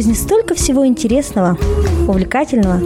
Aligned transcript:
жизни 0.00 0.14
столько 0.14 0.54
всего 0.54 0.86
интересного, 0.86 1.58
увлекательного, 2.08 2.80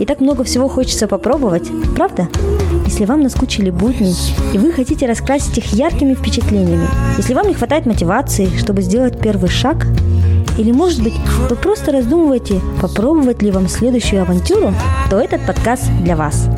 и 0.00 0.04
так 0.04 0.20
много 0.20 0.42
всего 0.42 0.66
хочется 0.66 1.06
попробовать, 1.06 1.70
правда? 1.94 2.26
Если 2.86 3.04
вам 3.04 3.20
наскучили 3.20 3.70
будни, 3.70 4.12
и 4.52 4.58
вы 4.58 4.72
хотите 4.72 5.06
раскрасить 5.06 5.56
их 5.58 5.66
яркими 5.66 6.14
впечатлениями, 6.14 6.88
если 7.18 7.34
вам 7.34 7.46
не 7.46 7.54
хватает 7.54 7.86
мотивации, 7.86 8.48
чтобы 8.58 8.82
сделать 8.82 9.20
первый 9.20 9.48
шаг, 9.48 9.86
или, 10.58 10.72
может 10.72 11.04
быть, 11.04 11.14
вы 11.48 11.54
просто 11.54 11.92
раздумываете, 11.92 12.60
попробовать 12.82 13.42
ли 13.42 13.52
вам 13.52 13.68
следующую 13.68 14.22
авантюру, 14.22 14.74
то 15.08 15.20
этот 15.20 15.46
подкаст 15.46 15.84
для 16.02 16.16
вас. 16.16 16.48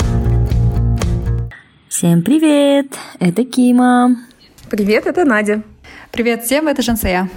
Всем 1.90 2.22
привет! 2.22 2.86
Это 3.20 3.44
Кима. 3.44 4.16
Привет, 4.70 5.06
это 5.06 5.26
Надя. 5.26 5.62
Привет 6.12 6.44
всем, 6.44 6.66
это 6.66 6.80
Жансея. 6.80 7.28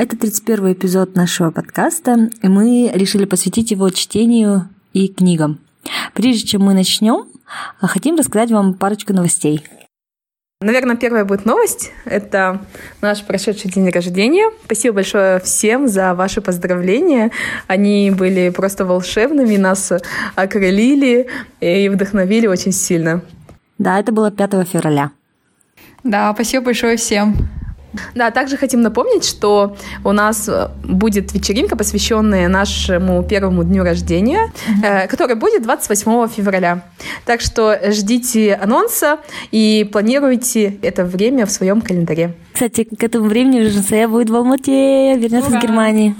Это 0.00 0.16
31 0.16 0.72
эпизод 0.72 1.14
нашего 1.14 1.50
подкаста, 1.50 2.30
и 2.40 2.48
мы 2.48 2.90
решили 2.94 3.26
посвятить 3.26 3.70
его 3.70 3.90
чтению 3.90 4.70
и 4.94 5.08
книгам. 5.08 5.60
Прежде 6.14 6.46
чем 6.46 6.62
мы 6.62 6.72
начнем, 6.72 7.26
хотим 7.82 8.16
рассказать 8.16 8.50
вам 8.50 8.72
парочку 8.72 9.12
новостей. 9.12 9.62
Наверное, 10.62 10.96
первая 10.96 11.26
будет 11.26 11.44
новость. 11.44 11.92
Это 12.06 12.62
наш 13.02 13.22
прошедший 13.24 13.70
день 13.70 13.90
рождения. 13.90 14.50
Спасибо 14.64 14.94
большое 14.94 15.38
всем 15.40 15.86
за 15.86 16.14
ваши 16.14 16.40
поздравления. 16.40 17.30
Они 17.66 18.10
были 18.10 18.48
просто 18.48 18.86
волшебными, 18.86 19.58
нас 19.58 19.92
окрылили 20.34 21.26
и 21.60 21.90
вдохновили 21.90 22.46
очень 22.46 22.72
сильно. 22.72 23.20
Да, 23.76 24.00
это 24.00 24.12
было 24.12 24.30
5 24.30 24.66
февраля. 24.66 25.10
Да, 26.04 26.32
спасибо 26.32 26.64
большое 26.64 26.96
всем. 26.96 27.36
Да, 28.14 28.30
также 28.30 28.56
хотим 28.56 28.82
напомнить, 28.82 29.24
что 29.24 29.76
у 30.04 30.12
нас 30.12 30.48
э, 30.48 30.68
будет 30.84 31.32
вечеринка, 31.32 31.76
посвященная 31.76 32.48
нашему 32.48 33.22
первому 33.22 33.64
дню 33.64 33.82
рождения, 33.84 34.52
mm-hmm. 34.82 35.08
которая 35.08 35.36
будет 35.36 35.62
28 35.62 36.28
февраля. 36.28 36.82
Так 37.24 37.40
что 37.40 37.78
ждите 37.90 38.54
анонса 38.54 39.18
и 39.50 39.88
планируйте 39.90 40.78
это 40.82 41.04
время 41.04 41.46
в 41.46 41.50
своем 41.50 41.80
календаре. 41.80 42.34
Кстати, 42.52 42.84
к 42.84 43.02
этому 43.02 43.28
времени 43.28 43.60
уже 43.62 44.06
будет 44.06 44.30
в 44.30 44.36
Алмате, 44.36 45.16
вернется 45.16 45.50
Ура! 45.50 45.58
в 45.58 45.62
Германии. 45.62 46.14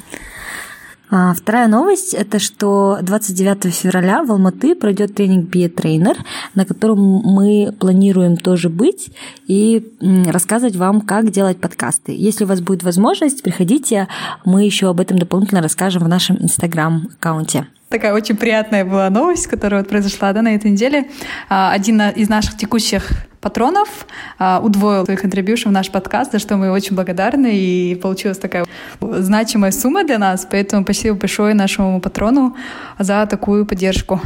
А, 1.12 1.34
вторая 1.34 1.66
новость– 1.66 2.14
это 2.18 2.38
что 2.38 2.98
29 3.02 3.74
февраля 3.74 4.22
в 4.22 4.30
Алматы 4.30 4.76
пройдет 4.76 5.14
тренинг 5.14 5.52
Be 5.52 5.72
Trainer, 5.72 6.16
на 6.54 6.64
котором 6.64 7.00
мы 7.00 7.74
планируем 7.78 8.36
тоже 8.36 8.68
быть 8.68 9.10
и 9.48 9.92
рассказывать 10.00 10.76
вам, 10.76 11.00
как 11.00 11.30
делать 11.30 11.60
подкасты. 11.60 12.14
Если 12.16 12.44
у 12.44 12.46
вас 12.46 12.60
будет 12.60 12.84
возможность, 12.84 13.42
приходите, 13.42 14.06
мы 14.44 14.64
еще 14.64 14.88
об 14.88 15.00
этом 15.00 15.18
дополнительно 15.18 15.62
расскажем 15.62 16.04
в 16.04 16.08
нашем 16.08 16.36
инстаграм-аккаунте. 16.40 17.66
Такая 17.88 18.14
очень 18.14 18.36
приятная 18.36 18.84
была 18.84 19.10
новость, 19.10 19.48
которая 19.48 19.80
вот 19.80 19.90
произошла 19.90 20.32
да, 20.32 20.42
на 20.42 20.54
этой 20.54 20.70
неделе. 20.70 21.08
А, 21.48 21.72
один 21.72 22.00
из 22.00 22.28
наших 22.28 22.56
текущих 22.56 23.10
патронов 23.40 24.06
а, 24.38 24.60
удвоил 24.62 25.04
свой 25.04 25.16
контрибьюшн 25.16 25.68
в 25.70 25.72
наш 25.72 25.90
подкаст, 25.90 26.32
за 26.32 26.38
что 26.38 26.56
мы 26.56 26.70
очень 26.70 26.94
благодарны, 26.94 27.56
и 27.56 27.94
получилась 27.94 28.38
такая 28.38 28.66
значимая 29.00 29.72
сумма 29.72 30.04
для 30.04 30.18
нас, 30.18 30.46
поэтому 30.50 30.82
спасибо 30.84 31.16
большое 31.16 31.54
нашему 31.54 32.00
патрону 32.00 32.56
за 32.98 33.26
такую 33.26 33.66
поддержку. 33.66 34.20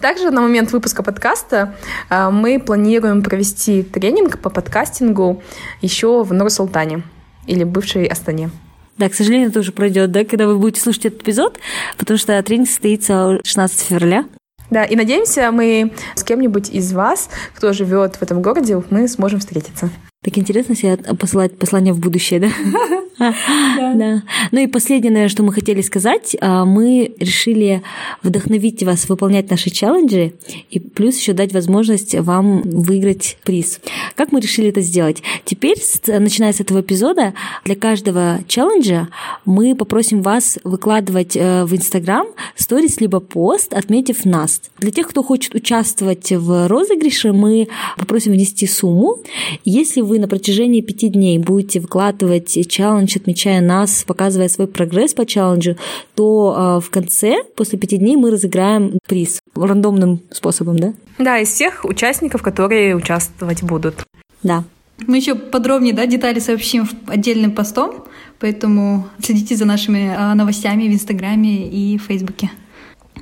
Также 0.00 0.30
на 0.30 0.42
момент 0.42 0.70
выпуска 0.72 1.02
подкаста 1.02 1.74
а, 2.10 2.30
мы 2.30 2.60
планируем 2.60 3.22
провести 3.22 3.82
тренинг 3.82 4.38
по 4.38 4.50
подкастингу 4.50 5.42
еще 5.80 6.22
в 6.22 6.32
Нур-Султане 6.32 7.02
или 7.46 7.64
бывшей 7.64 8.04
Астане. 8.06 8.50
Да, 8.98 9.08
к 9.08 9.14
сожалению, 9.14 9.48
это 9.48 9.60
уже 9.60 9.72
пройдет, 9.72 10.12
да, 10.12 10.24
когда 10.24 10.46
вы 10.46 10.58
будете 10.58 10.80
слушать 10.80 11.06
этот 11.06 11.22
эпизод, 11.22 11.58
потому 11.96 12.18
что 12.18 12.40
тренинг 12.42 12.68
состоится 12.68 13.40
16 13.42 13.80
февраля. 13.80 14.26
Да, 14.70 14.84
и 14.84 14.96
надеемся, 14.96 15.50
мы 15.52 15.92
с 16.14 16.24
кем-нибудь 16.24 16.70
из 16.70 16.92
вас, 16.92 17.28
кто 17.54 17.72
живет 17.72 18.16
в 18.16 18.22
этом 18.22 18.42
городе, 18.42 18.82
мы 18.90 19.08
сможем 19.08 19.40
встретиться. 19.40 19.90
Так 20.22 20.38
интересно 20.38 20.74
себе 20.74 20.96
посылать 20.96 21.58
послание 21.58 21.92
в 21.92 22.00
будущее, 22.00 22.40
да? 22.40 22.48
Да. 23.94 24.22
Ну 24.50 24.60
и 24.60 24.66
последнее, 24.66 25.10
наверное, 25.10 25.28
что 25.28 25.42
мы 25.42 25.52
хотели 25.52 25.80
сказать, 25.80 26.36
а, 26.40 26.64
мы 26.64 27.14
решили 27.18 27.82
вдохновить 28.22 28.82
вас 28.82 29.08
выполнять 29.08 29.50
наши 29.50 29.70
челленджи 29.70 30.34
и 30.70 30.80
плюс 30.80 31.18
еще 31.18 31.32
дать 31.32 31.52
возможность 31.52 32.14
вам 32.14 32.62
выиграть 32.62 33.36
приз. 33.44 33.80
Как 34.14 34.32
мы 34.32 34.40
решили 34.40 34.68
это 34.68 34.80
сделать? 34.80 35.22
Теперь, 35.44 35.76
начиная 36.06 36.52
с 36.52 36.60
этого 36.60 36.80
эпизода, 36.80 37.34
для 37.64 37.76
каждого 37.76 38.40
челленджа 38.48 39.08
мы 39.44 39.74
попросим 39.74 40.22
вас 40.22 40.58
выкладывать 40.64 41.36
э, 41.36 41.64
в 41.64 41.74
Инстаграм 41.74 42.26
сторис 42.56 43.00
либо 43.00 43.20
пост, 43.20 43.74
отметив 43.74 44.24
нас. 44.24 44.60
Для 44.78 44.90
тех, 44.90 45.08
кто 45.08 45.22
хочет 45.22 45.54
участвовать 45.54 46.32
в 46.32 46.68
розыгрыше, 46.68 47.32
мы 47.32 47.68
попросим 47.96 48.32
внести 48.32 48.66
сумму. 48.66 49.18
Если 49.64 50.00
вы 50.00 50.18
на 50.18 50.28
протяжении 50.28 50.80
пяти 50.80 51.08
дней 51.08 51.38
будете 51.38 51.80
выкладывать 51.80 52.50
челлендж, 52.68 53.13
отмечая 53.16 53.60
нас, 53.60 54.04
показывая 54.06 54.48
свой 54.48 54.66
прогресс 54.66 55.14
по 55.14 55.26
челленджу, 55.26 55.76
то 56.14 56.54
а, 56.56 56.80
в 56.80 56.90
конце, 56.90 57.42
после 57.56 57.78
пяти 57.78 57.96
дней, 57.96 58.16
мы 58.16 58.30
разыграем 58.30 58.98
приз 59.06 59.40
рандомным 59.54 60.20
способом, 60.30 60.78
да? 60.78 60.92
Да, 61.18 61.38
из 61.38 61.48
всех 61.48 61.84
участников, 61.84 62.42
которые 62.42 62.96
участвовать 62.96 63.62
будут. 63.62 64.04
Да. 64.42 64.64
Мы 65.06 65.16
еще 65.16 65.34
подробнее 65.34 65.94
да, 65.94 66.06
детали 66.06 66.38
сообщим 66.38 66.88
отдельным 67.06 67.52
постом, 67.52 68.04
поэтому 68.38 69.08
следите 69.20 69.56
за 69.56 69.64
нашими 69.64 70.14
а, 70.16 70.34
новостями 70.34 70.88
в 70.88 70.92
Инстаграме 70.92 71.68
и 71.68 71.98
Фейсбуке. 71.98 72.50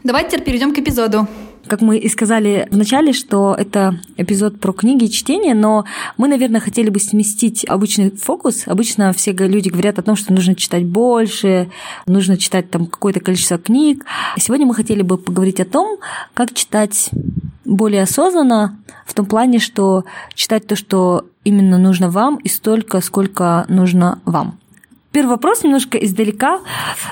Давайте 0.05 0.31
теперь 0.31 0.45
перейдем 0.45 0.75
к 0.75 0.79
эпизоду. 0.79 1.29
Как 1.73 1.81
мы 1.81 1.97
и 1.97 2.07
сказали 2.11 2.69
в 2.71 2.77
начале, 2.77 3.15
что 3.15 3.55
это 3.59 3.99
эпизод 4.19 4.61
про 4.61 4.75
книги 4.75 5.05
и 5.07 5.11
чтение, 5.11 5.55
но 5.55 5.87
мы, 6.19 6.29
наверное, 6.29 6.61
хотели 6.61 6.91
бы 6.91 7.01
сместить 7.01 7.65
обычный 7.67 8.11
фокус. 8.11 8.65
Обычно 8.67 9.11
все 9.15 9.33
люди 9.33 9.71
говорят 9.71 9.99
о 9.99 10.03
том, 10.03 10.15
что 10.15 10.35
нужно 10.35 10.55
читать 10.55 10.85
больше, 10.85 11.71
нужно 12.05 12.37
читать 12.37 12.69
там 12.71 12.85
какое-то 12.85 13.21
количество 13.21 13.57
книг. 13.57 14.05
Сегодня 14.37 14.67
мы 14.67 14.75
хотели 14.75 15.01
бы 15.01 15.17
поговорить 15.17 15.61
о 15.61 15.65
том, 15.65 15.97
как 16.35 16.53
читать 16.53 17.09
более 17.65 18.03
осознанно, 18.03 18.79
в 19.07 19.15
том 19.15 19.25
плане, 19.25 19.59
что 19.59 20.05
читать 20.35 20.67
то, 20.67 20.77
что 20.77 21.25
именно 21.43 21.79
нужно 21.79 22.11
вам, 22.11 22.37
и 22.37 22.51
столько, 22.51 23.01
сколько 23.01 23.65
нужно 23.71 24.21
вам. 24.27 24.59
Первый 25.13 25.31
вопрос 25.31 25.63
немножко 25.63 25.99
издалека. 25.99 26.61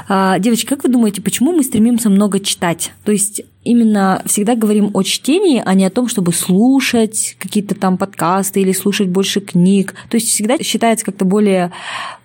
А, 0.09 0.39
девочки, 0.39 0.67
как 0.67 0.85
вы 0.85 0.89
думаете, 0.89 1.21
почему 1.21 1.53
мы 1.53 1.63
стремимся 1.63 2.09
много 2.09 2.41
читать? 2.41 2.93
То 3.05 3.13
есть 3.13 3.43
именно 3.63 4.23
всегда 4.25 4.57
говорим 4.57 4.91
о 4.95 5.03
чтении, 5.03 5.63
а 5.65 5.75
не 5.75 5.85
о 5.85 5.91
том, 5.91 6.09
чтобы 6.09 6.33
слушать 6.33 7.37
какие-то 7.39 7.75
там 7.75 7.99
подкасты 7.99 8.63
или 8.63 8.73
слушать 8.73 9.09
больше 9.09 9.41
книг. 9.41 9.95
То 10.09 10.17
есть 10.17 10.29
всегда 10.29 10.57
считается 10.59 11.05
как-то 11.05 11.27
более, 11.27 11.73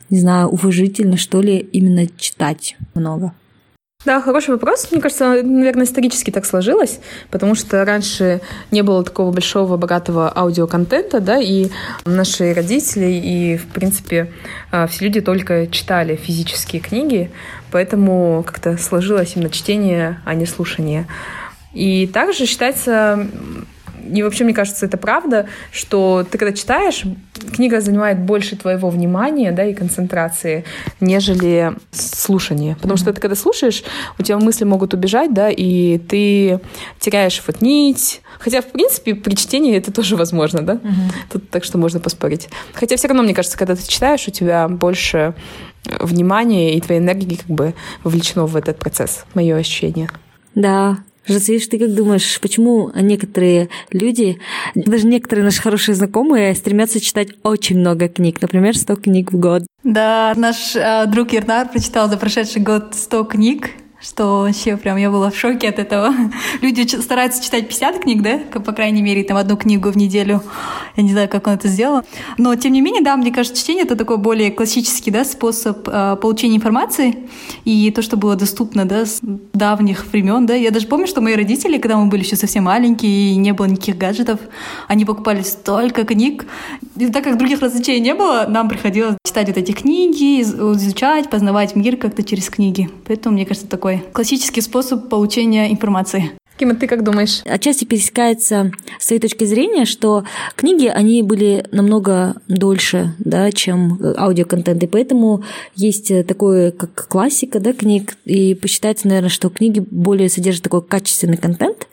не 0.09 0.19
знаю, 0.19 0.47
уважительно, 0.47 1.17
что 1.17 1.41
ли, 1.41 1.57
именно 1.57 2.07
читать 2.07 2.77
много. 2.93 3.33
Да, 4.05 4.21
хороший 4.21 4.51
вопрос. 4.51 4.91
Мне 4.91 5.01
кажется, 5.01 5.41
наверное, 5.41 5.85
исторически 5.85 6.29
так 6.29 6.45
сложилось, 6.45 6.99
потому 7.31 7.55
что 7.55 7.83
раньше 7.83 8.39
не 8.69 8.83
было 8.83 9.03
такого 9.03 9.31
большого, 9.31 9.77
богатого 9.77 10.31
аудиоконтента, 10.35 11.19
да, 11.19 11.39
и 11.39 11.69
наши 12.05 12.53
родители 12.53 13.07
и, 13.07 13.57
в 13.57 13.65
принципе, 13.65 14.31
а, 14.71 14.85
все 14.85 15.05
люди 15.05 15.21
только 15.21 15.65
читали 15.67 16.15
физические 16.15 16.83
книги, 16.83 17.31
поэтому 17.71 18.43
как-то 18.45 18.77
сложилось 18.77 19.35
именно 19.35 19.49
чтение, 19.49 20.21
а 20.23 20.35
не 20.35 20.45
слушание. 20.45 21.07
И 21.73 22.05
также 22.05 22.45
считается 22.45 23.27
и 24.05 24.23
вообще, 24.23 24.43
мне 24.43 24.53
кажется, 24.53 24.85
это 24.85 24.97
правда, 24.97 25.47
что 25.71 26.25
ты 26.29 26.37
когда 26.37 26.53
читаешь, 26.53 27.03
книга 27.53 27.81
занимает 27.81 28.19
больше 28.19 28.55
твоего 28.55 28.89
внимания, 28.89 29.51
да, 29.51 29.65
и 29.65 29.73
концентрации, 29.73 30.65
нежели 30.99 31.73
слушание. 31.91 32.75
Потому 32.75 32.93
mm-hmm. 32.93 32.97
что 32.97 33.13
ты 33.13 33.21
когда 33.21 33.35
слушаешь, 33.35 33.83
у 34.19 34.23
тебя 34.23 34.37
мысли 34.37 34.63
могут 34.63 34.93
убежать, 34.93 35.33
да, 35.33 35.49
и 35.49 35.97
ты 35.97 36.59
теряешь 36.99 37.41
вот 37.45 37.61
нить. 37.61 38.21
Хотя, 38.39 38.61
в 38.61 38.65
принципе, 38.65 39.15
при 39.15 39.35
чтении 39.35 39.75
это 39.75 39.91
тоже 39.91 40.15
возможно, 40.15 40.61
да. 40.61 40.73
Mm-hmm. 40.73 41.11
Тут 41.31 41.49
так 41.49 41.63
что 41.63 41.77
можно 41.77 41.99
поспорить. 41.99 42.49
Хотя 42.73 42.95
все 42.97 43.07
равно, 43.07 43.23
мне 43.23 43.33
кажется, 43.33 43.57
когда 43.57 43.75
ты 43.75 43.87
читаешь, 43.87 44.27
у 44.27 44.31
тебя 44.31 44.67
больше 44.67 45.33
внимания 45.99 46.75
и 46.75 46.81
твоей 46.81 46.99
энергии 46.99 47.35
как 47.35 47.47
бы 47.47 47.73
вовлечено 48.03 48.45
в 48.45 48.55
этот 48.55 48.77
процесс. 48.79 49.25
Мое 49.33 49.55
ощущение. 49.55 50.09
Да, 50.55 50.97
Жасвиш, 51.27 51.67
ты 51.67 51.79
как 51.79 51.93
думаешь, 51.93 52.39
почему 52.39 52.91
некоторые 52.95 53.69
люди, 53.91 54.39
даже 54.75 55.07
некоторые 55.07 55.45
наши 55.45 55.61
хорошие 55.61 55.95
знакомые, 55.95 56.53
стремятся 56.53 56.99
читать 56.99 57.29
очень 57.43 57.79
много 57.79 58.07
книг, 58.07 58.41
например, 58.41 58.77
100 58.77 58.95
книг 58.97 59.31
в 59.31 59.39
год? 59.39 59.63
Да, 59.83 60.33
наш 60.35 60.75
э, 60.75 61.05
друг 61.07 61.33
Ернар 61.33 61.69
прочитал 61.69 62.09
за 62.09 62.17
прошедший 62.17 62.61
год 62.61 62.93
100 62.93 63.23
книг, 63.25 63.69
что 64.05 64.41
вообще 64.41 64.77
прям 64.77 64.97
я 64.97 65.09
была 65.09 65.31
в 65.31 65.35
шоке 65.35 65.69
от 65.69 65.79
этого. 65.79 66.13
Люди 66.61 66.85
стараются 67.01 67.43
читать 67.43 67.67
50 67.67 67.99
книг, 67.99 68.21
да, 68.21 68.39
по 68.59 68.71
крайней 68.71 69.01
мере, 69.01 69.23
там 69.23 69.37
одну 69.37 69.57
книгу 69.57 69.89
в 69.89 69.97
неделю. 69.97 70.43
Я 70.95 71.03
не 71.03 71.11
знаю, 71.11 71.27
как 71.27 71.47
он 71.47 71.53
это 71.53 71.67
сделал. 71.67 72.03
Но, 72.37 72.55
тем 72.55 72.73
не 72.73 72.81
менее, 72.81 73.01
да, 73.01 73.17
мне 73.17 73.31
кажется, 73.31 73.61
чтение— 73.61 73.83
это 73.85 73.95
такой 73.95 74.17
более 74.17 74.51
классический 74.51 75.09
да, 75.09 75.25
способ 75.25 75.87
э, 75.87 76.17
получения 76.21 76.57
информации. 76.57 77.27
И 77.65 77.91
то, 77.91 78.01
что 78.01 78.15
было 78.15 78.35
доступно 78.35 78.85
да, 78.85 79.05
с 79.05 79.19
давних 79.53 80.05
времен. 80.11 80.45
Да. 80.45 80.53
Я 80.53 80.71
даже 80.71 80.87
помню, 80.87 81.07
что 81.07 81.21
мои 81.21 81.33
родители, 81.33 81.79
когда 81.79 81.97
мы 81.97 82.05
были 82.05 82.23
еще 82.23 82.35
совсем 82.35 82.65
маленькие 82.65 83.33
и 83.33 83.35
не 83.35 83.53
было 83.53 83.65
никаких 83.65 83.97
гаджетов, 83.97 84.39
они 84.87 85.03
покупали 85.05 85.41
столько 85.41 86.05
книг. 86.05 86.45
И 86.95 87.07
так 87.07 87.23
как 87.23 87.37
других 87.37 87.61
развлечений 87.61 88.01
не 88.01 88.13
было, 88.13 88.45
нам 88.47 88.69
приходилось 88.69 89.17
читать 89.25 89.47
вот 89.47 89.57
эти 89.57 89.71
книги, 89.71 90.41
изучать, 90.41 91.29
познавать 91.29 91.75
мир 91.75 91.97
как-то 91.97 92.23
через 92.23 92.49
книги. 92.49 92.89
Поэтому, 93.07 93.35
мне 93.35 93.45
кажется, 93.45 93.67
такой 93.67 93.94
классический 94.13 94.61
способ 94.61 95.09
получения 95.09 95.71
информации. 95.71 96.31
Кима, 96.57 96.75
ты 96.75 96.87
как 96.87 97.03
думаешь? 97.03 97.41
Отчасти 97.43 97.83
пересекается 97.83 98.71
с 98.97 99.07
твоей 99.07 99.19
точки 99.19 99.43
зрения, 99.43 99.83
что 99.83 100.23
книги, 100.55 100.87
они 100.87 101.21
были 101.21 101.65
намного 101.71 102.35
дольше, 102.47 103.13
да, 103.19 103.51
чем 103.51 103.99
аудиоконтент, 104.17 104.81
и 104.81 104.87
поэтому 104.87 105.43
есть 105.75 106.11
такое, 106.25 106.71
как 106.71 107.09
классика, 107.09 107.59
да, 107.59 107.73
книг, 107.73 108.15
и 108.23 108.55
посчитается, 108.55 109.07
наверное, 109.07 109.29
что 109.29 109.49
книги 109.49 109.85
более 109.91 110.29
содержат 110.29 110.63
такой 110.63 110.81
качественный 110.81 111.35
контент, 111.35 111.87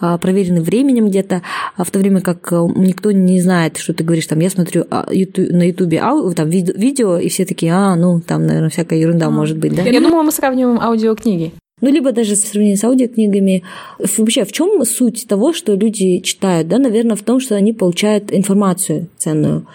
а, 0.00 0.18
проверенный 0.18 0.62
временем 0.62 1.08
где-то, 1.08 1.42
а 1.76 1.84
в 1.84 1.90
то 1.92 2.00
время 2.00 2.20
как 2.20 2.50
никто 2.50 3.12
не 3.12 3.40
знает, 3.40 3.76
что 3.76 3.94
ты 3.94 4.02
говоришь, 4.02 4.26
там, 4.26 4.40
я 4.40 4.50
смотрю 4.50 4.86
а, 4.90 5.06
на 5.08 5.62
ютубе 5.62 6.02
там, 6.34 6.50
видео, 6.50 7.18
и 7.18 7.28
все 7.28 7.44
такие, 7.44 7.72
а, 7.72 7.94
ну, 7.94 8.20
там, 8.20 8.44
наверное, 8.44 8.70
всякая 8.70 8.98
ерунда 8.98 9.26
а. 9.26 9.30
может 9.30 9.58
быть, 9.58 9.74
да? 9.74 9.82
Я 9.82 10.00
думала, 10.00 10.24
мы 10.24 10.32
сравниваем 10.32 10.80
аудиокниги. 10.80 11.52
Ну, 11.80 11.90
либо 11.90 12.12
даже 12.12 12.34
в 12.34 12.38
сравнении 12.38 12.74
с 12.74 12.84
аудиокнигами. 12.84 13.62
Вообще, 13.98 14.44
в 14.44 14.52
чем 14.52 14.84
суть 14.84 15.26
того, 15.26 15.52
что 15.52 15.74
люди 15.74 16.18
читают? 16.18 16.68
Да, 16.68 16.78
наверное, 16.78 17.16
в 17.16 17.22
том, 17.22 17.40
что 17.40 17.54
они 17.54 17.72
получают 17.72 18.32
информацию 18.32 19.08
ценную. 19.16 19.66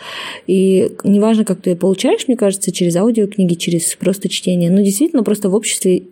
И 0.48 0.92
неважно, 1.04 1.46
как 1.46 1.62
ты 1.62 1.72
ее 1.72 1.76
получаешь, 1.76 2.28
мне 2.28 2.38
кажется, 2.38 2.72
через 2.72 2.96
аудиокниги, 2.96 3.56
через 3.56 3.96
просто 3.96 4.30
чтение. 4.30 4.70
Но 4.70 4.82
действительно, 4.82 5.24
просто 5.24 5.50
в 5.50 5.56
обществе 5.56 6.04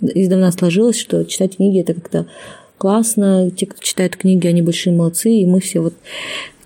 издавна 0.00 0.52
сложилось, 0.52 0.98
что 0.98 1.24
читать 1.24 1.56
книги 1.56 1.80
это 1.80 1.94
как-то 1.94 2.26
классно. 2.78 3.50
Те, 3.50 3.66
кто 3.66 3.82
читают 3.82 4.16
книги, 4.16 4.46
они 4.46 4.62
большие 4.62 4.94
молодцы, 4.94 5.30
и 5.30 5.46
мы 5.46 5.60
все 5.60 5.80
вот 5.80 5.94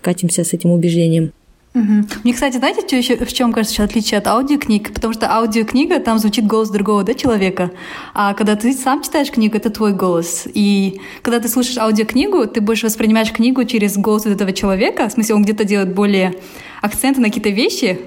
катимся 0.01 0.43
с 0.43 0.53
этим 0.53 0.71
убеждением. 0.71 1.31
Угу. 1.77 2.07
Мне, 2.23 2.33
кстати, 2.33 2.57
знаете, 2.57 2.81
что 2.81 2.95
еще, 2.95 3.17
в 3.17 3.31
чем, 3.31 3.53
кажется, 3.53 3.83
отличие 3.83 4.17
от 4.17 4.27
аудиокниг? 4.27 4.93
Потому 4.93 5.13
что 5.13 5.31
аудиокнига, 5.31 5.99
там 5.99 6.17
звучит 6.17 6.47
голос 6.47 6.69
другого 6.69 7.03
да, 7.03 7.13
человека, 7.13 7.71
а 8.13 8.33
когда 8.33 8.55
ты 8.55 8.73
сам 8.73 9.03
читаешь 9.03 9.29
книгу, 9.29 9.57
это 9.57 9.69
твой 9.69 9.93
голос. 9.93 10.47
И 10.53 10.99
когда 11.21 11.39
ты 11.39 11.47
слушаешь 11.49 11.77
аудиокнигу, 11.77 12.47
ты 12.47 12.61
больше 12.61 12.87
воспринимаешь 12.87 13.31
книгу 13.31 13.63
через 13.65 13.97
голос 13.97 14.25
этого 14.25 14.53
человека, 14.53 15.07
в 15.07 15.11
смысле, 15.11 15.35
он 15.35 15.43
где-то 15.43 15.65
делает 15.65 15.93
более 15.93 16.33
акценты 16.81 17.21
на 17.21 17.27
какие-то 17.27 17.49
вещи, 17.49 17.99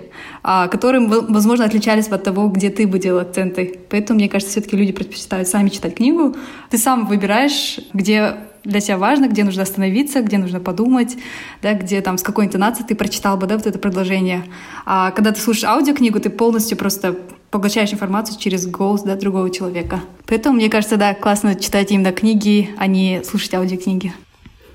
а, 0.42 0.68
которые, 0.68 1.06
возможно, 1.06 1.64
отличались 1.64 2.08
от 2.08 2.24
того, 2.24 2.48
где 2.48 2.70
ты 2.70 2.86
бы 2.86 2.98
делал 2.98 3.20
акценты. 3.20 3.80
Поэтому, 3.88 4.18
мне 4.18 4.28
кажется, 4.28 4.52
все-таки 4.52 4.76
люди 4.76 4.92
предпочитают 4.92 5.48
сами 5.48 5.68
читать 5.68 5.96
книгу. 5.96 6.34
Ты 6.70 6.78
сам 6.78 7.06
выбираешь, 7.06 7.78
где 7.92 8.36
для 8.64 8.80
себя 8.80 8.98
важно, 8.98 9.28
где 9.28 9.44
нужно 9.44 9.62
остановиться, 9.62 10.22
где 10.22 10.38
нужно 10.38 10.60
подумать, 10.60 11.16
да, 11.62 11.74
где 11.74 12.00
там 12.00 12.18
с 12.18 12.22
какой 12.22 12.46
интонацией 12.46 12.86
ты 12.86 12.94
прочитал 12.94 13.36
бы 13.36 13.46
да, 13.46 13.56
вот 13.56 13.66
это 13.66 13.78
предложение. 13.78 14.44
А 14.86 15.10
когда 15.10 15.32
ты 15.32 15.40
слушаешь 15.40 15.64
аудиокнигу, 15.64 16.20
ты 16.20 16.30
полностью 16.30 16.76
просто 16.76 17.16
поглощаешь 17.50 17.92
информацию 17.92 18.38
через 18.38 18.66
голос 18.66 19.02
да, 19.02 19.16
другого 19.16 19.50
человека. 19.50 20.00
Поэтому, 20.26 20.56
мне 20.56 20.68
кажется, 20.68 20.96
да, 20.96 21.14
классно 21.14 21.54
читать 21.54 21.90
именно 21.90 22.12
книги, 22.12 22.70
а 22.78 22.86
не 22.86 23.22
слушать 23.24 23.54
аудиокниги. 23.54 24.12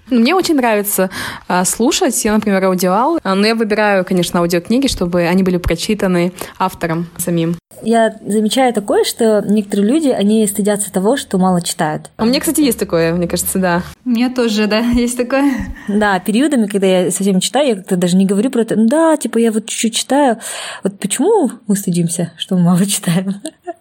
Мне 0.10 0.36
очень 0.36 0.56
нравится 0.56 1.10
а, 1.48 1.66
слушать. 1.66 2.24
Я, 2.24 2.34
например, 2.34 2.64
аудиал, 2.66 3.20
а, 3.24 3.36
но 3.36 3.48
я 3.48 3.56
выбираю, 3.56 4.06
конечно, 4.06 4.40
аудиокниги, 4.40 4.88
чтобы 4.88 5.24
они 5.24 5.44
были 5.44 5.58
прочитаны 5.58 6.32
автором 6.60 7.08
самим. 7.18 7.56
Я 7.82 8.16
замечаю 8.26 8.74
такое, 8.74 9.04
что 9.04 9.42
некоторые 9.46 9.88
люди, 9.88 10.08
они 10.10 10.46
стыдятся 10.48 10.92
того, 10.92 11.18
что 11.18 11.38
мало 11.38 11.62
читают. 11.62 12.10
А 12.18 12.24
у 12.24 12.26
меня, 12.26 12.40
кстати, 12.40 12.62
есть 12.62 12.80
такое, 12.80 13.14
мне 13.14 13.28
кажется, 13.28 13.60
да. 13.60 13.84
У 14.06 14.10
меня 14.10 14.30
тоже, 14.30 14.68
да, 14.68 14.80
есть 14.94 15.18
такое. 15.18 15.52
Да, 15.88 16.20
периодами, 16.20 16.68
когда 16.68 16.88
я 16.88 17.12
совсем 17.12 17.40
читаю, 17.40 17.70
я 17.70 17.76
как-то 17.76 17.98
даже 17.98 18.16
не 18.16 18.26
говорю 18.26 18.50
про 18.52 18.62
это. 18.62 18.76
Ну 18.76 18.88
да, 18.88 19.18
типа 19.18 19.40
я 19.40 19.52
вот 19.52 19.66
чуть-чуть 19.66 19.96
читаю. 19.96 20.38
Вот 20.84 21.00
почему 21.00 21.52
мы 21.68 21.76
стыдимся, 21.76 22.32
что 22.38 22.56
мы 22.56 22.64
мало 22.64 22.86
читаем? 22.86 23.36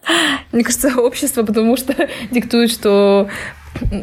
Мне 0.51 0.63
кажется, 0.63 0.99
общество, 0.99 1.43
потому 1.43 1.77
что 1.77 1.93
диктует, 2.31 2.71
что 2.71 3.29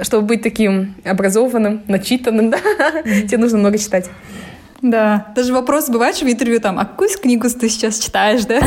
чтобы 0.03 0.27
быть 0.27 0.43
таким 0.43 0.95
образованным, 1.05 1.83
начитанным, 1.89 2.51
да, 2.51 2.59
тебе 3.03 3.39
нужно 3.39 3.59
много 3.59 3.79
читать. 3.79 4.11
Да. 4.83 5.33
Даже 5.37 5.53
вопрос 5.53 5.89
бывает 5.89 6.17
в 6.17 6.23
интервью 6.25 6.61
там, 6.61 6.79
а 6.79 6.85
какую 6.85 7.09
книгу 7.11 7.49
ты 7.49 7.69
сейчас 7.69 8.01
читаешь, 8.01 8.45
да? 8.45 8.61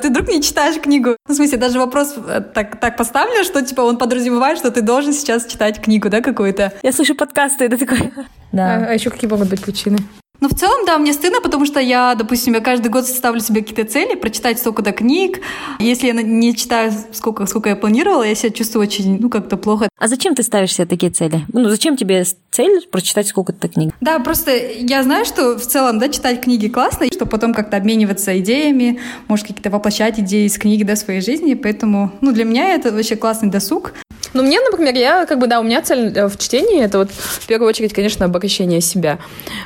Ты 0.00 0.10
вдруг 0.10 0.28
не 0.28 0.42
читаешь 0.42 0.78
книгу. 0.78 1.16
Ну, 1.26 1.34
в 1.34 1.36
смысле, 1.36 1.56
даже 1.56 1.78
вопрос 1.78 2.14
э, 2.28 2.42
так, 2.54 2.78
так 2.78 2.98
поставлен, 2.98 3.42
что 3.42 3.62
типа 3.62 3.80
он 3.80 3.96
подразумевает, 3.96 4.58
что 4.58 4.70
ты 4.70 4.82
должен 4.82 5.14
сейчас 5.14 5.46
читать 5.46 5.80
книгу, 5.80 6.10
да, 6.10 6.20
какую-то. 6.20 6.74
Я 6.82 6.92
слушаю 6.92 7.16
подкасты, 7.16 7.64
это 7.64 7.78
такой. 7.78 8.12
Да. 8.52 8.74
А, 8.74 8.86
а 8.90 8.92
еще 8.92 9.08
какие 9.08 9.30
могут 9.30 9.48
быть 9.48 9.62
причины? 9.62 9.96
Ну, 10.40 10.48
в 10.48 10.54
целом, 10.54 10.84
да, 10.86 10.98
мне 10.98 11.12
стыдно, 11.12 11.40
потому 11.40 11.66
что 11.66 11.80
я, 11.80 12.14
допустим, 12.14 12.54
я 12.54 12.60
каждый 12.60 12.88
год 12.88 13.06
ставлю 13.06 13.40
себе 13.40 13.62
какие-то 13.62 13.90
цели, 13.90 14.14
прочитать 14.14 14.58
столько-то 14.58 14.92
книг. 14.92 15.40
Если 15.78 16.08
я 16.08 16.12
не 16.12 16.54
читаю 16.54 16.92
сколько, 17.12 17.46
сколько 17.46 17.68
я 17.68 17.76
планировала, 17.76 18.22
я 18.22 18.34
себя 18.34 18.50
чувствую 18.50 18.86
очень, 18.86 19.18
ну, 19.20 19.30
как-то 19.30 19.56
плохо. 19.56 19.88
А 19.98 20.08
зачем 20.08 20.34
ты 20.34 20.42
ставишь 20.42 20.74
себе 20.74 20.86
такие 20.86 21.10
цели? 21.10 21.46
Ну, 21.52 21.68
зачем 21.68 21.96
тебе 21.96 22.24
цель 22.50 22.86
прочитать 22.90 23.28
сколько-то 23.28 23.68
книг? 23.68 23.94
Да, 24.00 24.18
просто 24.18 24.50
я 24.56 25.02
знаю, 25.02 25.24
что 25.24 25.58
в 25.58 25.66
целом, 25.66 25.98
да, 25.98 26.08
читать 26.08 26.42
книги 26.42 26.68
классно, 26.68 27.06
чтобы 27.06 27.30
потом 27.30 27.54
как-то 27.54 27.76
обмениваться 27.76 28.38
идеями, 28.38 29.00
может, 29.28 29.46
какие-то 29.46 29.70
воплощать 29.70 30.18
идеи 30.20 30.46
из 30.46 30.58
книги, 30.58 30.82
да, 30.82 30.96
своей 30.96 31.20
жизни, 31.20 31.54
поэтому, 31.54 32.12
ну, 32.20 32.32
для 32.32 32.44
меня 32.44 32.74
это 32.74 32.92
вообще 32.92 33.16
классный 33.16 33.50
досуг. 33.50 33.94
Ну, 34.36 34.42
мне, 34.42 34.60
например, 34.60 34.94
я, 34.94 35.24
как 35.24 35.38
бы, 35.38 35.46
да, 35.46 35.60
у 35.60 35.62
меня 35.62 35.80
цель 35.80 36.12
э, 36.14 36.28
в 36.28 36.36
чтении, 36.36 36.82
это 36.82 36.98
вот, 36.98 37.10
в 37.10 37.46
первую 37.46 37.70
очередь, 37.70 37.94
конечно, 37.94 38.26
обогащение 38.26 38.82
себя. 38.82 39.18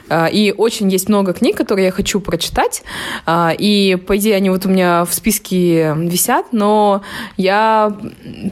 А, 0.08 0.26
и 0.26 0.52
очень 0.52 0.88
есть 0.90 1.08
много 1.08 1.32
книг, 1.32 1.56
которые 1.56 1.86
я 1.86 1.90
хочу 1.90 2.20
прочитать, 2.20 2.84
а, 3.26 3.52
и, 3.58 3.96
по 3.96 4.16
идее, 4.16 4.36
они 4.36 4.48
вот 4.48 4.66
у 4.66 4.68
меня 4.68 5.04
в 5.04 5.12
списке 5.12 5.92
висят, 5.96 6.52
но 6.52 7.02
я 7.36 7.92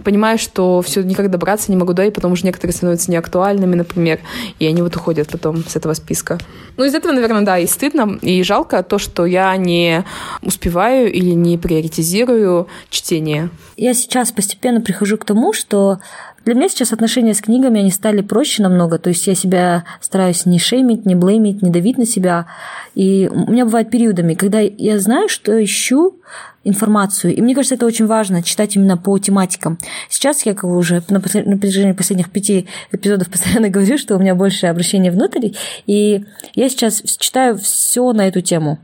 понимаю, 0.05 0.39
что 0.39 0.83
все 0.83 1.05
никак 1.05 1.31
добраться 1.31 1.71
не 1.71 1.77
могу, 1.77 1.93
да, 1.93 2.05
и 2.05 2.11
потому 2.11 2.35
что 2.35 2.47
некоторые 2.47 2.75
становятся 2.75 3.13
неактуальными, 3.13 3.77
например, 3.77 4.19
и 4.59 4.67
они 4.67 4.83
вот 4.83 4.97
уходят 4.97 5.29
потом 5.29 5.65
с 5.65 5.77
этого 5.77 5.95
списка. 5.95 6.39
Ну, 6.77 6.85
из 6.85 6.95
этого, 6.95 7.13
наверное, 7.13 7.43
да, 7.43 7.59
и 7.59 7.67
стыдно, 7.69 8.19
и 8.23 8.43
жалко 8.43 8.83
то, 8.83 8.99
что 8.99 9.25
я 9.25 9.57
не 9.57 10.05
успеваю 10.43 11.13
или 11.13 11.31
не 11.31 11.59
приоритизирую 11.59 12.67
чтение. 12.91 13.51
Я 13.77 13.95
сейчас 13.95 14.33
постепенно 14.33 14.81
прихожу 14.81 15.17
к 15.17 15.25
тому, 15.25 15.53
что 15.53 15.99
для 16.45 16.55
меня 16.55 16.71
сейчас 16.71 16.95
отношения 16.95 17.35
с 17.35 17.43
книгами, 17.43 17.81
они 17.81 17.91
стали 17.91 18.23
проще 18.23 18.63
намного. 18.63 18.99
То 18.99 19.11
есть 19.11 19.27
я 19.27 19.35
себя 19.35 19.85
стараюсь 20.01 20.47
не 20.47 20.59
шеймить, 20.59 21.05
не 21.05 21.15
блеймить, 21.15 21.61
не 21.61 21.69
давить 21.69 21.99
на 21.99 22.07
себя. 22.07 22.47
И 22.95 23.29
у 23.31 23.51
меня 23.51 23.67
бывают 23.67 23.91
периодами, 23.91 24.33
когда 24.33 24.61
я 24.61 24.99
знаю, 24.99 25.29
что 25.29 25.63
ищу 25.63 26.17
информацию. 26.65 27.35
И 27.35 27.43
мне 27.43 27.55
кажется, 27.55 27.75
это 27.75 27.85
очень 27.85 28.07
важно, 28.07 28.43
читать 28.43 28.77
именно 28.77 28.97
по 28.97 29.19
тематикам. 29.19 29.79
Сейчас 30.09 30.47
я 30.47 30.55
как 30.55 30.65
уже 30.65 31.03
на 31.09 31.21
протяжении 31.21 31.93
последних 31.93 32.31
пяти 32.31 32.67
эпизодов 32.93 33.29
постоянно 33.31 33.69
говорю, 33.69 33.99
что 33.99 34.17
у 34.17 34.19
меня 34.19 34.35
больше 34.35 34.69
обращения 34.69 35.11
внутрь. 35.11 35.51
И 35.87 36.25
я 36.55 36.69
сейчас 36.71 37.03
читаю 37.19 37.59
все 37.59 38.11
на 38.13 38.27
эту 38.27 38.41
тему 38.41 38.79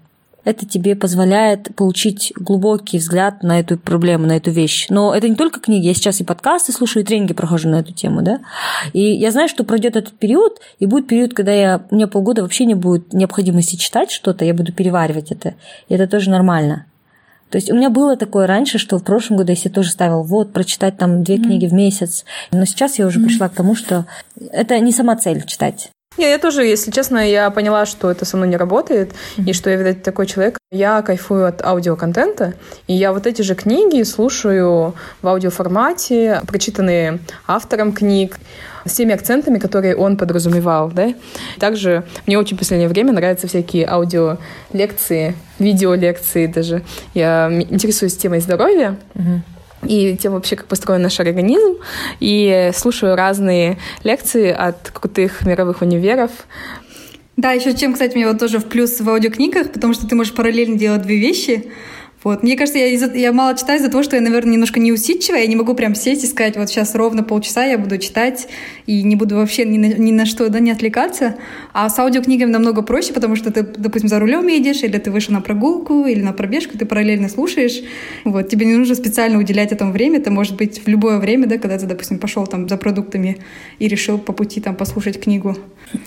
это 0.45 0.67
тебе 0.67 0.95
позволяет 0.95 1.75
получить 1.75 2.33
глубокий 2.37 2.99
взгляд 2.99 3.43
на 3.43 3.61
эту 3.61 3.79
проблему, 3.79 4.27
на 4.27 4.37
эту 4.37 4.51
вещь. 4.51 4.87
Но 4.91 5.15
это 5.15 5.29
не 5.29 5.37
только 5.37 5.61
книги, 5.61 5.87
я 5.87 5.95
сейчас 5.95 6.21
и 6.21 6.25
подкасты 6.25 6.73
слушаю, 6.73 7.03
и 7.03 7.07
тренинги 7.07 7.33
прохожу 7.33 7.69
на 7.69 7.77
эту 7.77 7.93
тему, 7.93 8.23
да. 8.23 8.41
И 8.93 9.01
я 9.01 9.31
знаю, 9.31 9.49
что 9.49 9.65
пройдет 9.65 9.97
этот 9.97 10.15
период, 10.15 10.61
и 10.79 10.87
будет 10.87 11.07
период, 11.07 11.35
когда 11.35 11.53
я, 11.53 11.85
у 11.91 11.95
меня 11.95 12.07
полгода 12.07 12.43
вообще 12.43 12.65
не 12.65 12.75
будет 12.75 13.13
необходимости 13.13 13.77
читать 13.77 14.11
что-то, 14.11 14.45
я 14.45 14.55
буду 14.55 14.73
переваривать 14.73 15.33
это. 15.33 15.55
И 15.89 15.95
это 15.95 16.07
тоже 16.07 16.31
нормально. 16.31 16.87
То 17.51 17.57
есть 17.57 17.71
у 17.71 17.77
меня 17.77 17.89
было 17.89 18.17
такое 18.17 18.47
раньше, 18.47 18.79
что 18.79 18.99
в 18.99 19.05
прошлом 19.05 19.37
году 19.37 19.53
я 19.53 19.57
себе 19.57 19.71
тоже 19.71 19.91
ставил, 19.91 20.23
вот, 20.25 20.53
прочитать 20.53 20.97
там 20.97 21.23
две 21.23 21.37
книги 21.37 21.67
mm. 21.67 21.69
в 21.69 21.73
месяц. 21.73 22.25
Но 22.51 22.65
сейчас 22.65 22.99
я 22.99 23.07
уже 23.07 23.21
mm. 23.21 23.25
пришла 23.27 23.49
к 23.49 23.55
тому, 23.55 23.77
что 23.77 24.07
это 24.51 24.79
не 24.81 24.91
сама 24.91 25.15
цель 25.17 25.45
читать. 25.45 25.91
Не, 26.17 26.31
я 26.31 26.39
тоже, 26.39 26.65
если 26.65 26.91
честно, 26.91 27.29
я 27.29 27.51
поняла, 27.51 27.87
что 27.87 28.11
это 28.11 28.25
со 28.25 28.37
мной 28.37 28.49
не 28.49 28.57
работает, 28.57 29.11
mm-hmm. 29.11 29.45
и 29.47 29.53
что 29.53 29.71
я, 29.71 29.77
видать, 29.77 30.03
такой 30.03 30.27
человек. 30.27 30.59
Я 30.71 31.03
кайфую 31.03 31.47
от 31.47 31.65
аудиоконтента, 31.65 32.55
и 32.87 32.95
я 32.95 33.13
вот 33.13 33.27
эти 33.27 33.43
же 33.43 33.55
книги 33.55 34.03
слушаю 34.05 34.95
в 35.23 35.29
аудиоформате, 35.29 36.41
прочитанные 36.47 37.19
автором 37.47 37.93
книг, 37.93 38.39
с 38.85 38.93
теми 38.93 39.15
акцентами, 39.15 39.59
которые 39.59 39.97
он 39.97 40.17
подразумевал, 40.17 40.91
да. 40.91 41.15
Также 41.59 42.05
мне 42.27 42.39
очень 42.39 42.57
в 42.57 42.61
последнее 42.61 42.89
время 42.89 43.13
нравятся 43.13 43.47
всякие 43.47 43.87
аудиолекции, 43.89 45.35
видеолекции 45.59 46.47
даже. 46.47 46.83
Я 47.15 47.51
интересуюсь 47.71 48.17
темой 48.17 48.41
здоровья, 48.41 48.97
mm-hmm 49.15 49.54
и 49.87 50.17
тем 50.17 50.33
вообще, 50.33 50.57
как 50.57 50.67
построен 50.67 51.03
наш 51.03 51.19
организм, 51.21 51.77
и 52.21 52.71
слушаю 52.75 53.17
разные 53.17 53.79
лекции 54.03 54.51
от 54.51 54.91
крутых 54.91 55.45
мировых 55.47 55.83
универов, 55.83 56.31
да, 57.37 57.51
еще 57.51 57.75
чем, 57.75 57.95
кстати, 57.95 58.15
мне 58.15 58.29
вот 58.29 58.39
тоже 58.39 58.59
в 58.59 58.67
плюс 58.67 59.01
в 59.01 59.09
аудиокнигах, 59.09 59.73
потому 59.73 59.93
что 59.93 60.07
ты 60.07 60.15
можешь 60.15 60.35
параллельно 60.35 60.79
делать 60.79 61.03
две 61.03 61.19
вещи. 61.19 61.73
Вот. 62.25 62.43
Мне 62.43 62.57
кажется, 62.57 62.79
я, 62.79 62.89
я 62.89 63.33
мало 63.33 63.57
читаю 63.57 63.79
из-за 63.79 63.91
того, 63.91 64.03
что 64.03 64.17
я, 64.17 64.23
наверное, 64.23 64.55
немножко 64.55 64.81
неусидчивая. 64.81 65.43
Я 65.43 65.47
не 65.47 65.57
могу 65.57 65.75
прям 65.75 65.95
сесть 65.95 66.25
и 66.25 66.27
сказать, 66.27 66.57
вот 66.57 66.71
сейчас 66.71 66.95
ровно 66.95 67.23
полчаса 67.23 67.65
я 67.65 67.79
буду 67.79 67.99
читать 67.99 68.49
и 68.87 69.03
не 69.03 69.15
буду 69.15 69.37
вообще 69.37 69.65
ни 69.67 69.77
на, 69.77 69.93
ни 69.93 70.11
на 70.11 70.25
что 70.25 70.49
да, 70.49 70.59
не 70.59 70.71
отвлекаться. 70.71 71.37
А 71.75 71.89
с 71.89 71.99
аудиокнигами 71.99 72.51
намного 72.51 72.83
проще, 72.83 73.13
потому 73.13 73.37
что 73.37 73.53
ты, 73.53 73.63
допустим, 73.63 74.09
за 74.09 74.19
рулем 74.19 74.49
едешь, 74.49 74.83
или 74.83 74.99
ты 74.99 75.11
вышел 75.11 75.35
на 75.35 75.43
прогулку, 75.43 76.07
или 76.07 76.23
на 76.23 76.33
пробежку, 76.33 76.79
ты 76.79 76.87
параллельно 76.87 77.29
слушаешь. 77.29 77.83
Вот. 78.25 78.49
Тебе 78.49 78.65
не 78.65 78.75
нужно 78.75 78.95
специально 78.95 79.39
уделять 79.39 79.73
этому 79.73 79.93
время. 79.93 80.19
Это 80.19 80.31
может 80.31 80.57
быть 80.57 80.83
в 80.83 80.89
любое 80.89 81.19
время, 81.19 81.47
да, 81.47 81.59
когда 81.59 81.79
ты, 81.79 81.87
допустим, 81.87 82.19
пошел 82.19 82.47
там 82.47 82.69
за 82.69 82.79
продуктами 82.79 83.39
и 83.79 83.87
решил 83.87 84.19
по 84.19 84.33
пути 84.33 84.63
там 84.63 84.77
послушать 84.77 85.21
книгу. 85.21 85.57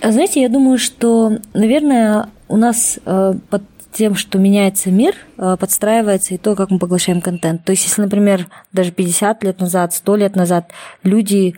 А 0.00 0.10
знаете, 0.10 0.40
я 0.40 0.48
думаю, 0.48 0.78
что, 0.78 1.38
наверное, 1.54 2.28
у 2.48 2.56
нас 2.56 2.98
э, 3.06 3.34
под 3.50 3.62
тем, 3.98 4.14
что 4.14 4.38
меняется 4.38 4.92
мир, 4.92 5.14
э, 5.38 5.56
подстраивается 5.58 6.34
и 6.34 6.38
то, 6.38 6.54
как 6.54 6.70
мы 6.70 6.78
поглощаем 6.78 7.20
контент. 7.20 7.64
То 7.64 7.72
есть, 7.72 7.84
если, 7.84 8.02
например, 8.02 8.46
даже 8.72 8.92
50 8.92 9.42
лет 9.42 9.58
назад, 9.58 9.92
100 9.92 10.16
лет 10.16 10.36
назад 10.36 10.70
люди 11.02 11.56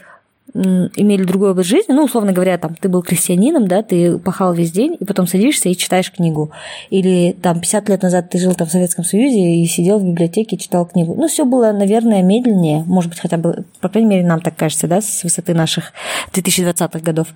имели 0.54 1.24
другой 1.24 1.52
образ 1.52 1.66
жизни, 1.66 1.92
ну, 1.92 2.04
условно 2.04 2.32
говоря, 2.32 2.58
там, 2.58 2.74
ты 2.74 2.88
был 2.88 3.02
крестьянином, 3.02 3.68
да, 3.68 3.82
ты 3.82 4.18
пахал 4.18 4.52
весь 4.52 4.72
день, 4.72 4.96
и 4.98 5.04
потом 5.04 5.26
садишься 5.26 5.68
и 5.68 5.76
читаешь 5.76 6.10
книгу. 6.12 6.50
Или 6.90 7.36
там 7.40 7.60
50 7.60 7.88
лет 7.88 8.02
назад 8.02 8.30
ты 8.30 8.38
жил 8.38 8.54
там 8.54 8.66
в 8.66 8.70
Советском 8.70 9.04
Союзе 9.04 9.38
и 9.38 9.66
сидел 9.66 9.98
в 9.98 10.04
библиотеке 10.04 10.56
и 10.56 10.58
читал 10.58 10.86
книгу. 10.86 11.14
Ну, 11.14 11.28
все 11.28 11.44
было, 11.44 11.72
наверное, 11.72 12.22
медленнее, 12.22 12.84
может 12.86 13.10
быть, 13.10 13.20
хотя 13.20 13.36
бы, 13.36 13.64
по 13.80 13.88
крайней 13.88 14.10
мере, 14.10 14.26
нам 14.26 14.40
так 14.40 14.56
кажется, 14.56 14.86
да, 14.86 15.00
с 15.00 15.22
высоты 15.22 15.54
наших 15.54 15.92
2020-х 16.32 17.00
годов. 17.00 17.28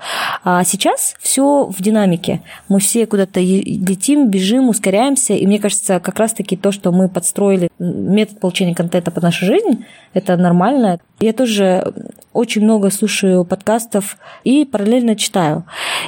А 0.43 0.65
сейчас 0.65 1.15
все 1.21 1.67
в 1.67 1.83
динамике. 1.83 2.43
Мы 2.69 2.81
все 2.81 3.07
куда-то 3.07 3.41
летим, 3.41 4.29
бежим, 4.29 4.69
ускоряемся, 4.69 5.35
и 5.35 5.47
мне 5.47 5.59
кажется, 5.59 6.01
как 6.01 6.19
раз-таки 6.19 6.57
то, 6.57 6.73
что 6.73 6.93
мы 6.93 7.09
подстроили 7.09 7.69
метод 7.79 8.41
получения 8.41 8.75
контента 8.75 9.11
под 9.11 9.23
нашу 9.23 9.47
жизнь, 9.47 9.85
это 10.15 10.37
нормально. 10.37 11.01
Я 11.21 11.33
тоже 11.33 11.93
очень 12.33 12.63
много 12.63 12.91
слушаю 12.91 13.45
подкастов 13.45 14.17
и 14.45 14.65
параллельно 14.65 15.17
читаю. 15.17 15.65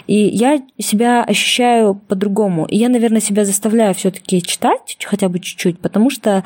И 0.07 0.15
я 0.15 0.63
себя 0.79 1.23
ощущаю 1.25 1.95
по-другому. 1.95 2.67
И 2.67 2.77
я, 2.77 2.89
наверное, 2.89 3.21
себя 3.21 3.45
заставляю 3.45 3.95
все-таки 3.95 4.43
читать 4.43 4.97
хотя 5.05 5.29
бы 5.29 5.41
чуть-чуть, 5.41 5.79
потому 5.79 6.11
что 6.11 6.45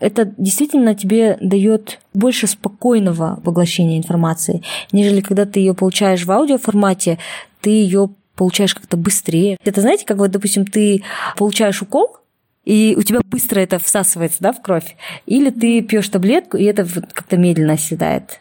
это 0.00 0.32
действительно 0.36 0.94
тебе 0.94 1.36
дает 1.40 2.00
больше 2.14 2.46
спокойного 2.46 3.40
поглощения 3.44 3.98
информации, 3.98 4.62
нежели 4.92 5.20
когда 5.20 5.44
ты 5.44 5.60
ее 5.60 5.74
получаешь 5.74 6.24
в 6.24 6.30
аудиоформате, 6.30 7.18
ты 7.60 7.70
ее 7.70 8.10
получаешь 8.36 8.74
как-то 8.74 8.96
быстрее. 8.96 9.58
Это 9.64 9.80
знаете, 9.80 10.04
как 10.06 10.18
вот, 10.18 10.30
допустим, 10.30 10.64
ты 10.64 11.02
получаешь 11.36 11.82
укол, 11.82 12.16
и 12.68 12.94
у 12.98 13.02
тебя 13.02 13.20
быстро 13.24 13.60
это 13.60 13.78
всасывается 13.78 14.38
да, 14.40 14.52
в 14.52 14.60
кровь. 14.60 14.94
Или 15.24 15.48
ты 15.48 15.80
пьешь 15.80 16.10
таблетку, 16.10 16.58
и 16.58 16.64
это 16.64 16.86
как-то 17.14 17.38
медленно 17.38 17.72
оседает. 17.72 18.40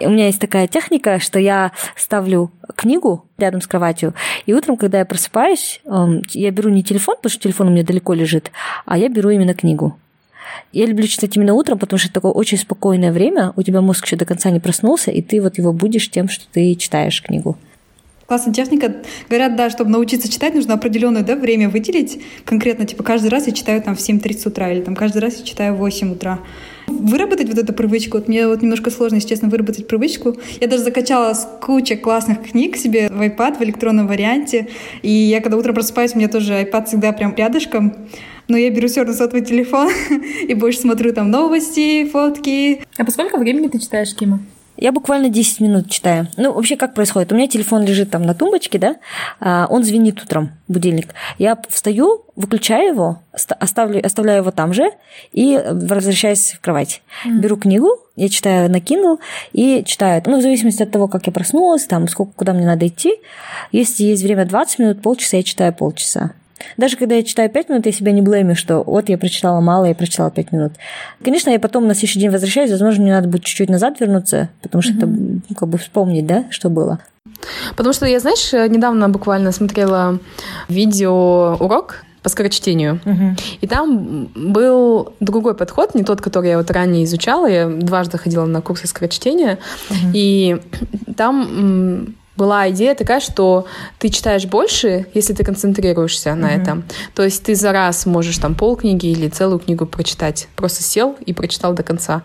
У 0.00 0.08
меня 0.08 0.26
есть 0.26 0.40
такая 0.40 0.66
техника, 0.66 1.20
что 1.20 1.38
я 1.38 1.70
ставлю 1.94 2.50
книгу 2.74 3.24
рядом 3.38 3.60
с 3.60 3.68
кроватью, 3.68 4.14
и 4.46 4.52
утром, 4.52 4.76
когда 4.76 4.98
я 4.98 5.04
просыпаюсь, 5.04 5.80
эм, 5.84 6.22
я 6.30 6.50
беру 6.50 6.70
не 6.70 6.82
телефон, 6.82 7.14
потому 7.16 7.30
что 7.30 7.40
телефон 7.40 7.68
у 7.68 7.70
меня 7.70 7.84
далеко 7.84 8.14
лежит, 8.14 8.50
а 8.84 8.98
я 8.98 9.08
беру 9.08 9.30
именно 9.30 9.54
книгу. 9.54 9.96
Я 10.72 10.86
люблю 10.86 11.06
читать 11.06 11.36
именно 11.36 11.54
утром, 11.54 11.78
потому 11.78 11.98
что 11.98 12.08
это 12.08 12.14
такое 12.14 12.32
очень 12.32 12.58
спокойное 12.58 13.12
время, 13.12 13.52
у 13.54 13.62
тебя 13.62 13.80
мозг 13.80 14.06
еще 14.06 14.16
до 14.16 14.24
конца 14.24 14.50
не 14.50 14.58
проснулся, 14.58 15.12
и 15.12 15.22
ты 15.22 15.40
вот 15.40 15.58
его 15.58 15.72
будешь 15.72 16.10
тем, 16.10 16.28
что 16.28 16.46
ты 16.50 16.74
читаешь 16.74 17.22
книгу. 17.22 17.56
Классная 18.32 18.54
техника. 18.54 18.94
Говорят, 19.28 19.56
да, 19.56 19.68
чтобы 19.68 19.90
научиться 19.90 20.26
читать, 20.26 20.54
нужно 20.54 20.72
определенное 20.72 21.22
да, 21.22 21.36
время 21.36 21.68
выделить. 21.68 22.18
Конкретно, 22.46 22.86
типа, 22.86 23.02
каждый 23.02 23.28
раз 23.28 23.46
я 23.46 23.52
читаю 23.52 23.82
там 23.82 23.94
в 23.94 23.98
7.30 23.98 24.48
утра 24.48 24.72
или 24.72 24.80
там 24.80 24.96
каждый 24.96 25.18
раз 25.18 25.36
я 25.36 25.44
читаю 25.44 25.74
в 25.74 25.80
8 25.80 26.12
утра. 26.12 26.38
Выработать 26.86 27.50
вот 27.50 27.58
эту 27.58 27.74
привычку, 27.74 28.16
вот 28.16 28.28
мне 28.28 28.48
вот 28.48 28.62
немножко 28.62 28.90
сложно, 28.90 29.16
если 29.16 29.28
честно, 29.28 29.50
выработать 29.50 29.86
привычку. 29.86 30.34
Я 30.62 30.66
даже 30.66 30.82
закачала 30.82 31.36
кучу 31.60 31.98
классных 31.98 32.42
книг 32.42 32.78
себе 32.78 33.10
в 33.10 33.20
iPad 33.20 33.58
в 33.58 33.62
электронном 33.64 34.06
варианте. 34.06 34.68
И 35.02 35.10
я 35.10 35.42
когда 35.42 35.58
утром 35.58 35.74
просыпаюсь, 35.74 36.14
у 36.14 36.18
меня 36.18 36.28
тоже 36.28 36.54
iPad 36.54 36.86
всегда 36.86 37.12
прям 37.12 37.34
рядышком. 37.36 37.94
Но 38.48 38.56
я 38.56 38.70
беру 38.70 38.88
все 38.88 39.00
равно 39.00 39.12
сотовый 39.12 39.44
телефон 39.44 39.90
и 40.48 40.54
больше 40.54 40.80
смотрю 40.80 41.12
там 41.12 41.30
новости, 41.30 42.06
фотки. 42.06 42.82
А 42.96 43.04
по 43.04 43.10
сколько 43.10 43.36
времени 43.36 43.68
ты 43.68 43.78
читаешь, 43.78 44.14
Кима? 44.14 44.40
Я 44.76 44.92
буквально 44.92 45.28
10 45.28 45.60
минут 45.60 45.90
читаю. 45.90 46.28
Ну, 46.36 46.52
вообще, 46.52 46.76
как 46.76 46.94
происходит? 46.94 47.30
У 47.32 47.34
меня 47.34 47.46
телефон 47.46 47.84
лежит 47.84 48.10
там 48.10 48.22
на 48.22 48.34
тумбочке, 48.34 48.78
да, 48.78 48.96
а, 49.38 49.66
он 49.68 49.84
звенит 49.84 50.22
утром, 50.22 50.52
будильник. 50.66 51.14
Я 51.38 51.58
встаю, 51.68 52.24
выключаю 52.36 52.88
его, 52.88 53.22
оставлю, 53.32 54.04
оставляю 54.04 54.40
его 54.40 54.50
там 54.50 54.72
же 54.72 54.90
и 55.32 55.60
возвращаюсь 55.70 56.52
в 56.52 56.60
кровать. 56.60 57.02
Mm. 57.26 57.40
Беру 57.40 57.56
книгу, 57.56 57.88
я 58.16 58.28
читаю 58.28 58.70
на 58.70 58.76
Kindle 58.76 59.18
и 59.52 59.84
читаю. 59.84 60.22
Ну, 60.26 60.38
в 60.38 60.42
зависимости 60.42 60.82
от 60.82 60.90
того, 60.90 61.06
как 61.06 61.26
я 61.26 61.32
проснулась, 61.32 61.84
там, 61.84 62.08
сколько, 62.08 62.32
куда 62.32 62.52
мне 62.52 62.66
надо 62.66 62.86
идти. 62.86 63.16
Если 63.72 64.04
есть 64.04 64.22
время 64.22 64.46
20 64.46 64.78
минут, 64.78 65.02
полчаса, 65.02 65.36
я 65.36 65.42
читаю 65.42 65.72
полчаса. 65.72 66.32
Даже 66.76 66.96
когда 66.96 67.14
я 67.14 67.22
читаю 67.22 67.50
5 67.50 67.68
минут, 67.68 67.86
я 67.86 67.92
себя 67.92 68.12
не 68.12 68.22
блеймю, 68.22 68.54
что 68.54 68.82
вот 68.82 69.08
я 69.08 69.18
прочитала 69.18 69.60
мало, 69.60 69.86
я 69.86 69.94
прочитала 69.94 70.30
5 70.30 70.52
минут. 70.52 70.72
Конечно, 71.22 71.50
я 71.50 71.58
потом 71.58 71.86
на 71.86 71.94
следующий 71.94 72.20
день 72.20 72.30
возвращаюсь, 72.30 72.70
возможно, 72.70 73.02
мне 73.02 73.12
надо 73.12 73.28
будет 73.28 73.44
чуть-чуть 73.44 73.70
назад 73.70 74.00
вернуться, 74.00 74.48
потому 74.62 74.82
что 74.82 74.92
mm-hmm. 74.92 75.42
это 75.50 75.54
как 75.54 75.68
бы 75.68 75.78
вспомнить, 75.78 76.26
да, 76.26 76.44
что 76.50 76.68
было. 76.68 77.00
Потому 77.76 77.92
что 77.92 78.06
я, 78.06 78.20
знаешь, 78.20 78.52
недавно 78.52 79.08
буквально 79.08 79.52
смотрела 79.52 80.18
видео 80.68 81.56
урок 81.58 82.04
по 82.22 82.28
скорочтению. 82.28 83.00
Uh-huh. 83.04 83.40
И 83.60 83.66
там 83.66 84.28
был 84.34 85.12
другой 85.20 85.54
подход, 85.54 85.94
не 85.94 86.04
тот, 86.04 86.20
который 86.20 86.50
я 86.50 86.58
вот 86.58 86.70
ранее 86.70 87.04
изучала. 87.04 87.46
Я 87.46 87.66
дважды 87.66 88.16
ходила 88.16 88.46
на 88.46 88.60
курсы 88.60 88.86
скорочтения. 88.86 89.58
Uh-huh. 89.90 90.10
И 90.14 90.60
там 91.16 92.14
была 92.36 92.70
идея 92.70 92.94
такая, 92.94 93.20
что 93.20 93.66
ты 93.98 94.08
читаешь 94.08 94.46
больше, 94.46 95.06
если 95.14 95.34
ты 95.34 95.44
концентрируешься 95.44 96.30
mm-hmm. 96.30 96.34
на 96.34 96.46
этом. 96.46 96.84
То 97.14 97.22
есть 97.22 97.42
ты 97.42 97.54
за 97.54 97.72
раз 97.72 98.06
можешь 98.06 98.38
там 98.38 98.54
полкниги 98.54 99.06
или 99.06 99.28
целую 99.28 99.58
книгу 99.58 99.86
прочитать. 99.86 100.48
Просто 100.56 100.82
сел 100.82 101.16
и 101.24 101.32
прочитал 101.34 101.74
до 101.74 101.82
конца. 101.82 102.22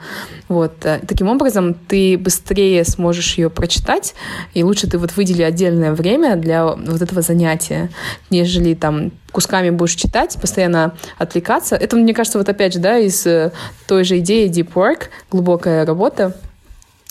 Вот. 0.48 0.86
Э, 0.86 1.00
таким 1.06 1.28
образом, 1.28 1.74
ты 1.74 2.18
быстрее 2.18 2.86
сможешь 2.86 3.38
ее 3.38 3.50
прочитать, 3.50 4.16
и 4.54 4.64
лучше 4.64 4.90
ты 4.90 4.98
вот 4.98 5.16
выдели 5.18 5.42
отдельное 5.42 5.94
время 5.94 6.36
для 6.36 6.66
вот 6.66 7.02
этого 7.02 7.22
занятия, 7.22 7.90
нежели 8.30 8.74
там 8.74 9.12
кусками 9.32 9.70
будешь 9.70 9.96
читать, 9.96 10.38
постоянно 10.40 10.96
отвлекаться. 11.18 11.76
Это, 11.76 11.96
мне 11.96 12.14
кажется, 12.14 12.38
вот 12.38 12.48
опять 12.48 12.74
же, 12.74 12.80
да, 12.80 12.98
из 12.98 13.26
э, 13.28 13.52
той 13.88 14.04
же 14.04 14.20
идеи 14.20 14.50
Deep 14.50 14.74
Work, 14.74 15.10
глубокая 15.30 15.86
работа, 15.86 16.34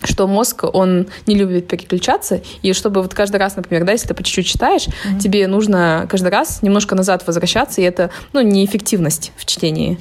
что 0.03 0.27
мозг, 0.27 0.65
он 0.73 1.09
не 1.27 1.35
любит 1.35 1.69
переключаться, 1.69 2.43
и 2.63 2.73
чтобы 2.73 3.03
вот 3.03 3.15
каждый 3.15 3.37
раз, 3.37 3.57
например, 3.57 3.85
да, 3.85 3.93
если 3.93 4.09
ты 4.09 4.15
по 4.15 4.23
чуть-чуть 4.23 4.47
читаешь, 4.47 4.87
mm-hmm. 4.87 5.19
тебе 5.21 5.47
нужно 5.47 6.07
каждый 6.11 6.29
раз 6.29 6.63
немножко 6.63 6.95
назад 6.95 7.27
возвращаться, 7.27 7.81
и 7.81 7.85
это, 7.85 8.11
ну, 8.33 8.41
неэффективность 8.43 9.33
в 9.37 9.47
чтении. 9.47 9.99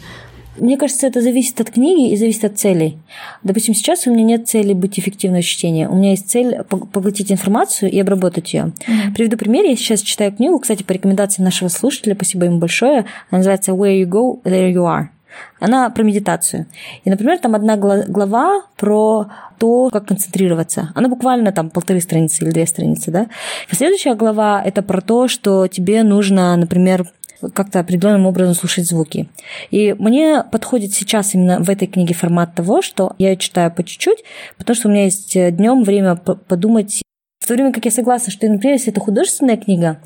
Мне 0.58 0.78
кажется, 0.78 1.08
это 1.08 1.22
зависит 1.22 1.60
от 1.60 1.72
книги 1.72 2.14
и 2.14 2.16
зависит 2.16 2.46
от 2.46 2.58
целей. 2.58 2.98
Допустим, 3.44 3.76
сейчас 3.76 4.08
у 4.08 4.14
меня 4.14 4.24
нет 4.24 4.48
цели 4.48 4.72
быть 4.74 4.98
эффективной 4.98 5.42
в 5.42 5.46
чтении. 5.46 5.86
У 5.86 5.96
меня 5.96 6.12
есть 6.12 6.30
цель 6.30 6.64
поглотить 6.64 7.30
информацию 7.30 7.92
и 7.92 8.00
обработать 8.00 8.54
ее. 8.54 8.72
Mm-hmm. 8.88 9.14
Приведу 9.16 9.38
пример. 9.38 9.66
Я 9.66 9.76
сейчас 9.76 10.02
читаю 10.02 10.32
книгу, 10.32 10.60
кстати, 10.60 10.84
по 10.84 10.94
рекомендации 10.94 11.42
нашего 11.42 11.68
слушателя, 11.68 12.16
спасибо 12.16 12.46
ему 12.46 12.60
большое. 12.60 13.06
Она 13.30 13.40
называется 13.40 13.72
«Where 13.72 14.02
you 14.02 14.06
go, 14.06 14.42
there 14.44 14.72
you 14.72 14.84
are». 14.84 15.08
Она 15.60 15.90
про 15.90 16.04
медитацию. 16.04 16.68
И, 17.04 17.10
например, 17.10 17.40
там 17.40 17.56
одна 17.56 17.78
глава 17.78 18.64
про 18.78 19.28
то, 19.58 19.90
как 19.90 20.08
концентрироваться. 20.08 20.92
Она 20.96 21.08
буквально 21.08 21.52
там 21.52 21.70
полторы 21.70 22.02
страницы 22.02 22.44
или 22.44 22.52
две 22.52 22.66
страницы, 22.66 23.12
да. 23.12 23.28
Следующая 23.72 24.16
глава– 24.16 24.62
это 24.66 24.82
про 24.82 25.02
то, 25.02 25.28
что 25.28 25.68
тебе 25.68 26.04
нужно, 26.04 26.56
например, 26.56 27.06
как-то 27.54 27.80
определенным 27.80 28.26
образом 28.26 28.56
слушать 28.56 28.88
звуки. 28.88 29.30
И 29.72 29.94
мне 29.94 30.44
подходит 30.52 30.94
сейчас 30.94 31.36
именно 31.36 31.60
в 31.60 31.70
этой 31.70 31.88
книге 31.88 32.14
формат 32.14 32.56
того, 32.56 32.82
что 32.82 33.14
я 33.18 33.32
ее 33.32 33.38
читаю 33.38 33.72
по 33.72 33.84
чуть-чуть, 33.84 34.24
потому 34.58 34.76
что 34.76 34.88
у 34.88 34.92
меня 34.92 35.06
есть 35.06 35.36
э, 35.36 35.52
днем 35.52 35.84
время 35.84 36.16
подумать. 36.16 37.02
В 37.40 37.48
то 37.48 37.54
время 37.54 37.72
как 37.72 37.86
я 37.86 37.92
согласна, 37.92 38.32
что, 38.32 38.48
например, 38.48 38.76
если 38.76 38.92
это 38.92 39.02
художественная 39.02 39.58
книга, 39.58 40.00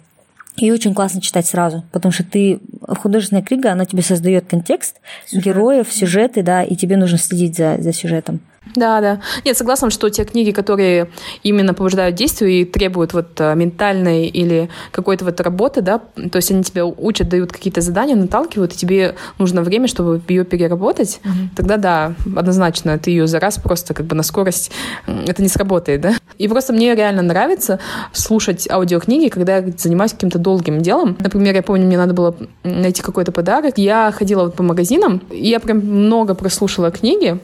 и 0.58 0.72
очень 0.72 0.94
классно 0.94 1.22
читать 1.22 1.48
сразу, 1.48 1.86
потому 1.92 2.12
что 2.12 2.24
ты 2.24 2.60
художественная 2.82 3.44
книга, 3.44 3.72
она 3.72 3.86
тебе 3.86 4.02
создает 4.02 4.48
контекст, 4.48 5.00
Сюжет. 5.26 5.46
героев, 5.46 5.92
сюжеты, 5.92 6.44
да, 6.44 6.64
и 6.64 6.76
тебе 6.76 6.98
нужно 6.98 7.18
следить 7.18 7.56
за, 7.56 7.78
за 7.80 7.94
сюжетом. 7.94 8.42
Да, 8.76 9.02
да. 9.02 9.22
Нет, 9.46 9.58
согласна, 9.58 9.90
что 9.90 10.10
те 10.10 10.26
книги, 10.26 10.52
которые 10.52 11.10
именно 11.44 11.74
побуждают 11.74 12.16
действию 12.16 12.52
и 12.52 12.66
требуют 12.66 13.14
вот 13.14 13.40
э, 13.40 13.56
ментальной 13.56 14.28
или 14.28 14.70
какой-то 14.92 15.26
вот 15.26 15.40
работы, 15.42 15.82
да, 15.82 16.00
то 16.00 16.36
есть 16.36 16.52
они 16.52 16.64
тебя 16.64 16.86
учат, 16.86 17.30
дают 17.30 17.52
какие-то 17.52 17.82
задания, 17.82 18.16
наталкивают, 18.16 18.74
и 18.74 18.78
тебе 18.78 19.16
нужно 19.38 19.62
время, 19.62 19.88
чтобы 19.88 20.22
ее 20.28 20.46
переработать, 20.46 21.20
mm-hmm. 21.24 21.56
тогда 21.56 21.78
да, 21.78 22.14
однозначно, 22.36 22.98
ты 22.98 23.12
ее 23.12 23.28
за 23.28 23.40
раз 23.40 23.58
просто 23.58 23.94
как 23.94 24.06
бы 24.06 24.16
на 24.16 24.24
скорость, 24.24 24.72
это 25.08 25.42
не 25.42 25.50
сработает, 25.50 26.02
да. 26.02 26.16
И 26.38 26.48
просто 26.48 26.74
мне 26.74 26.96
реально 26.96 27.22
нравится 27.22 27.80
слушать 28.14 28.70
аудиокниги, 28.70 29.30
когда 29.30 29.58
я 29.58 29.74
занимаюсь 29.78 30.14
каким-то 30.14 30.38
долгим 30.38 30.82
делом. 30.82 31.18
Например, 31.20 31.56
я 31.56 31.64
помню, 31.64 31.86
мне 31.86 31.98
надо 31.98 32.14
было 32.14 32.36
найти 32.64 33.02
какой-то 33.02 33.32
подарок. 33.32 33.78
Я 33.78 34.12
ходила 34.12 34.44
вот 34.44 34.56
по 34.56 34.64
магазинам, 34.64 35.22
и 35.32 35.50
я 35.50 35.60
прям 35.60 35.80
много 35.80 36.36
прослушала 36.36 36.92
книги, 36.92 37.40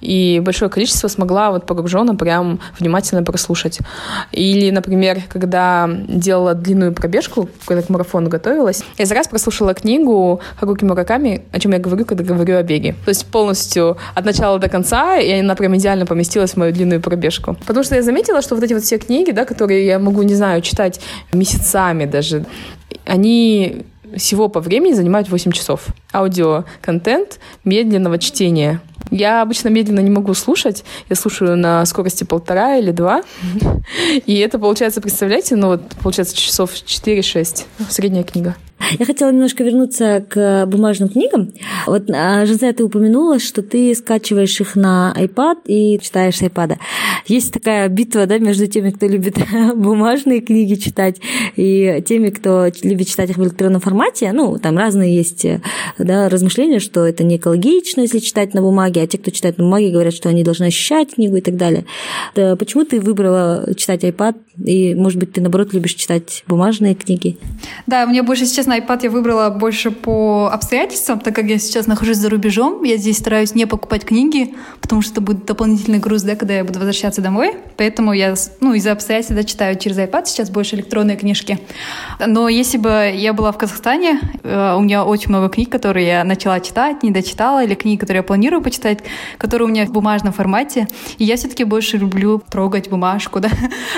и 0.00 0.40
большое 0.44 0.70
количество 0.70 1.08
смогла 1.08 1.50
вот 1.50 1.66
погруженно 1.66 2.14
прям 2.14 2.60
внимательно 2.78 3.22
прослушать. 3.22 3.78
Или, 4.32 4.70
например, 4.70 5.22
когда 5.28 5.88
делала 6.08 6.54
длинную 6.54 6.92
пробежку, 6.92 7.48
когда 7.64 7.82
к 7.82 7.88
марафону 7.88 8.28
готовилась, 8.28 8.84
я 8.98 9.06
за 9.06 9.14
раз 9.14 9.28
прослушала 9.28 9.74
книгу 9.74 10.40
Харуки 10.58 10.84
Мураками, 10.84 11.42
о 11.52 11.60
чем 11.60 11.72
я 11.72 11.78
говорю, 11.78 12.04
когда 12.04 12.24
говорю 12.24 12.56
о 12.56 12.62
беге. 12.62 12.94
То 13.04 13.10
есть 13.10 13.26
полностью 13.26 13.96
от 14.14 14.24
начала 14.24 14.58
до 14.58 14.68
конца, 14.68 15.16
и 15.18 15.40
она 15.40 15.54
прям 15.54 15.76
идеально 15.76 16.06
поместилась 16.06 16.52
в 16.52 16.56
мою 16.56 16.72
длинную 16.72 17.00
пробежку. 17.00 17.56
Потому 17.66 17.84
что 17.84 17.94
я 17.94 18.02
заметила, 18.02 18.42
что 18.42 18.54
вот 18.54 18.64
эти 18.64 18.72
вот 18.72 18.82
все 18.82 18.98
книги, 18.98 19.30
да, 19.30 19.44
которые 19.44 19.86
я 19.86 19.98
могу, 19.98 20.22
не 20.22 20.34
знаю, 20.34 20.62
читать 20.62 21.00
месяцами 21.32 22.04
даже, 22.04 22.44
они 23.04 23.84
всего 24.16 24.48
по 24.48 24.60
времени 24.60 24.92
занимают 24.92 25.28
8 25.28 25.52
часов. 25.52 25.86
Аудиоконтент 26.12 27.38
медленного 27.64 28.18
чтения— 28.18 28.80
я 29.10 29.42
обычно 29.42 29.68
медленно 29.68 30.00
не 30.00 30.10
могу 30.10 30.34
слушать. 30.34 30.84
Я 31.08 31.16
слушаю 31.16 31.56
на 31.56 31.84
скорости 31.86 32.24
полтора 32.24 32.76
или 32.76 32.90
два. 32.90 33.22
И 34.26 34.38
это 34.38 34.58
получается, 34.58 35.00
представляете, 35.00 35.56
ну 35.56 35.68
вот 35.68 35.82
получается 36.02 36.36
часов 36.36 36.72
4-6. 36.72 37.64
Средняя 37.88 38.24
книга. 38.24 38.56
Я 38.98 39.06
хотела 39.06 39.30
немножко 39.30 39.64
вернуться 39.64 40.24
к 40.28 40.66
бумажным 40.66 41.08
книгам. 41.08 41.52
Вот, 41.86 42.10
а, 42.10 42.44
Жозе, 42.46 42.72
ты 42.72 42.84
упомянула, 42.84 43.38
что 43.38 43.62
ты 43.62 43.94
скачиваешь 43.94 44.60
их 44.60 44.76
на 44.76 45.14
iPad 45.16 45.58
и 45.66 45.98
читаешь 46.00 46.36
с 46.36 46.42
iPad. 46.42 46.76
Есть 47.26 47.52
такая 47.52 47.88
битва 47.88 48.26
да, 48.26 48.38
между 48.38 48.66
теми, 48.66 48.90
кто 48.90 49.06
любит 49.06 49.38
бумажные 49.74 50.40
книги 50.40 50.74
читать, 50.74 51.20
и 51.56 52.02
теми, 52.06 52.28
кто 52.28 52.66
любит 52.82 53.08
читать 53.08 53.30
их 53.30 53.38
в 53.38 53.44
электронном 53.44 53.80
формате. 53.80 54.32
Ну, 54.32 54.58
там 54.58 54.76
разные 54.76 55.16
есть 55.16 55.46
да, 55.98 56.28
размышления, 56.28 56.78
что 56.78 57.04
это 57.06 57.24
не 57.24 57.36
экологично, 57.36 58.02
если 58.02 58.18
читать 58.18 58.54
на 58.54 58.60
бумаге, 58.60 59.02
а 59.02 59.06
те, 59.06 59.18
кто 59.18 59.30
читает 59.30 59.58
на 59.58 59.64
бумаге, 59.64 59.90
говорят, 59.90 60.14
что 60.14 60.28
они 60.28 60.44
должны 60.44 60.64
ощущать 60.64 61.14
книгу 61.14 61.36
и 61.36 61.40
так 61.40 61.56
далее. 61.56 61.86
Да, 62.34 62.56
почему 62.56 62.84
ты 62.84 63.00
выбрала 63.00 63.74
читать 63.74 64.04
iPad, 64.04 64.36
и, 64.64 64.94
может 64.94 65.18
быть, 65.18 65.32
ты, 65.32 65.40
наоборот, 65.40 65.72
любишь 65.72 65.94
читать 65.94 66.44
бумажные 66.46 66.94
книги? 66.94 67.38
Да, 67.86 68.06
мне 68.06 68.22
больше 68.22 68.46
сейчас 68.46 68.65
на 68.66 68.78
iPad 68.78 69.00
я 69.04 69.10
выбрала 69.10 69.50
больше 69.50 69.90
по 69.90 70.50
обстоятельствам, 70.52 71.20
так 71.20 71.34
как 71.34 71.46
я 71.46 71.58
сейчас 71.58 71.86
нахожусь 71.86 72.16
за 72.16 72.28
рубежом. 72.28 72.82
Я 72.82 72.96
здесь 72.96 73.18
стараюсь 73.18 73.54
не 73.54 73.66
покупать 73.66 74.04
книги, 74.04 74.54
потому 74.80 75.02
что 75.02 75.12
это 75.12 75.20
будет 75.20 75.44
дополнительный 75.44 75.98
груз, 75.98 76.22
да, 76.22 76.36
когда 76.36 76.54
я 76.54 76.64
буду 76.64 76.78
возвращаться 76.78 77.20
домой. 77.20 77.54
Поэтому 77.76 78.12
я, 78.12 78.34
ну, 78.60 78.74
из-за 78.74 78.92
обстоятельств 78.92 79.34
да, 79.34 79.44
читаю 79.44 79.78
через 79.78 79.98
iPad 79.98 80.26
сейчас 80.26 80.50
больше 80.50 80.76
электронные 80.76 81.16
книжки. 81.16 81.58
Но 82.24 82.48
если 82.48 82.78
бы 82.78 83.12
я 83.14 83.32
была 83.32 83.52
в 83.52 83.58
Казахстане, 83.58 84.20
э, 84.42 84.74
у 84.76 84.80
меня 84.80 85.04
очень 85.04 85.30
много 85.30 85.48
книг, 85.48 85.70
которые 85.70 86.06
я 86.06 86.24
начала 86.24 86.60
читать, 86.60 87.02
не 87.02 87.10
дочитала, 87.10 87.64
или 87.64 87.74
книги, 87.74 87.98
которые 87.98 88.18
я 88.18 88.22
планирую 88.22 88.62
почитать, 88.62 89.00
которые 89.38 89.66
у 89.66 89.70
меня 89.70 89.86
в 89.86 89.92
бумажном 89.92 90.32
формате. 90.32 90.88
И 91.18 91.24
я 91.24 91.36
все-таки 91.36 91.64
больше 91.64 91.98
люблю 91.98 92.42
трогать 92.50 92.88
бумажку, 92.88 93.40
да, 93.40 93.50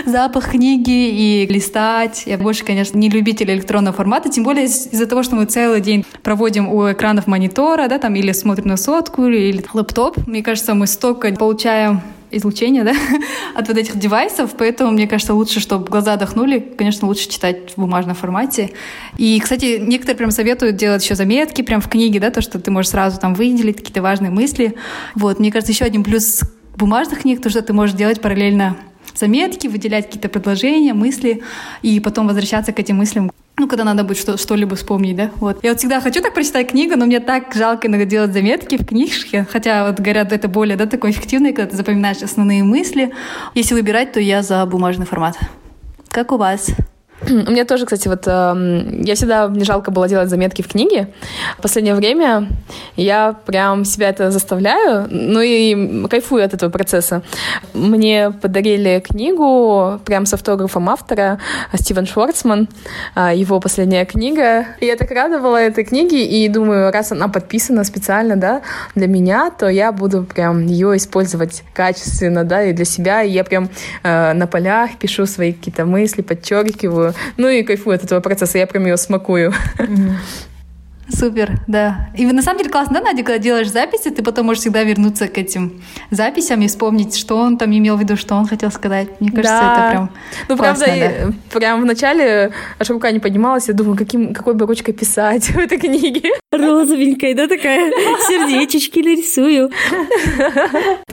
запах 0.06 0.50
книги 0.50 0.90
и 0.90 1.46
листать. 1.46 2.25
Я 2.26 2.38
больше, 2.38 2.64
конечно, 2.64 2.98
не 2.98 3.08
любитель 3.08 3.50
электронного 3.50 3.96
формата, 3.96 4.28
тем 4.28 4.44
более 4.44 4.57
из-за 4.64 5.06
того, 5.06 5.22
что 5.22 5.36
мы 5.36 5.46
целый 5.46 5.80
день 5.80 6.04
проводим 6.22 6.68
у 6.68 6.90
экранов 6.90 7.26
монитора, 7.26 7.88
да, 7.88 7.98
там, 7.98 8.14
или 8.14 8.32
смотрим 8.32 8.68
на 8.68 8.76
сотку, 8.76 9.26
или 9.26 9.64
лэптоп, 9.72 10.26
мне 10.26 10.42
кажется, 10.42 10.74
мы 10.74 10.86
столько 10.86 11.32
получаем 11.32 12.02
излучения, 12.30 12.84
да, 12.84 12.92
от 13.54 13.68
вот 13.68 13.76
этих 13.76 13.98
девайсов, 13.98 14.54
поэтому, 14.56 14.90
мне 14.90 15.06
кажется, 15.06 15.34
лучше, 15.34 15.60
чтобы 15.60 15.86
глаза 15.86 16.14
отдохнули, 16.14 16.58
конечно, 16.76 17.08
лучше 17.08 17.28
читать 17.28 17.72
в 17.74 17.80
бумажном 17.80 18.14
формате. 18.14 18.70
И, 19.16 19.38
кстати, 19.40 19.78
некоторые 19.80 20.16
прям 20.16 20.30
советуют 20.30 20.76
делать 20.76 21.02
еще 21.02 21.14
заметки 21.14 21.62
прям 21.62 21.80
в 21.80 21.88
книге, 21.88 22.20
да, 22.20 22.30
то, 22.30 22.40
что 22.40 22.58
ты 22.58 22.70
можешь 22.70 22.90
сразу 22.90 23.18
там 23.18 23.34
выделить 23.34 23.78
какие-то 23.78 24.02
важные 24.02 24.30
мысли. 24.30 24.74
Вот, 25.14 25.38
мне 25.38 25.50
кажется, 25.50 25.72
еще 25.72 25.84
один 25.84 26.04
плюс 26.04 26.42
бумажных 26.76 27.22
книг, 27.22 27.42
то, 27.42 27.50
что 27.50 27.62
ты 27.62 27.72
можешь 27.72 27.96
делать 27.96 28.20
параллельно 28.20 28.76
заметки, 29.14 29.66
выделять 29.66 30.06
какие-то 30.06 30.28
предложения, 30.28 30.94
мысли, 30.94 31.42
и 31.83 31.98
потом 32.00 32.28
возвращаться 32.28 32.72
к 32.72 32.78
этим 32.78 32.96
мыслям 32.96 33.33
ну, 33.59 33.68
когда 33.68 33.85
надо 33.85 34.05
будет 34.05 34.18
что- 34.18 34.37
что-либо 34.37 34.77
вспомнить, 34.77 35.16
да, 35.16 35.31
вот. 35.37 35.62
Я 35.62 35.71
вот 35.71 35.79
всегда 35.79 36.01
хочу 36.01 36.21
так 36.23 36.35
прочитать 36.35 36.71
книгу, 36.71 36.97
но 36.97 37.07
мне 37.07 37.21
так 37.21 37.55
жалко 37.55 37.88
иногда 37.88 38.05
делать 38.05 38.33
заметки 38.33 38.77
в 38.77 38.87
книжке, 38.87 39.47
хотя 39.51 39.87
вот 39.87 40.01
говорят, 40.01 40.33
это 40.33 40.49
более, 40.49 40.77
да, 40.77 40.87
такой 40.87 41.11
эффективный, 41.11 41.53
когда 41.53 41.71
ты 41.71 41.77
запоминаешь 41.77 42.23
основные 42.23 42.62
мысли. 42.62 43.12
Если 43.55 43.75
выбирать, 43.75 44.12
то 44.12 44.21
я 44.21 44.42
за 44.42 44.64
бумажный 44.66 45.07
формат. 45.07 45.38
Как 46.11 46.33
у 46.33 46.37
вас? 46.37 46.68
У 47.20 47.50
меня 47.50 47.64
тоже, 47.64 47.85
кстати, 47.85 48.07
вот 48.07 48.26
э, 48.26 49.00
я 49.04 49.14
всегда 49.16 49.48
мне 49.48 49.64
жалко 49.64 49.90
было 49.90 50.09
делать 50.09 50.28
заметки 50.28 50.62
в 50.62 50.68
книге. 50.68 51.09
В 51.59 51.62
последнее 51.62 51.94
время 51.94 52.48
я 52.96 53.35
прям 53.44 53.85
себя 53.85 54.11
это 54.11 54.31
заставляю, 54.31 55.09
ну 55.11 55.40
и 55.40 56.07
кайфую 56.07 56.44
от 56.44 56.54
этого 56.54 56.70
процесса. 56.70 57.22
Мне 57.74 58.31
подарили 58.31 59.02
книгу 59.04 60.00
прям 60.04 60.26
с 60.26 60.35
автографом 60.35 60.88
автора 60.88 61.40
Стивен 61.74 62.07
Шварцман, 62.07 62.68
э, 63.16 63.33
его 63.35 63.59
последняя 63.59 64.04
книга. 64.04 64.66
И 64.78 64.87
я 64.87 64.94
так 64.94 65.11
рада 65.11 65.40
была 65.40 65.61
этой 65.61 65.85
книге, 65.85 66.24
и 66.24 66.48
думаю, 66.48 66.92
раз 66.92 67.11
она 67.11 67.26
подписана 67.26 67.83
специально, 67.83 68.37
да, 68.37 68.62
для 68.94 69.09
меня, 69.09 69.50
то 69.50 69.68
я 69.68 69.90
буду 69.90 70.22
прям 70.22 70.66
ее 70.66 70.96
использовать 70.96 71.64
качественно, 71.74 72.44
да, 72.44 72.62
и 72.62 72.72
для 72.72 72.85
себя. 72.85 73.22
И 73.22 73.31
я 73.31 73.42
прям 73.42 73.68
э, 74.04 74.33
на 74.35 74.46
полях 74.46 74.96
пишу 75.00 75.26
свои 75.26 75.52
какие-то 75.52 75.85
мысли, 75.85 76.22
подчеркиваю, 76.22 77.08
ну 77.37 77.49
и 77.49 77.62
кайфую 77.62 77.97
от 77.97 78.05
этого 78.05 78.21
процесса, 78.21 78.59
я 78.59 78.66
прям 78.66 78.87
ее 78.87 78.97
смакую. 78.97 79.53
Супер, 81.11 81.61
да. 81.66 82.11
И 82.16 82.27
на 82.27 82.42
самом 82.42 82.59
деле 82.59 82.71
классно, 82.71 82.94
да, 82.94 83.01
Надя, 83.01 83.23
когда 83.23 83.38
делаешь 83.38 83.71
записи, 83.71 84.11
ты 84.11 84.23
потом 84.23 84.47
можешь 84.47 84.61
всегда 84.61 84.83
вернуться 84.83 85.27
к 85.29 85.38
этим 85.38 85.81
записям 86.11 86.61
и 86.61 86.68
вспомнить, 86.68 87.16
что 87.16 87.37
он 87.37 87.57
там 87.57 87.71
имел 87.71 87.97
в 87.97 88.01
виду, 88.01 88.16
что 88.16 88.35
он 88.35 88.47
хотел 88.47 88.71
сказать. 88.71 89.09
Мне 89.21 89.31
кажется, 89.31 89.59
да. 89.59 89.73
это 89.73 89.90
прям 89.90 90.11
Ну, 90.49 90.57
классно, 90.57 90.85
правда, 90.85 91.12
да. 91.29 91.59
прям 91.59 91.83
в 91.83 91.87
начале 91.87 92.53
аж 92.79 92.90
рука 92.90 93.11
не 93.11 93.21
поднималась, 93.21 93.68
я 93.68 93.75
думаю, 93.75 93.97
каким, 93.97 94.35
какой 94.35 94.53
бы 94.55 94.66
ручкой 94.66 94.92
писать 94.92 95.47
в 95.49 95.57
этой 95.57 95.79
книге. 95.79 96.31
Розовенькой, 96.53 97.33
да, 97.35 97.49
такая, 97.49 97.90
сердечечки 98.29 98.99
нарисую. 98.99 99.71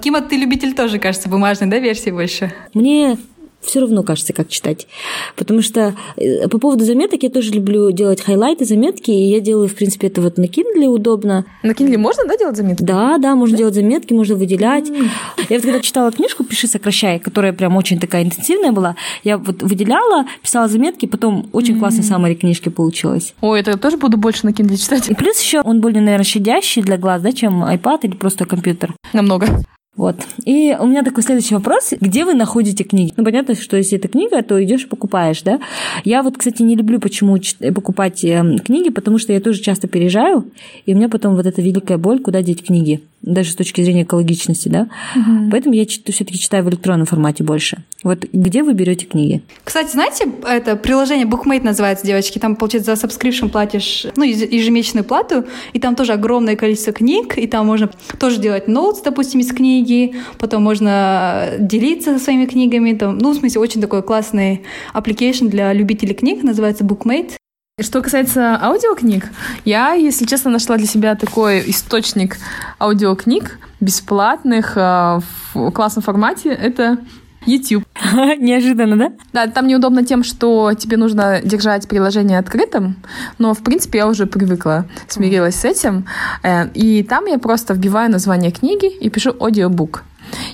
Кима, 0.02 0.22
ты 0.22 0.36
любитель 0.36 0.74
тоже, 0.74 1.00
кажется, 1.00 1.30
бумажной, 1.30 1.70
да, 1.70 1.80
версии 1.80 2.10
больше? 2.10 2.54
Мне 2.74 3.18
все 3.66 3.80
равно 3.80 4.04
кажется, 4.04 4.34
как 4.34 4.50
читать. 4.50 4.88
Потому 5.36 5.62
что 5.62 5.96
э, 6.18 6.48
по 6.48 6.58
поводу 6.60 6.86
заметок 6.86 7.24
я 7.24 7.30
тоже 7.30 7.52
люблю 7.52 7.92
делать 7.92 8.22
хайлайты, 8.22 8.66
заметки, 8.66 9.12
и 9.12 9.30
я 9.30 9.40
делаю, 9.40 9.68
в 9.68 9.76
принципе, 9.76 10.08
это 10.08 10.22
вот 10.22 10.38
на 10.38 10.46
Kindle 10.46 10.86
удобно. 10.86 11.46
На 11.64 11.72
Kindle 11.72 11.98
можно, 11.98 12.26
да, 12.26 12.38
делать 12.38 12.58
заметки? 12.58 12.84
Да, 12.84 13.18
да, 13.18 13.36
можно 13.36 13.56
да? 13.56 13.60
делать 13.60 13.76
заметки, 13.76 14.14
можно 14.14 14.36
выделять. 14.36 14.90
Mm. 14.90 15.10
Я 15.50 15.58
вот 15.58 15.66
когда 15.66 15.80
читала 15.80 16.12
книжку 16.12 16.44
«Пиши, 16.44 16.68
сокращай», 16.68 17.20
которая 17.20 17.54
прям 17.54 17.76
очень 17.76 18.00
такая 18.00 18.24
интенсивная 18.24 18.72
была, 18.72 18.96
я 19.24 19.38
вот 19.38 19.62
выделяла, 19.62 20.26
писала 20.42 20.68
заметки, 20.68 21.06
потом 21.06 21.50
очень 21.52 21.76
mm. 21.76 21.80
классная 21.80 22.04
саммари 22.04 22.36
книжки 22.36 22.70
получилась. 22.70 23.34
Ой, 23.42 23.60
это 23.60 23.72
я 23.72 23.78
тоже 23.78 23.98
буду 23.98 24.18
больше 24.18 24.46
на 24.46 24.52
Kindle 24.52 24.78
читать. 24.78 25.10
И 25.10 25.16
плюс 25.16 25.40
еще 25.40 25.62
он 25.62 25.82
более, 25.82 26.02
наверное, 26.02 26.26
щадящий 26.26 26.82
для 26.82 26.98
глаз, 26.98 27.22
да, 27.22 27.32
чем 27.32 27.64
iPad 27.64 28.00
или 28.04 28.16
просто 28.16 28.46
компьютер. 28.46 28.94
Намного. 29.14 29.48
Вот. 29.96 30.16
И 30.44 30.76
у 30.78 30.86
меня 30.88 31.04
такой 31.04 31.24
следующий 31.24 31.56
вопрос. 31.56 31.94
Где 32.00 32.26
вы 32.26 32.34
находите 32.34 32.84
книги? 32.84 33.14
Ну, 33.16 33.24
понятно, 33.24 33.56
что 33.56 33.78
если 33.78 33.98
это 33.98 34.10
книга, 34.10 34.42
то 34.44 34.62
идешь 34.62 34.84
и 34.84 34.88
покупаешь, 34.88 35.42
да? 35.42 35.60
Я 36.04 36.22
вот, 36.22 36.38
кстати, 36.38 36.62
не 36.64 36.76
люблю 36.76 37.00
почему 37.00 37.38
покупать 37.74 38.24
эм, 38.26 38.60
книги, 38.60 38.90
потому 38.90 39.18
что 39.18 39.32
я 39.32 39.40
тоже 39.40 39.62
часто 39.62 39.88
переезжаю, 39.88 40.46
и 40.86 40.94
у 40.94 40.98
меня 40.98 41.08
потом 41.08 41.36
вот 41.36 41.46
эта 41.46 41.62
великая 41.62 41.98
боль, 41.98 42.20
куда 42.20 42.42
деть 42.42 42.66
книги 42.66 43.02
даже 43.26 43.52
с 43.52 43.56
точки 43.56 43.82
зрения 43.82 44.04
экологичности, 44.04 44.70
да. 44.70 44.88
Угу. 45.16 45.50
Поэтому 45.52 45.76
я 45.76 45.86
все-таки 45.86 46.40
читаю 46.40 46.64
в 46.64 46.70
электронном 46.70 47.06
формате 47.06 47.44
больше. 47.44 47.84
Вот 48.04 48.26
где 48.32 48.64
вы 48.64 48.74
берете 48.74 49.06
книги? 49.06 49.42
Кстати, 49.64 49.92
знаете, 49.92 50.26
это 50.48 50.76
приложение 50.76 51.26
Bookmate 51.26 51.64
называется, 51.64 52.06
девочки. 52.06 52.38
Там, 52.38 52.56
получается, 52.56 52.96
за 52.96 53.08
subscription 53.08 53.50
платишь, 53.50 54.06
ну, 54.16 54.24
ежемесячную 54.24 55.04
плату, 55.04 55.46
и 55.74 55.80
там 55.80 55.96
тоже 55.96 56.14
огромное 56.14 56.56
количество 56.56 56.94
книг, 56.94 57.38
и 57.38 57.48
там 57.48 57.66
можно 57.66 57.90
тоже 58.20 58.40
делать 58.40 58.68
ноутс, 58.68 59.02
допустим, 59.02 59.40
из 59.40 59.52
книги, 59.52 60.16
потом 60.38 60.64
можно 60.64 61.50
делиться 61.60 62.20
своими 62.20 62.46
книгами. 62.46 62.94
Там, 62.94 63.18
ну, 63.18 63.32
в 63.32 63.36
смысле, 63.36 63.60
очень 63.60 63.82
такой 63.82 64.04
классный 64.04 64.62
application 64.94 65.50
для 65.50 65.74
любителей 65.74 66.14
книг, 66.14 66.44
называется 66.44 66.84
Bookmate. 66.84 67.34
Что 67.82 68.02
касается 68.02 68.58
аудиокниг, 68.62 69.26
я, 69.66 69.92
если 69.92 70.26
честно, 70.26 70.50
нашла 70.50 70.78
для 70.78 70.88
себя 70.88 71.14
такой 71.16 71.70
источник 71.70 72.38
аудиокниг 72.80 73.60
бесплатных 73.82 74.78
э, 74.78 75.20
в 75.54 75.72
классном 75.72 76.02
формате. 76.02 76.52
Это 76.52 77.00
YouTube. 77.46 77.84
Неожиданно, 78.40 78.96
да? 78.96 79.12
Да, 79.34 79.48
там 79.48 79.68
неудобно 79.68 80.06
тем, 80.06 80.24
что 80.24 80.72
тебе 80.74 80.96
нужно 80.96 81.42
держать 81.44 81.90
приложение 81.90 82.40
открытым, 82.40 82.96
но, 83.40 83.54
в 83.54 83.62
принципе, 83.62 83.98
я 83.98 84.08
уже 84.08 84.26
привыкла, 84.26 84.86
смирилась 85.10 85.56
с 85.56 85.66
этим. 85.66 86.06
Э, 86.44 86.70
и 86.74 87.04
там 87.04 87.26
я 87.26 87.38
просто 87.40 87.74
вбиваю 87.74 88.10
название 88.10 88.52
книги 88.52 88.88
и 88.88 89.10
пишу 89.10 89.36
аудиобук. 89.38 90.06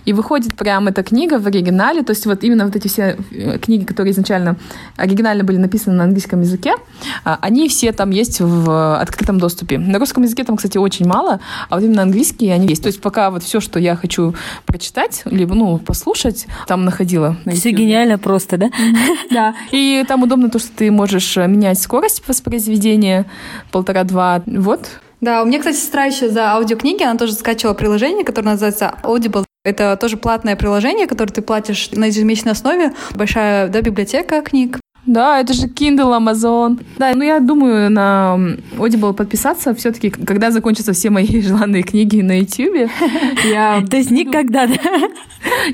И 0.06 0.14
выходит 0.14 0.56
прям 0.56 0.88
эта 0.88 1.04
книга 1.04 1.40
в 1.40 1.48
оригинале, 1.48 2.04
то 2.04 2.12
есть 2.12 2.26
вот 2.26 2.44
именно 2.44 2.66
вот 2.66 2.76
эти 2.76 2.88
все 2.88 3.18
э, 3.32 3.58
книги, 3.60 3.86
которые 3.86 4.12
изначально 4.12 4.56
оригинально 4.98 5.44
были 5.44 5.58
написаны 5.58 5.96
на 5.96 6.04
английском 6.04 6.42
языке, 6.42 6.76
а, 7.24 7.38
они 7.42 7.68
все 7.70 7.92
там 7.92 8.12
есть 8.12 8.40
в 8.40 9.00
открытом 9.00 9.40
доступе. 9.40 9.78
На 9.78 10.00
русском 10.00 10.24
языке 10.24 10.44
там, 10.44 10.58
кстати, 10.58 10.78
очень 10.78 11.08
мало, 11.08 11.40
а 11.70 11.76
вот 11.76 11.84
именно 11.84 12.02
английские 12.04 12.54
они 12.54 12.68
есть. 12.68 12.84
То 12.84 12.88
есть 12.88 13.02
пока 13.02 13.30
вот 13.32 13.44
все, 13.44 13.60
что 13.60 13.80
я 13.80 13.96
хочу 13.96 14.36
прочитать, 14.66 15.22
либо, 15.26 15.56
ну, 15.56 15.78
послушать, 15.78 16.48
там 16.68 16.86
находила. 16.86 17.38
Все 17.54 17.72
гениально 17.72 18.18
просто, 18.18 18.58
да? 18.58 18.70
Да. 19.32 19.56
И 19.72 20.04
там 20.08 20.24
удобно 20.24 20.50
то, 20.50 20.60
что 20.60 20.70
ты 20.76 20.92
можешь 20.92 21.38
э, 21.38 21.48
менять 21.48 21.80
скорость 21.80 22.24
воспроизведения 22.28 23.26
полтора-два. 23.72 24.42
Вот. 24.46 24.90
Да, 25.22 25.44
у 25.44 25.46
меня, 25.46 25.60
кстати, 25.60 25.76
сестра 25.78 26.06
еще 26.06 26.30
за 26.30 26.52
аудиокниги, 26.54 27.04
она 27.04 27.18
тоже 27.18 27.34
скачивала 27.34 27.76
приложение, 27.76 28.26
которое 28.26 28.52
называется 28.52 28.96
Audible. 29.04 29.46
Это 29.64 29.96
тоже 29.96 30.18
платное 30.18 30.56
приложение, 30.56 31.06
которое 31.06 31.32
ты 31.32 31.42
платишь 31.44 31.92
на 31.92 32.06
ежемесячной 32.06 32.54
основе. 32.54 32.94
Большая 33.14 33.68
да, 33.68 33.82
библиотека 33.82 34.42
книг. 34.42 34.80
Да, 35.06 35.40
это 35.40 35.54
же 35.54 35.68
Kindle, 35.68 36.18
Amazon. 36.18 36.80
Да, 36.98 37.14
ну 37.16 37.24
я 37.24 37.40
думаю 37.40 37.90
на 37.90 38.38
Audible 38.78 39.14
подписаться 39.14 39.74
все-таки, 39.74 40.10
когда 40.12 40.52
закончатся 40.52 40.94
все 40.94 41.10
мои 41.10 41.42
желанные 41.42 41.84
книги 41.84 42.22
на 42.22 42.40
YouTube. 42.40 42.90
Я... 43.52 43.84
То 43.90 43.98
есть 43.98 44.12
никогда, 44.12 44.68
да? 44.68 44.76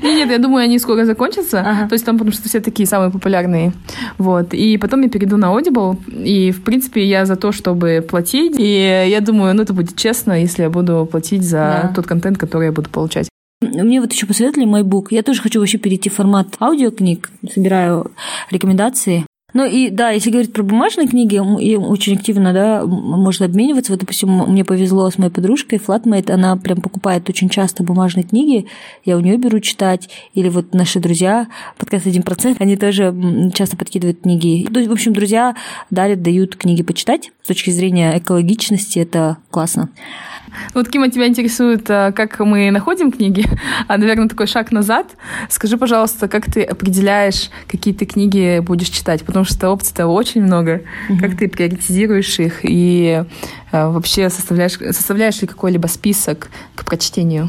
Нет, 0.02 0.30
я 0.30 0.38
думаю, 0.38 0.64
они 0.64 0.78
скоро 0.78 1.04
закончатся. 1.04 1.86
То 1.88 1.92
есть 1.92 2.04
там, 2.04 2.16
потому 2.16 2.32
что 2.32 2.48
все 2.48 2.60
такие 2.60 2.86
самые 2.86 3.10
популярные. 3.10 3.72
Вот. 4.16 4.54
И 4.54 4.78
потом 4.78 5.02
я 5.02 5.08
перейду 5.08 5.36
на 5.36 5.46
Audible. 5.46 5.96
И, 6.24 6.50
в 6.50 6.62
принципе, 6.62 7.04
я 7.04 7.26
за 7.26 7.36
то, 7.36 7.52
чтобы 7.52 8.04
платить. 8.08 8.56
И 8.58 9.06
я 9.08 9.20
думаю, 9.20 9.54
ну 9.54 9.62
это 9.62 9.74
будет 9.74 9.96
честно, 9.96 10.40
если 10.40 10.62
я 10.62 10.70
буду 10.70 11.06
платить 11.10 11.42
за 11.42 11.92
тот 11.94 12.06
контент, 12.06 12.38
который 12.38 12.66
я 12.66 12.72
буду 12.72 12.88
получать. 12.90 13.28
Мне 13.60 14.00
вот 14.00 14.12
еще 14.12 14.26
посоветовали 14.26 14.68
MyBook. 14.68 15.08
Я 15.10 15.22
тоже 15.22 15.42
хочу 15.42 15.60
вообще 15.60 15.78
перейти 15.78 16.10
в 16.10 16.14
формат 16.14 16.56
аудиокниг. 16.60 17.30
Собираю 17.52 18.12
рекомендации. 18.50 19.24
Ну 19.54 19.64
и 19.64 19.88
да, 19.88 20.10
если 20.10 20.30
говорить 20.30 20.52
про 20.52 20.62
бумажные 20.62 21.08
книги, 21.08 21.36
и 21.62 21.74
очень 21.74 22.16
активно, 22.16 22.52
да, 22.52 22.84
можно 22.84 23.46
обмениваться. 23.46 23.92
Вот, 23.92 24.00
допустим, 24.00 24.28
мне 24.46 24.62
повезло 24.62 25.10
с 25.10 25.16
моей 25.16 25.30
подружкой 25.30 25.78
Flatmate, 25.78 26.30
она 26.30 26.54
прям 26.56 26.82
покупает 26.82 27.30
очень 27.30 27.48
часто 27.48 27.82
бумажные 27.82 28.24
книги, 28.24 28.66
я 29.06 29.16
у 29.16 29.20
нее 29.20 29.38
беру 29.38 29.58
читать, 29.60 30.10
или 30.34 30.50
вот 30.50 30.74
наши 30.74 31.00
друзья, 31.00 31.48
подкаст 31.78 32.06
1%, 32.06 32.56
они 32.58 32.76
тоже 32.76 33.14
часто 33.54 33.78
подкидывают 33.78 34.20
книги. 34.20 34.66
В 34.70 34.92
общем, 34.92 35.14
друзья 35.14 35.56
дарят, 35.90 36.20
дают 36.20 36.54
книги 36.54 36.82
почитать. 36.82 37.32
С 37.48 37.54
точки 37.56 37.70
зрения 37.70 38.18
экологичности 38.18 38.98
это 38.98 39.38
классно. 39.50 39.88
Вот, 40.74 40.90
Кима, 40.90 41.08
тебя 41.08 41.26
интересует, 41.28 41.88
э, 41.88 42.12
как 42.12 42.40
мы 42.40 42.70
находим 42.70 43.10
книги, 43.10 43.42
а, 43.88 43.96
наверное, 43.96 44.28
такой 44.28 44.46
шаг 44.46 44.70
назад. 44.70 45.06
Скажи, 45.48 45.78
пожалуйста, 45.78 46.28
как 46.28 46.52
ты 46.52 46.62
определяешь, 46.62 47.48
какие 47.66 47.94
ты 47.94 48.04
книги 48.04 48.58
будешь 48.58 48.90
читать? 48.90 49.24
Потому 49.24 49.46
что 49.46 49.70
опций-то 49.70 50.08
очень 50.08 50.42
много. 50.42 50.82
Mm-hmm. 51.08 51.18
Как 51.20 51.38
ты 51.38 51.48
приоритизируешь 51.48 52.38
их 52.38 52.60
и 52.64 53.24
э, 53.72 53.88
вообще 53.88 54.28
составляешь, 54.28 54.74
составляешь 54.74 55.40
ли 55.40 55.48
какой-либо 55.48 55.86
список 55.86 56.50
к 56.74 56.84
прочтению? 56.84 57.48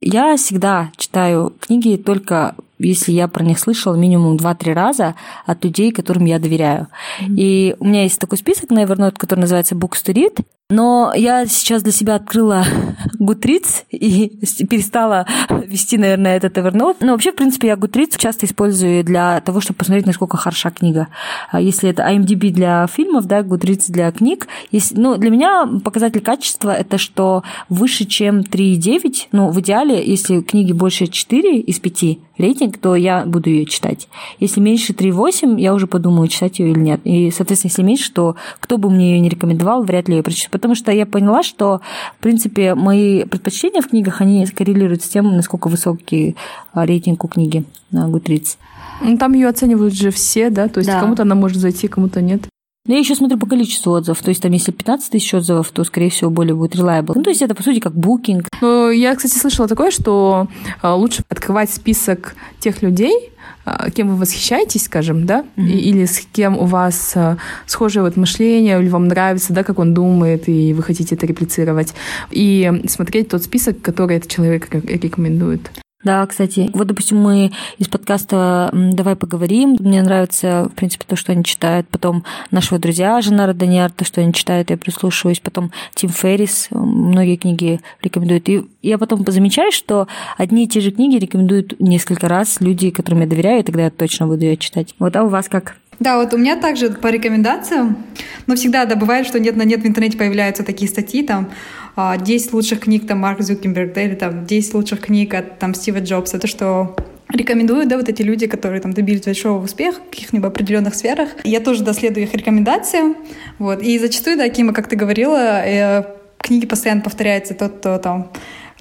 Я 0.00 0.38
всегда 0.38 0.90
читаю 0.96 1.52
книги 1.60 1.96
только 1.96 2.54
если 2.78 3.12
я 3.12 3.28
про 3.28 3.44
них 3.44 3.58
слышала 3.58 3.94
минимум 3.94 4.36
2-3 4.36 4.72
раза 4.72 5.14
от 5.46 5.64
людей, 5.64 5.92
которым 5.92 6.24
я 6.24 6.38
доверяю. 6.38 6.88
Mm-hmm. 7.20 7.34
И 7.36 7.76
у 7.78 7.84
меня 7.84 8.02
есть 8.02 8.18
такой 8.18 8.38
список 8.38 8.70
на 8.70 8.84
Evernote, 8.84 9.16
который 9.16 9.40
называется 9.40 9.74
Books 9.74 10.04
to 10.04 10.14
Read. 10.14 10.44
Но 10.70 11.14
я 11.16 11.46
сейчас 11.46 11.82
для 11.82 11.92
себя 11.92 12.16
открыла 12.16 12.62
Goodreads 13.18 13.84
и 13.90 14.28
перестала 14.66 15.26
вести, 15.66 15.96
наверное, 15.96 16.36
этот 16.36 16.58
Evernote. 16.58 16.98
Но 17.00 17.12
вообще, 17.12 17.32
в 17.32 17.36
принципе, 17.36 17.68
я 17.68 17.74
Goodreads 17.74 18.18
часто 18.18 18.44
использую 18.44 19.02
для 19.02 19.40
того, 19.40 19.62
чтобы 19.62 19.78
посмотреть, 19.78 20.04
насколько 20.04 20.36
хороша 20.36 20.70
книга. 20.70 21.08
А 21.50 21.58
если 21.58 21.88
это 21.88 22.02
IMDb 22.02 22.50
для 22.50 22.86
фильмов, 22.86 23.24
да, 23.24 23.40
Goodreads 23.40 23.86
для 23.88 24.12
книг. 24.12 24.46
Если, 24.70 24.94
ну, 24.94 25.16
для 25.16 25.30
меня 25.30 25.66
показатель 25.82 26.20
качества– 26.20 26.70
это 26.78 26.98
что 26.98 27.44
выше, 27.70 28.04
чем 28.04 28.40
3,9. 28.40 29.28
Ну, 29.32 29.50
в 29.50 29.58
идеале, 29.60 30.06
если 30.06 30.42
книги 30.42 30.72
больше 30.72 31.06
4 31.06 31.60
из 31.60 31.80
5 31.80 32.18
рейтинг, 32.36 32.76
то 32.76 32.94
я 32.94 33.24
буду 33.24 33.48
ее 33.48 33.64
читать. 33.64 34.06
Если 34.38 34.60
меньше 34.60 34.92
3,8, 34.92 35.58
я 35.58 35.72
уже 35.72 35.86
подумаю, 35.86 36.28
читать 36.28 36.58
ее 36.58 36.72
или 36.72 36.78
нет. 36.78 37.00
И, 37.04 37.30
соответственно, 37.30 37.70
если 37.70 37.82
меньше, 37.82 38.12
то 38.12 38.36
кто 38.60 38.76
бы 38.76 38.90
мне 38.90 39.12
ее 39.14 39.20
не 39.20 39.30
рекомендовал, 39.30 39.82
вряд 39.82 40.08
ли 40.08 40.16
ее 40.16 40.22
прочитаю 40.22 40.57
потому 40.58 40.74
что 40.74 40.92
я 40.92 41.06
поняла, 41.06 41.42
что, 41.42 41.80
в 42.18 42.22
принципе, 42.22 42.74
мои 42.74 43.24
предпочтения 43.24 43.80
в 43.80 43.88
книгах, 43.88 44.20
они 44.20 44.44
коррелируют 44.46 45.02
с 45.02 45.08
тем, 45.08 45.34
насколько 45.36 45.68
высокий 45.68 46.36
а, 46.72 46.84
рейтинг 46.84 47.24
у 47.24 47.28
книги 47.28 47.64
на 47.90 48.08
Goodreads. 48.08 48.56
Ну, 49.00 49.16
там 49.16 49.32
ее 49.32 49.48
оценивают 49.48 49.94
же 49.94 50.10
все, 50.10 50.50
да? 50.50 50.68
То 50.68 50.80
есть 50.80 50.90
да. 50.90 51.00
кому-то 51.00 51.22
она 51.22 51.34
может 51.34 51.58
зайти, 51.58 51.88
кому-то 51.88 52.20
нет. 52.20 52.48
Но 52.88 52.94
я 52.94 53.00
еще 53.00 53.14
смотрю 53.14 53.38
по 53.38 53.46
количеству 53.46 53.92
отзывов. 53.92 54.22
То 54.22 54.30
есть 54.30 54.42
там, 54.42 54.50
если 54.52 54.72
15 54.72 55.12
тысяч 55.12 55.34
отзывов, 55.34 55.70
то, 55.70 55.84
скорее 55.84 56.08
всего, 56.08 56.30
более 56.30 56.54
будет 56.54 56.74
reliable. 56.74 57.12
Ну, 57.14 57.22
то 57.22 57.28
есть 57.28 57.42
это, 57.42 57.54
по 57.54 57.62
сути, 57.62 57.80
как 57.80 57.94
букинг. 57.94 58.48
Ну, 58.62 58.77
я, 58.90 59.14
кстати, 59.14 59.36
слышала 59.36 59.68
такое, 59.68 59.90
что 59.90 60.48
а, 60.82 60.94
лучше 60.94 61.22
открывать 61.28 61.70
список 61.70 62.34
тех 62.60 62.82
людей, 62.82 63.30
а, 63.64 63.90
кем 63.90 64.08
вы 64.08 64.16
восхищаетесь, 64.16 64.84
скажем, 64.84 65.26
да, 65.26 65.44
mm-hmm. 65.56 65.68
или 65.68 66.04
с 66.04 66.20
кем 66.32 66.56
у 66.56 66.64
вас 66.64 67.12
а, 67.14 67.36
схожее 67.66 68.02
вот 68.02 68.16
мышление, 68.16 68.80
или 68.80 68.88
вам 68.88 69.08
нравится, 69.08 69.52
да, 69.52 69.64
как 69.64 69.78
он 69.78 69.94
думает, 69.94 70.48
и 70.48 70.72
вы 70.72 70.82
хотите 70.82 71.14
это 71.14 71.26
реплицировать, 71.26 71.94
и 72.30 72.82
смотреть 72.88 73.28
тот 73.28 73.42
список, 73.42 73.80
который 73.82 74.16
этот 74.16 74.30
человек 74.30 74.68
рекомендует. 74.72 75.70
Да, 76.08 76.24
кстати, 76.26 76.70
вот, 76.72 76.86
допустим, 76.86 77.18
мы 77.18 77.52
из 77.76 77.86
подкаста 77.86 78.70
«Давай 78.72 79.14
поговорим». 79.14 79.76
Мне 79.78 80.00
нравится, 80.00 80.70
в 80.72 80.74
принципе, 80.74 81.04
то, 81.06 81.16
что 81.16 81.32
они 81.32 81.44
читают. 81.44 81.86
Потом 81.88 82.24
нашего 82.50 82.80
друзья 82.80 83.20
Жанара 83.20 83.52
Даниар, 83.52 83.90
то, 83.90 84.06
что 84.06 84.22
они 84.22 84.32
читают, 84.32 84.70
я 84.70 84.78
прислушиваюсь. 84.78 85.40
Потом 85.40 85.70
Тим 85.94 86.08
Феррис, 86.08 86.68
многие 86.70 87.36
книги 87.36 87.80
рекомендуют. 88.00 88.48
И 88.48 88.64
я 88.80 88.96
потом 88.96 89.22
замечаю, 89.26 89.70
что 89.70 90.08
одни 90.38 90.64
и 90.64 90.66
те 90.66 90.80
же 90.80 90.92
книги 90.92 91.18
рекомендуют 91.18 91.78
несколько 91.78 92.26
раз 92.26 92.62
люди, 92.62 92.88
которым 92.88 93.20
я 93.20 93.26
доверяю, 93.26 93.60
и 93.60 93.62
тогда 93.62 93.82
я 93.82 93.90
точно 93.90 94.28
буду 94.28 94.46
ее 94.46 94.56
читать. 94.56 94.94
Вот, 94.98 95.14
а 95.14 95.24
у 95.24 95.28
вас 95.28 95.50
как? 95.50 95.76
Да, 96.00 96.18
вот 96.18 96.32
у 96.32 96.38
меня 96.38 96.56
также 96.56 96.90
по 96.90 97.08
рекомендациям, 97.08 98.04
но 98.46 98.54
всегда 98.54 98.84
да, 98.84 98.94
бывает, 98.94 99.26
что 99.26 99.40
нет 99.40 99.56
на 99.56 99.62
нет 99.62 99.82
в 99.82 99.86
интернете 99.86 100.16
появляются 100.16 100.62
такие 100.62 100.88
статьи, 100.88 101.24
там 101.24 101.50
10 101.96 102.52
а, 102.52 102.56
лучших 102.56 102.80
книг 102.80 103.06
там 103.06 103.18
Марк 103.18 103.40
Зукенберг, 103.40 103.94
да, 103.94 104.02
или 104.02 104.14
там 104.14 104.46
10 104.46 104.74
лучших 104.74 105.00
книг 105.00 105.34
от 105.34 105.58
там 105.58 105.74
Стива 105.74 105.98
Джобса, 105.98 106.38
то, 106.38 106.46
что 106.46 106.94
рекомендуют, 107.28 107.88
да, 107.88 107.96
вот 107.96 108.08
эти 108.08 108.22
люди, 108.22 108.46
которые 108.46 108.80
там 108.80 108.92
добились 108.92 109.22
большого 109.22 109.62
успеха 109.62 110.00
в 110.00 110.10
каких-нибудь 110.10 110.48
определенных 110.48 110.94
сферах. 110.94 111.30
Я 111.44 111.60
тоже 111.60 111.82
доследую 111.82 112.24
их 112.24 112.34
рекомендациям, 112.34 113.16
вот. 113.58 113.82
И 113.82 113.98
зачастую, 113.98 114.36
да, 114.36 114.48
Кима, 114.48 114.72
как 114.72 114.88
ты 114.88 114.96
говорила, 114.96 115.62
э, 115.66 116.04
книги 116.38 116.66
постоянно 116.66 117.00
повторяются, 117.00 117.54
тот, 117.54 117.78
кто 117.78 117.98
там 117.98 118.30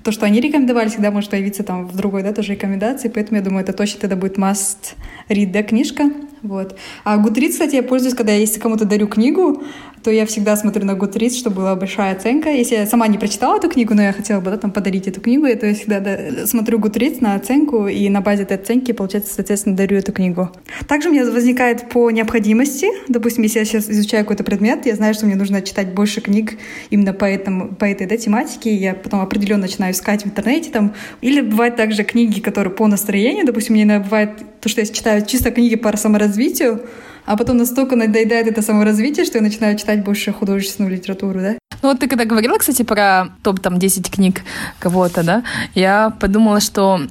то, 0.08 0.14
что 0.14 0.26
они 0.26 0.40
рекомендовали, 0.40 0.88
всегда 0.88 1.12
может 1.12 1.32
появиться 1.32 1.64
там 1.64 1.86
в 1.86 1.94
другой, 1.94 2.24
да, 2.24 2.32
тоже 2.32 2.54
рекомендации, 2.54 3.10
поэтому 3.10 3.40
я 3.40 3.44
думаю, 3.44 3.64
это 3.66 3.74
точно 3.74 4.00
тогда 4.00 4.16
будет 4.16 4.38
must 4.38 4.96
read, 5.28 5.52
да, 5.52 5.64
книжка. 5.64 6.10
Вот. 6.42 6.78
А 7.04 7.18
Goodreads, 7.18 7.50
кстати, 7.50 7.76
я 7.76 7.84
пользуюсь, 7.84 8.16
когда 8.16 8.32
я 8.32 8.40
если 8.40 8.58
кому-то 8.58 8.86
дарю 8.86 9.10
книгу, 9.10 9.64
то 10.08 10.12
я 10.12 10.26
всегда 10.26 10.56
смотрю 10.56 10.86
на 10.86 10.92
Goodreads, 10.92 11.38
чтобы 11.38 11.58
была 11.58 11.76
большая 11.76 12.14
оценка. 12.14 12.50
Если 12.50 12.76
я 12.76 12.86
сама 12.88 13.10
не 13.10 13.18
прочитала 13.18 13.58
эту 13.58 13.68
книгу, 13.68 13.94
но 13.94 14.04
я 14.04 14.14
хотела 14.14 14.40
бы 14.40 14.52
да, 14.52 14.56
там 14.56 14.72
подарить 14.72 15.06
эту 15.06 15.20
книгу, 15.20 15.46
то 15.48 15.66
я 15.66 15.74
всегда 15.74 16.00
да, 16.00 16.48
смотрю 16.48 16.80
Goodreads 16.80 17.18
на 17.20 17.36
оценку, 17.36 17.90
и 17.90 18.08
на 18.08 18.22
базе 18.22 18.44
этой 18.44 18.56
оценки, 18.56 18.94
получается, 18.94 19.34
соответственно, 19.34 19.76
дарю 19.76 19.98
эту 19.98 20.14
книгу. 20.14 20.50
Также 20.88 21.10
у 21.10 21.12
меня 21.12 21.30
возникает 21.30 21.90
по 21.90 22.10
необходимости, 22.10 22.88
допустим, 23.10 23.44
если 23.44 23.60
я 23.60 23.66
сейчас 23.66 23.90
изучаю 23.90 24.24
какой-то 24.24 24.46
предмет, 24.46 24.86
я 24.86 24.96
знаю, 24.96 25.14
что 25.14 25.26
мне 25.26 25.36
нужно 25.36 25.62
читать 25.62 25.94
больше 25.94 26.22
книг 26.22 26.54
именно 26.90 27.12
по, 27.12 27.26
этому, 27.26 27.76
по 27.76 27.84
этой 27.84 28.08
да, 28.08 28.16
тематике, 28.16 28.74
я 28.74 28.94
потом 28.94 29.20
определенно 29.20 29.64
начинаю 29.64 29.92
искать 29.92 30.24
в 30.24 30.28
интернете 30.28 30.70
там. 30.72 30.94
Или 31.20 31.42
бывают 31.42 31.76
также 31.76 32.06
книги, 32.06 32.40
которые 32.40 32.74
по 32.74 32.88
настроению, 32.88 33.46
допустим, 33.46 33.76
мне 33.76 34.00
бывает 34.00 34.30
то, 34.62 34.70
что 34.70 34.80
я 34.80 34.88
читаю 34.88 35.26
чисто 35.26 35.52
книги 35.52 35.76
по 35.76 35.98
саморазвитию, 35.98 36.80
а 37.28 37.36
потом 37.36 37.58
настолько 37.58 37.96
надоедает 37.96 38.48
это 38.48 38.62
саморазвитие, 38.62 39.26
что 39.26 39.38
я 39.38 39.44
начинаю 39.44 39.78
читать 39.78 40.04
больше 40.04 40.32
художественную 40.32 40.96
литературу, 40.96 41.40
да? 41.42 41.58
Ну 41.82 41.90
вот 41.90 42.00
ты 42.00 42.08
когда 42.08 42.26
говорила, 42.26 42.58
кстати, 42.58 42.84
про 42.84 43.28
топ-там 43.44 43.78
10 43.78 44.10
книг 44.10 44.42
кого-то, 44.80 45.24
да, 45.24 45.44
я 45.76 46.10
подумала, 46.20 46.60
что 46.60 47.02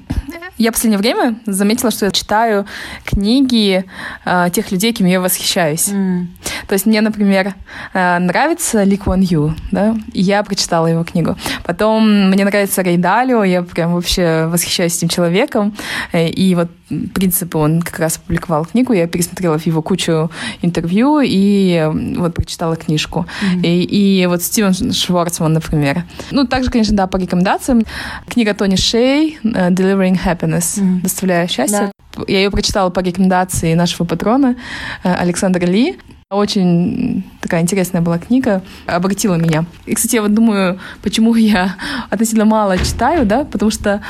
я 0.59 0.71
в 0.71 0.75
последнее 0.75 0.99
время 0.99 1.39
заметила, 1.47 1.91
что 1.91 2.07
я 2.07 2.11
читаю 2.11 2.67
книги 3.05 3.85
э, 4.25 4.47
тех 4.53 4.73
людей, 4.73 4.93
кем 4.93 5.07
я 5.07 5.21
восхищаюсь. 5.21 5.89
Mm. 5.89 6.27
То 6.67 6.73
есть 6.73 6.87
мне, 6.87 7.03
например, 7.03 7.55
э, 7.93 8.19
нравится 8.19 8.83
Ли 8.83 8.97
Куан 8.97 9.21
Ю, 9.21 9.55
да, 9.71 9.95
и 10.13 10.23
я 10.23 10.43
прочитала 10.43 10.87
его 10.87 11.05
книгу. 11.05 11.37
Потом 11.65 12.31
мне 12.31 12.45
нравится 12.45 12.81
Рей 12.83 12.97
Далио, 12.97 13.45
я 13.45 13.63
прям 13.63 13.95
вообще 13.95 14.47
восхищаюсь 14.47 14.97
этим 14.97 15.09
человеком. 15.09 15.77
Э, 16.13 16.27
и 16.27 16.55
вот 16.55 16.71
принципы 16.89 17.59
он 17.59 17.83
как 17.83 17.99
раз 17.99 18.17
опубликовал 18.17 18.65
книгу, 18.65 18.93
я 18.93 19.07
пересмотрела 19.07 19.59
его 19.65 19.83
кучу 19.83 20.31
интервью 20.63 21.21
и 21.23 21.91
вот 22.17 22.35
прочитала 22.35 22.77
книжку. 22.77 23.27
Mm-hmm. 23.43 23.63
И, 23.63 24.21
и 24.21 24.27
вот 24.27 24.43
Стивен 24.43 24.93
Шварцман, 24.93 25.53
например. 25.53 26.05
Ну, 26.31 26.47
также, 26.47 26.71
конечно, 26.71 26.97
да, 26.97 27.07
по 27.07 27.17
рекомендациям. 27.17 27.83
Книга 28.29 28.55
Тони 28.55 28.77
Шей 28.77 29.39
«Delivering 29.43 30.19
Happiness», 30.25 30.79
mm-hmm. 30.79 31.03
«Доставляя 31.03 31.47
счастье». 31.49 31.93
Да. 32.17 32.25
Я 32.29 32.39
ее 32.39 32.51
прочитала 32.51 32.91
по 32.91 33.01
рекомендации 33.01 33.75
нашего 33.75 34.07
патрона 34.07 34.57
э, 35.05 35.13
Александра 35.13 35.67
Ли. 35.67 35.99
Очень 36.29 37.23
такая 37.41 37.63
интересная 37.63 38.03
была 38.03 38.19
книга, 38.19 38.61
обратила 38.87 39.37
меня. 39.37 39.65
И, 39.85 39.95
кстати, 39.95 40.17
я 40.17 40.23
вот 40.23 40.35
думаю, 40.35 40.81
почему 41.01 41.33
я 41.37 41.77
относительно 42.11 42.45
мало 42.45 42.77
читаю, 42.79 43.25
да, 43.25 43.45
потому 43.45 43.71
что 43.71 44.03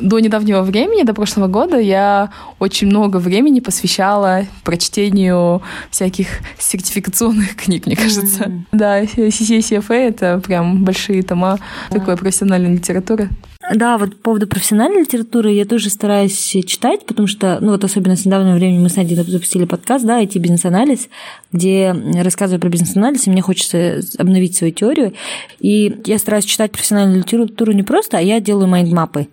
до 0.00 0.18
недавнего 0.18 0.62
времени, 0.62 1.04
до 1.04 1.14
прошлого 1.14 1.46
года, 1.46 1.78
я 1.78 2.32
очень 2.58 2.88
много 2.88 3.18
времени 3.18 3.60
посвящала 3.60 4.42
прочтению 4.64 5.62
всяких 5.88 6.26
сертификационных 6.58 7.54
книг, 7.64 7.86
мне 7.86 7.94
кажется. 7.94 8.44
Mm-hmm. 8.44 8.62
Да, 8.72 9.02
CCCFA— 9.04 9.94
это 9.94 10.40
прям 10.44 10.82
большие 10.82 11.22
тома 11.22 11.60
yeah. 11.90 11.92
такой 11.92 12.16
профессиональной 12.16 12.74
литературы. 12.74 13.30
Да, 13.74 13.98
вот 13.98 14.16
по 14.16 14.22
поводу 14.22 14.46
профессиональной 14.46 15.00
литературы 15.00 15.50
я 15.50 15.64
тоже 15.64 15.90
стараюсь 15.90 16.38
читать, 16.66 17.04
потому 17.04 17.26
что, 17.26 17.58
ну 17.60 17.72
вот 17.72 17.82
особенно 17.82 18.14
с 18.14 18.24
недавнего 18.24 18.54
времени 18.54 18.78
мы 18.78 18.88
с 18.88 18.96
Надей 18.96 19.16
запустили 19.16 19.64
подкаст, 19.64 20.04
да, 20.04 20.22
IT-бизнес-анализ, 20.22 21.08
где 21.52 21.94
рассказываю 22.22 22.60
про 22.60 22.68
бизнес-анализ, 22.68 23.26
и 23.26 23.30
мне 23.30 23.42
хочется 23.42 24.00
обновить 24.18 24.56
свою 24.56 24.72
теорию. 24.72 25.14
И 25.58 26.00
я 26.04 26.18
стараюсь 26.18 26.44
читать 26.44 26.70
профессиональную 26.70 27.18
литературу 27.18 27.72
не 27.72 27.82
просто, 27.82 28.18
а 28.18 28.20
я 28.20 28.38
делаю 28.40 28.68
майндмапы. 28.68 29.26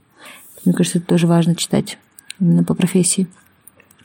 Мне 0.66 0.74
кажется, 0.74 0.98
это 0.98 1.08
тоже 1.08 1.28
важно 1.28 1.56
читать 1.56 2.00
именно 2.40 2.64
по 2.64 2.74
профессии. 2.74 3.28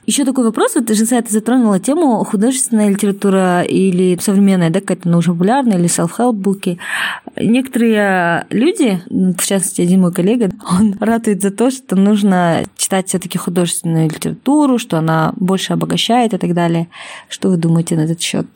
Еще 0.08 0.24
такой 0.24 0.44
вопрос, 0.44 0.74
вот 0.74 0.88
Жиса, 0.88 1.20
ты 1.20 1.30
затронула 1.30 1.78
тему 1.78 2.24
художественная 2.24 2.88
литература 2.88 3.60
или 3.60 4.18
современная, 4.18 4.70
да, 4.70 4.80
какая-то 4.80 5.06
ну, 5.06 5.18
уже 5.18 5.32
популярная, 5.32 5.76
или 5.76 5.86
self-help 5.86 6.32
буки. 6.32 6.78
Некоторые 7.36 8.46
люди, 8.48 9.02
в 9.10 9.44
частности, 9.44 9.82
один 9.82 10.00
мой 10.00 10.14
коллега, 10.14 10.48
он 10.80 10.96
ратует 10.98 11.42
за 11.42 11.50
то, 11.50 11.70
что 11.70 11.94
нужно 11.94 12.62
читать 12.78 13.08
все 13.08 13.18
таки 13.18 13.36
художественную 13.36 14.06
литературу, 14.06 14.78
что 14.78 14.96
она 14.96 15.34
больше 15.36 15.74
обогащает 15.74 16.32
и 16.32 16.38
так 16.38 16.54
далее. 16.54 16.88
Что 17.28 17.50
вы 17.50 17.58
думаете 17.58 17.94
на 17.94 18.00
этот 18.00 18.22
счет? 18.22 18.46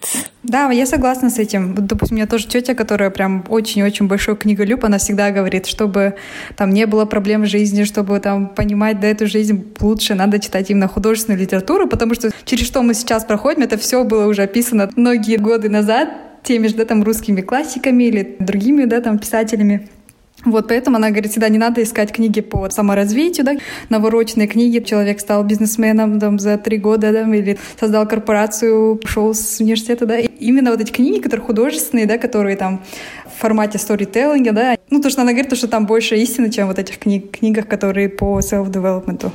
Да, 0.43 0.71
я 0.71 0.87
согласна 0.87 1.29
с 1.29 1.39
этим. 1.39 1.75
Допустим, 1.75 2.17
у 2.17 2.19
меня 2.19 2.27
тоже 2.27 2.49
тетя, 2.49 2.75
которая 2.75 3.11
прям 3.11 3.45
очень-очень 3.49 4.09
большой 4.09 4.37
книголюб, 4.37 4.85
она 4.87 4.97
всегда 4.97 5.31
говорит, 5.31 5.67
чтобы 5.67 6.15
там 6.57 6.71
не 6.71 6.87
было 6.87 7.05
проблем 7.05 7.43
в 7.43 7.47
жизни, 7.47 7.85
чтобы 7.85 8.19
там 8.21 8.49
понимать 8.49 9.01
да, 9.01 9.07
эту 9.09 9.27
жизнь 9.27 9.67
лучше, 9.81 10.15
надо 10.15 10.41
читать 10.41 10.71
именно 10.71 10.89
художественную 10.89 11.42
литературу, 11.43 11.87
потому 11.89 12.15
что 12.15 12.31
через 12.45 12.67
что 12.67 12.83
мы 12.83 12.95
сейчас 12.95 13.25
проходим, 13.25 13.63
это 13.63 13.77
все 13.77 14.05
было 14.05 14.27
уже 14.27 14.43
описано 14.43 14.91
многие 14.97 15.37
годы 15.37 15.69
назад 15.69 16.09
теми 16.43 16.67
же, 16.67 16.75
да, 16.75 16.85
там, 16.85 17.03
русскими 17.03 17.41
классиками 17.41 18.05
или 18.05 18.37
другими, 18.39 18.85
да, 18.85 19.01
там, 19.01 19.19
писателями. 19.19 19.89
Вот 20.45 20.69
поэтому 20.69 20.97
она 20.97 21.11
говорит, 21.11 21.31
всегда 21.31 21.49
не 21.49 21.59
надо 21.59 21.83
искать 21.85 22.13
книги 22.13 22.41
по 22.41 22.69
саморазвитию, 22.69 23.47
да, 23.47 23.53
навороченные 23.91 24.49
книги. 24.49 24.83
Человек 24.85 25.21
стал 25.21 25.45
бизнесменом 25.45 26.19
там, 26.19 26.41
за 26.41 26.59
три 26.59 26.79
года, 26.79 27.13
да, 27.13 27.23
или 27.23 27.59
создал 27.79 28.09
корпорацию, 28.09 28.97
пошел 28.97 29.35
с 29.35 29.61
университета, 29.61 30.05
да. 30.05 30.19
И 30.19 30.27
именно 30.41 30.73
вот 30.73 30.81
эти 30.81 30.91
книги, 30.91 31.21
которые 31.21 31.47
художественные, 31.47 32.07
да, 32.07 32.19
которые 32.19 32.57
там 32.57 32.83
в 33.27 33.41
формате 33.41 33.79
сторителлинга, 33.79 34.51
да. 34.53 34.77
Ну, 34.91 35.01
то, 35.01 35.11
что 35.11 35.23
она 35.23 35.31
говорит, 35.31 35.51
то, 35.51 35.57
что 35.57 35.69
там 35.69 35.87
больше 35.87 36.17
истины, 36.17 36.51
чем 36.51 36.67
вот 36.67 36.79
этих 36.79 36.99
книг, 36.99 37.39
книгах, 37.39 37.69
которые 37.69 38.09
по 38.09 38.41
self-development. 38.41 39.31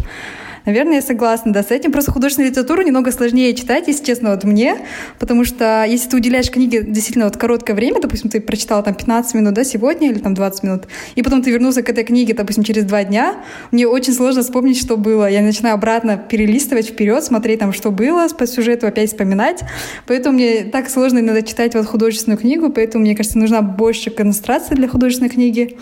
Наверное, 0.67 0.95
я 0.95 1.01
согласна, 1.01 1.53
да, 1.53 1.63
с 1.63 1.71
этим. 1.71 1.93
Просто 1.93 2.11
художественную 2.11 2.51
литературу 2.51 2.81
немного 2.81 3.13
сложнее 3.13 3.55
читать, 3.55 3.87
если 3.87 4.03
честно, 4.03 4.31
вот 4.31 4.43
мне, 4.43 4.79
потому 5.17 5.45
что 5.45 5.85
если 5.87 6.09
ты 6.09 6.17
уделяешь 6.17 6.51
книге 6.51 6.83
действительно 6.83 7.23
вот 7.23 7.37
короткое 7.37 7.73
время, 7.73 8.01
допустим, 8.01 8.29
ты 8.29 8.41
прочитала 8.41 8.83
там 8.83 8.93
15 8.93 9.33
минут, 9.35 9.53
да, 9.53 9.63
сегодня 9.63 10.11
или 10.11 10.19
там 10.19 10.33
20 10.33 10.63
минут, 10.63 10.83
и 11.15 11.23
потом 11.23 11.41
ты 11.41 11.51
вернулся 11.51 11.83
к 11.83 11.89
этой 11.89 12.03
книге, 12.03 12.33
допустим, 12.33 12.65
через 12.65 12.83
два 12.83 13.05
дня, 13.05 13.37
мне 13.71 13.87
очень 13.87 14.11
сложно 14.11 14.41
вспомнить, 14.41 14.77
что 14.77 14.97
было. 14.97 15.29
Я 15.29 15.41
начинаю 15.41 15.75
обратно 15.75 16.17
перелистывать 16.17 16.89
вперед, 16.89 17.23
смотреть 17.23 17.59
там, 17.59 17.71
что 17.71 17.89
было 17.89 18.27
по 18.27 18.45
сюжету, 18.45 18.87
опять 18.87 19.09
вспоминать. 19.09 19.61
Поэтому 20.05 20.35
мне 20.35 20.65
так 20.65 20.89
сложно 20.89 21.19
иногда 21.19 21.43
читать 21.43 21.75
вот 21.75 21.85
художественную 21.85 22.37
книгу, 22.37 22.69
поэтому, 22.73 23.05
мне 23.05 23.15
кажется, 23.15 23.37
нужна 23.37 23.61
больше 23.61 24.09
концентрации 24.09 24.75
для 24.75 24.89
художественной 24.89 25.29
книги. 25.29 25.77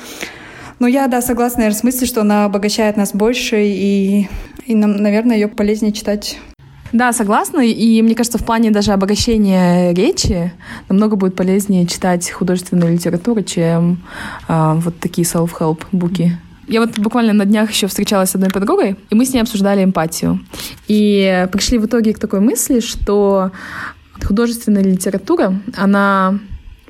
Но 0.78 0.88
я, 0.88 1.08
да, 1.08 1.22
согласна, 1.22 1.60
наверное, 1.60 1.78
в 1.78 1.80
смысле, 1.80 2.06
что 2.06 2.22
она 2.22 2.46
обогащает 2.46 2.98
нас 2.98 3.14
больше, 3.14 3.64
и, 3.66 4.28
и 4.66 4.76
нам, 4.76 4.98
наверное, 4.98 5.36
ее 5.36 5.48
полезнее 5.48 5.94
читать. 5.94 6.40
Да, 6.92 7.12
согласна. 7.14 7.60
И 7.60 8.02
мне 8.02 8.16
кажется, 8.16 8.38
в 8.38 8.46
плане 8.46 8.72
даже 8.72 8.94
обогащения 8.94 9.94
речи 9.94 10.54
намного 10.88 11.16
будет 11.16 11.36
полезнее 11.36 11.86
читать 11.88 12.30
художественную 12.30 12.94
литературу, 12.94 13.42
чем 13.42 14.04
э, 14.48 14.74
вот 14.76 15.00
такие 15.00 15.26
self-help 15.26 15.82
буки. 15.92 16.38
Я 16.68 16.80
вот 16.80 16.98
буквально 16.98 17.34
на 17.34 17.46
днях 17.46 17.70
еще 17.72 17.88
встречалась 17.88 18.32
с 18.32 18.36
одной 18.36 18.50
подругой, 18.50 18.96
и 19.10 19.16
мы 19.16 19.26
с 19.26 19.34
ней 19.34 19.42
обсуждали 19.42 19.84
эмпатию. 19.84 20.40
И 20.88 21.48
пришли 21.52 21.78
в 21.78 21.86
итоге 21.86 22.14
к 22.14 22.20
такой 22.20 22.40
мысли, 22.40 22.80
что 22.80 23.52
художественная 24.24 24.84
литература, 24.84 25.54
она 25.76 26.40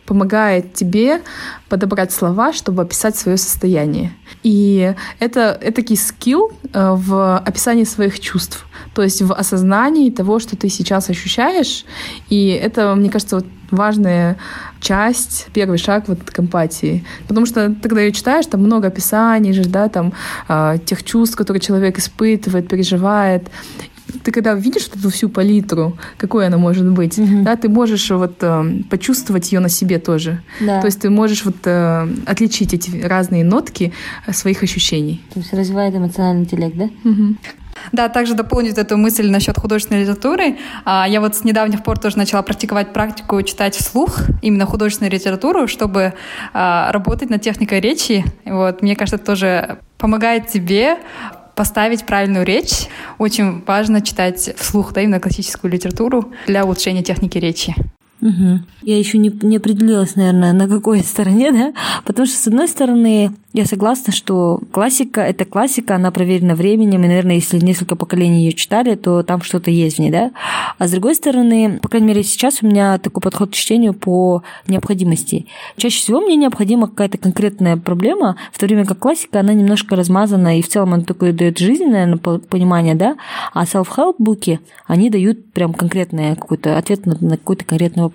помогает 0.06 0.74
тебе 0.74 1.22
подобрать 1.70 2.12
слова, 2.12 2.54
чтобы 2.54 2.84
описать 2.84 3.16
свое 3.16 3.38
состояние. 3.38 4.12
И 4.44 4.94
это, 5.20 5.58
это 5.62 5.82
такой 5.82 5.98
скилл 5.98 6.52
э, 6.74 6.94
в 6.96 7.38
описании 7.38 7.86
своих 7.86 8.20
чувств, 8.20 8.66
то 8.94 9.02
есть 9.02 9.22
в 9.22 9.34
осознании 9.34 10.10
того, 10.12 10.40
что 10.40 10.56
ты 10.56 10.70
сейчас 10.70 11.10
ощущаешь. 11.10 11.86
И 12.30 12.50
это, 12.50 12.96
мне 12.96 13.10
кажется, 13.10 13.38
вот 13.38 13.46
важная 13.72 14.38
часть, 14.80 15.48
первый 15.54 15.78
шаг 15.78 16.08
вот 16.08 16.20
к 16.24 16.40
эмпатии. 16.40 17.04
Потому 17.28 17.46
что 17.46 17.70
ты, 17.70 17.90
когда 17.90 18.02
ее 18.02 18.12
читаешь, 18.12 18.46
там 18.46 18.62
много 18.62 18.88
описаний 18.88 19.54
же, 19.54 19.64
да, 19.66 19.90
там 19.90 20.14
э, 20.48 20.78
тех 20.86 21.04
чувств, 21.04 21.36
которые 21.36 21.62
человек 21.62 21.98
испытывает, 21.98 22.68
переживает 22.68 23.50
ты 24.24 24.32
когда 24.32 24.54
видишь 24.54 24.88
эту 24.88 25.10
всю 25.10 25.30
палитру, 25.30 25.98
какой 26.18 26.48
она 26.48 26.58
может 26.58 26.88
быть, 26.90 27.18
mm-hmm. 27.18 27.44
да, 27.44 27.56
ты 27.56 27.70
можешь 27.70 28.10
вот 28.12 28.36
э, 28.42 28.82
почувствовать 28.90 29.52
ее 29.52 29.60
на 29.60 29.70
себе 29.70 30.00
тоже. 30.00 30.42
Да. 30.60 30.80
То 30.80 30.88
есть 30.88 31.02
ты 31.02 31.10
можешь 31.10 31.46
вот 31.46 31.56
э, 31.66 32.08
отличить 32.26 32.74
эти 32.74 33.02
разные 33.02 33.44
нотки 33.44 33.94
своих 34.32 34.64
ощущений. 34.64 35.22
То 35.34 35.40
есть 35.40 35.54
развивает 35.54 35.96
эмоциональный 35.96 36.44
интеллект, 36.44 36.76
да? 36.78 36.90
Mm-hmm. 37.04 37.36
Да, 37.92 38.10
также 38.10 38.34
дополнить 38.34 38.78
эту 38.78 38.98
мысль 38.98 39.30
насчет 39.30 39.58
художественной 39.58 40.02
литературы. 40.02 40.58
А, 40.86 41.06
я 41.08 41.22
вот 41.22 41.36
с 41.36 41.44
недавних 41.44 41.84
пор 41.84 42.00
тоже 42.00 42.18
начала 42.18 42.42
практиковать 42.42 42.94
практику 42.94 43.42
читать 43.44 43.76
вслух 43.76 44.22
именно 44.42 44.66
художественную 44.66 45.12
литературу, 45.12 45.68
чтобы 45.68 46.14
а, 46.54 46.92
работать 46.92 47.30
над 47.30 47.42
техникой 47.42 47.80
речи. 47.82 48.26
Вот, 48.46 48.82
мне 48.82 48.96
кажется, 48.96 49.18
это 49.18 49.26
тоже 49.26 49.80
помогает 49.98 50.48
тебе 50.48 50.98
поставить 51.56 52.06
правильную 52.06 52.46
речь. 52.46 52.88
Очень 53.18 53.64
важно 53.66 54.02
читать 54.02 54.54
вслух, 54.58 54.94
да, 54.94 55.02
именно 55.02 55.20
классическую 55.20 55.72
литературу 55.72 56.32
для 56.48 56.66
улучшения 56.66 57.04
техники 57.04 57.38
речи. 57.38 57.74
Угу. 58.22 58.60
Я 58.84 58.98
еще 58.98 59.18
не, 59.18 59.30
не 59.42 59.58
определилась, 59.58 60.16
наверное, 60.16 60.54
на 60.54 60.68
какой 60.68 61.00
стороне, 61.00 61.52
да? 61.54 61.74
Потому 62.06 62.26
что, 62.26 62.38
с 62.38 62.48
одной 62.48 62.68
стороны, 62.68 63.32
я 63.56 63.66
согласна, 63.66 64.12
что 64.12 64.60
классика— 64.72 65.22
это 65.22 65.46
классика, 65.46 65.96
она 65.96 66.12
проверена 66.12 66.56
временем, 66.56 67.04
и, 67.04 67.08
наверное, 67.08 67.36
если 67.36 67.58
несколько 67.58 67.96
поколений 67.96 68.44
ее 68.44 68.52
читали, 68.52 68.96
то 68.96 69.24
там 69.24 69.42
что-то 69.42 69.72
есть 69.72 69.96
в 69.96 70.00
ней, 70.00 70.12
да? 70.12 70.32
А 70.78 70.88
с 70.88 70.92
другой 70.92 71.16
стороны, 71.16 71.80
по 71.82 71.88
крайней 71.88 72.08
мере, 72.08 72.24
сейчас 72.24 72.62
у 72.62 72.68
меня 72.68 72.98
такой 72.98 73.22
подход 73.22 73.52
к 73.52 73.54
чтению 73.54 73.94
по 73.94 74.44
необходимости. 74.68 75.46
Чаще 75.78 76.00
всего 76.00 76.20
мне 76.20 76.36
необходима 76.36 76.88
какая-то 76.88 77.18
конкретная 77.18 77.78
проблема, 77.78 78.36
в 78.52 78.60
то 78.60 78.66
время 78.66 78.86
как 78.86 79.00
классика, 79.00 79.40
она 79.40 79.54
немножко 79.54 79.96
размазана, 79.96 80.60
и 80.60 80.62
в 80.62 80.68
целом 80.68 80.94
она 80.94 81.04
такое 81.04 81.32
дает 81.32 81.58
жизненное 81.58 82.18
понимание, 82.18 82.96
да? 82.96 83.16
А 83.54 83.64
self-help 83.64 84.16
буки, 84.20 84.60
они 84.86 85.10
дают 85.10 85.54
прям 85.54 85.74
конкретный 85.74 86.36
какой-то 86.36 86.78
ответ 86.78 87.06
на, 87.06 87.18
на 87.22 87.38
какой-то 87.38 87.64
конкретный 87.64 88.04
вопрос. 88.04 88.15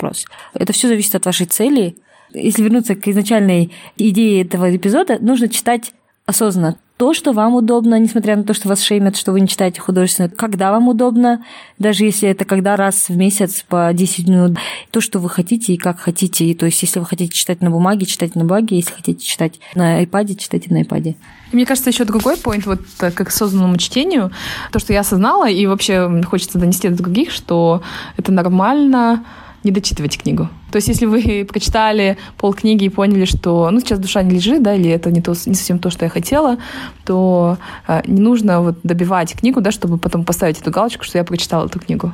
Это 0.54 0.72
все 0.72 0.88
зависит 0.88 1.14
от 1.14 1.26
вашей 1.26 1.46
цели, 1.46 1.96
если 2.32 2.62
вернуться 2.62 2.94
к 2.94 3.08
изначальной 3.08 3.72
идее 3.96 4.42
этого 4.42 4.74
эпизода, 4.74 5.18
нужно 5.20 5.48
читать 5.48 5.92
осознанно 6.26 6.76
то, 7.00 7.14
что 7.14 7.32
вам 7.32 7.54
удобно, 7.54 7.98
несмотря 7.98 8.36
на 8.36 8.44
то, 8.44 8.52
что 8.52 8.68
вас 8.68 8.82
шеймят, 8.82 9.16
что 9.16 9.32
вы 9.32 9.40
не 9.40 9.48
читаете 9.48 9.80
художественно, 9.80 10.28
когда 10.28 10.70
вам 10.70 10.86
удобно, 10.88 11.42
даже 11.78 12.04
если 12.04 12.28
это 12.28 12.44
когда 12.44 12.76
раз 12.76 13.08
в 13.08 13.16
месяц 13.16 13.64
по 13.66 13.90
10 13.94 14.28
минут, 14.28 14.58
то, 14.90 15.00
что 15.00 15.18
вы 15.18 15.30
хотите 15.30 15.72
и 15.72 15.78
как 15.78 15.98
хотите. 15.98 16.44
И, 16.44 16.54
то 16.54 16.66
есть, 16.66 16.82
если 16.82 17.00
вы 17.00 17.06
хотите 17.06 17.32
читать 17.32 17.62
на 17.62 17.70
бумаге, 17.70 18.04
читайте 18.04 18.38
на 18.38 18.44
бумаге, 18.44 18.76
если 18.76 18.92
хотите 18.92 19.24
читать 19.24 19.60
на 19.74 20.02
iPad, 20.04 20.36
читайте 20.36 20.74
на 20.74 20.82
iPad. 20.82 21.14
Мне 21.52 21.64
кажется, 21.64 21.88
еще 21.88 22.04
другой 22.04 22.36
поинт, 22.36 22.66
вот 22.66 22.80
э, 23.00 23.10
как 23.10 23.28
к 23.28 23.30
осознанному 23.30 23.78
чтению, 23.78 24.30
то, 24.70 24.78
что 24.78 24.92
я 24.92 25.00
осознала, 25.00 25.48
и 25.48 25.66
вообще 25.66 26.22
хочется 26.24 26.58
донести 26.58 26.90
до 26.90 26.96
других, 26.96 27.30
что 27.30 27.82
это 28.18 28.30
нормально 28.30 29.24
не 29.64 29.70
дочитывайте 29.70 30.18
книгу. 30.18 30.49
То 30.70 30.77
есть, 30.77 30.88
если 30.88 31.07
вы 31.07 31.44
прочитали 31.49 32.16
полкниги 32.37 32.85
и 32.85 32.88
поняли, 32.88 33.25
что 33.25 33.70
ну, 33.70 33.81
сейчас 33.81 33.99
душа 33.99 34.23
не 34.23 34.31
лежит, 34.31 34.62
да, 34.62 34.75
или 34.75 34.90
это 34.90 35.11
не, 35.11 35.20
то, 35.20 35.33
не 35.46 35.55
совсем 35.55 35.79
то, 35.79 35.90
что 35.90 36.05
я 36.05 36.11
хотела, 36.11 36.59
то 37.05 37.59
э, 37.88 38.03
не 38.07 38.20
нужно 38.20 38.61
вот 38.61 38.79
добивать 38.83 39.35
книгу, 39.35 39.61
да, 39.61 39.70
чтобы 39.70 39.99
потом 39.99 40.25
поставить 40.25 40.61
эту 40.61 40.70
галочку, 40.70 41.05
что 41.05 41.18
я 41.18 41.25
прочитала 41.25 41.66
эту 41.66 41.79
книгу. 41.79 42.12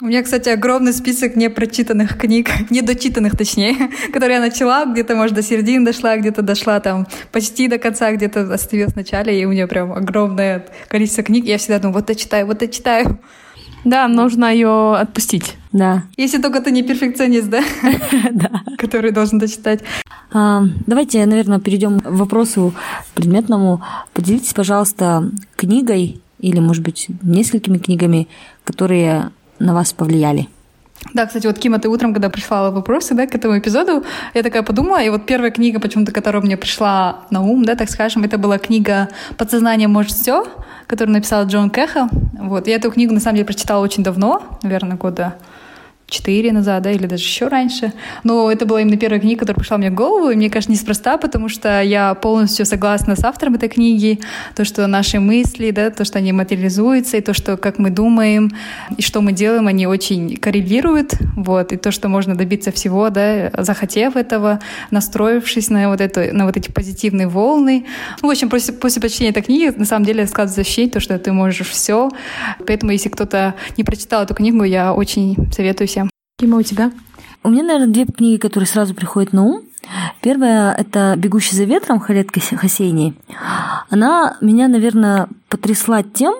У 0.00 0.04
меня, 0.04 0.22
кстати, 0.22 0.48
огромный 0.48 0.92
список 0.92 1.34
непрочитанных 1.34 2.16
книг, 2.16 2.50
недочитанных 2.70 3.36
точнее, 3.36 3.90
которые 4.12 4.36
я 4.36 4.40
начала, 4.40 4.84
где-то, 4.84 5.16
может, 5.16 5.34
до 5.34 5.42
середины 5.42 5.84
дошла, 5.84 6.16
где-то 6.16 6.42
дошла 6.42 6.78
там 6.78 7.08
почти 7.32 7.66
до 7.66 7.78
конца, 7.78 8.12
где-то 8.12 8.52
остановилась 8.54 8.92
в 8.92 8.96
начале, 8.96 9.40
и 9.40 9.44
у 9.44 9.50
меня 9.50 9.66
прям 9.66 9.92
огромное 9.92 10.66
количество 10.88 11.24
книг. 11.24 11.46
Я 11.46 11.58
всегда 11.58 11.80
думаю, 11.80 11.94
вот 11.94 12.08
я 12.08 12.14
читаю, 12.14 12.46
вот 12.46 12.62
я 12.62 12.68
читаю. 12.68 13.18
Да, 13.84 14.08
нужно 14.08 14.52
ее 14.52 14.96
отпустить. 14.96 15.56
Да. 15.72 16.04
Если 16.16 16.40
только 16.40 16.60
ты 16.60 16.70
не 16.70 16.82
перфекционист, 16.82 17.48
да? 17.48 17.62
Да. 18.32 18.62
Который 18.76 19.12
должен 19.12 19.38
дочитать. 19.38 19.80
А, 20.32 20.62
давайте, 20.86 21.24
наверное, 21.26 21.58
перейдем 21.58 22.00
к 22.00 22.10
вопросу 22.10 22.74
предметному. 23.14 23.82
Поделитесь, 24.12 24.52
пожалуйста, 24.52 25.30
книгой 25.56 26.20
или, 26.38 26.60
может 26.60 26.82
быть, 26.82 27.08
несколькими 27.22 27.78
книгами, 27.78 28.28
которые 28.64 29.30
на 29.58 29.74
вас 29.74 29.92
повлияли? 29.92 30.48
Да, 31.14 31.26
кстати, 31.26 31.46
вот, 31.46 31.58
Кима, 31.58 31.78
ты 31.78 31.88
утром, 31.88 32.12
когда 32.12 32.28
прислала 32.28 32.70
вопросы 32.70 33.14
да, 33.14 33.26
к 33.26 33.34
этому 33.34 33.58
эпизоду, 33.58 34.04
я 34.34 34.42
такая 34.42 34.62
подумала, 34.62 35.02
и 35.02 35.08
вот 35.10 35.26
первая 35.26 35.50
книга, 35.50 35.80
почему-то, 35.80 36.12
которая 36.12 36.42
мне 36.42 36.56
пришла 36.56 37.20
на 37.30 37.40
ум, 37.40 37.64
да, 37.64 37.76
так 37.76 37.88
скажем, 37.88 38.24
это 38.24 38.36
была 38.36 38.58
книга 38.58 39.08
«Подсознание 39.36 39.88
может 39.88 40.12
все», 40.12 40.44
которую 40.88 41.14
написал 41.14 41.46
Джон 41.46 41.70
Кэха. 41.70 42.08
Вот, 42.40 42.66
я 42.66 42.76
эту 42.76 42.90
книгу, 42.90 43.14
на 43.14 43.20
самом 43.20 43.36
деле, 43.36 43.46
прочитала 43.46 43.84
очень 43.84 44.02
давно, 44.02 44.58
наверное, 44.62 44.96
года 44.96 45.36
четыре 46.08 46.52
назад, 46.52 46.82
да, 46.82 46.90
или 46.90 47.06
даже 47.06 47.22
еще 47.22 47.48
раньше. 47.48 47.92
Но 48.24 48.50
это 48.50 48.66
была 48.66 48.80
именно 48.80 48.96
первая 48.96 49.20
книга, 49.20 49.40
которая 49.40 49.60
пришла 49.60 49.76
мне 49.76 49.90
в 49.90 49.94
голову, 49.94 50.30
и 50.30 50.36
мне 50.36 50.50
кажется, 50.50 50.72
неспроста, 50.72 51.18
потому 51.18 51.48
что 51.48 51.82
я 51.82 52.14
полностью 52.14 52.64
согласна 52.66 53.14
с 53.14 53.24
автором 53.24 53.54
этой 53.54 53.68
книги, 53.68 54.20
то, 54.56 54.64
что 54.64 54.86
наши 54.86 55.20
мысли, 55.20 55.70
да, 55.70 55.90
то, 55.90 56.04
что 56.04 56.18
они 56.18 56.32
материализуются, 56.32 57.18
и 57.18 57.20
то, 57.20 57.34
что 57.34 57.56
как 57.56 57.78
мы 57.78 57.90
думаем, 57.90 58.52
и 58.96 59.02
что 59.02 59.20
мы 59.20 59.32
делаем, 59.32 59.66
они 59.66 59.86
очень 59.86 60.36
коррелируют, 60.36 61.14
вот, 61.36 61.72
и 61.72 61.76
то, 61.76 61.90
что 61.90 62.08
можно 62.08 62.34
добиться 62.34 62.72
всего, 62.72 63.10
да, 63.10 63.50
захотев 63.58 64.16
этого, 64.16 64.60
настроившись 64.90 65.68
на 65.68 65.88
вот, 65.88 66.00
эту, 66.00 66.34
на 66.34 66.46
вот 66.46 66.56
эти 66.56 66.70
позитивные 66.70 67.28
волны. 67.28 67.84
Ну, 68.22 68.28
в 68.28 68.30
общем, 68.30 68.48
после, 68.48 68.72
после 68.72 69.00
прочтения 69.00 69.30
этой 69.30 69.42
книги, 69.42 69.72
на 69.76 69.84
самом 69.84 70.06
деле, 70.06 70.26
складывается 70.26 70.62
ощущение, 70.62 70.90
то, 70.90 71.00
что 71.00 71.18
ты 71.18 71.32
можешь 71.32 71.68
все, 71.68 72.08
поэтому, 72.66 72.92
если 72.92 73.10
кто-то 73.10 73.54
не 73.76 73.84
прочитал 73.84 74.22
эту 74.22 74.34
книгу, 74.34 74.64
я 74.64 74.94
очень 74.94 75.36
советую 75.52 75.86
Кима, 76.40 76.58
у 76.58 76.62
тебя? 76.62 76.92
У 77.42 77.50
меня, 77.50 77.64
наверное, 77.64 77.92
две 77.92 78.06
книги, 78.06 78.38
которые 78.38 78.68
сразу 78.68 78.94
приходят 78.94 79.32
на 79.32 79.42
ум. 79.42 79.62
Первая– 80.20 80.72
это 80.78 81.14
«Бегущий 81.16 81.56
за 81.56 81.64
ветром» 81.64 81.98
Халет 81.98 82.30
Хасейни. 82.30 83.16
Она 83.90 84.36
меня, 84.40 84.68
наверное, 84.68 85.28
потрясла 85.48 86.04
тем, 86.04 86.36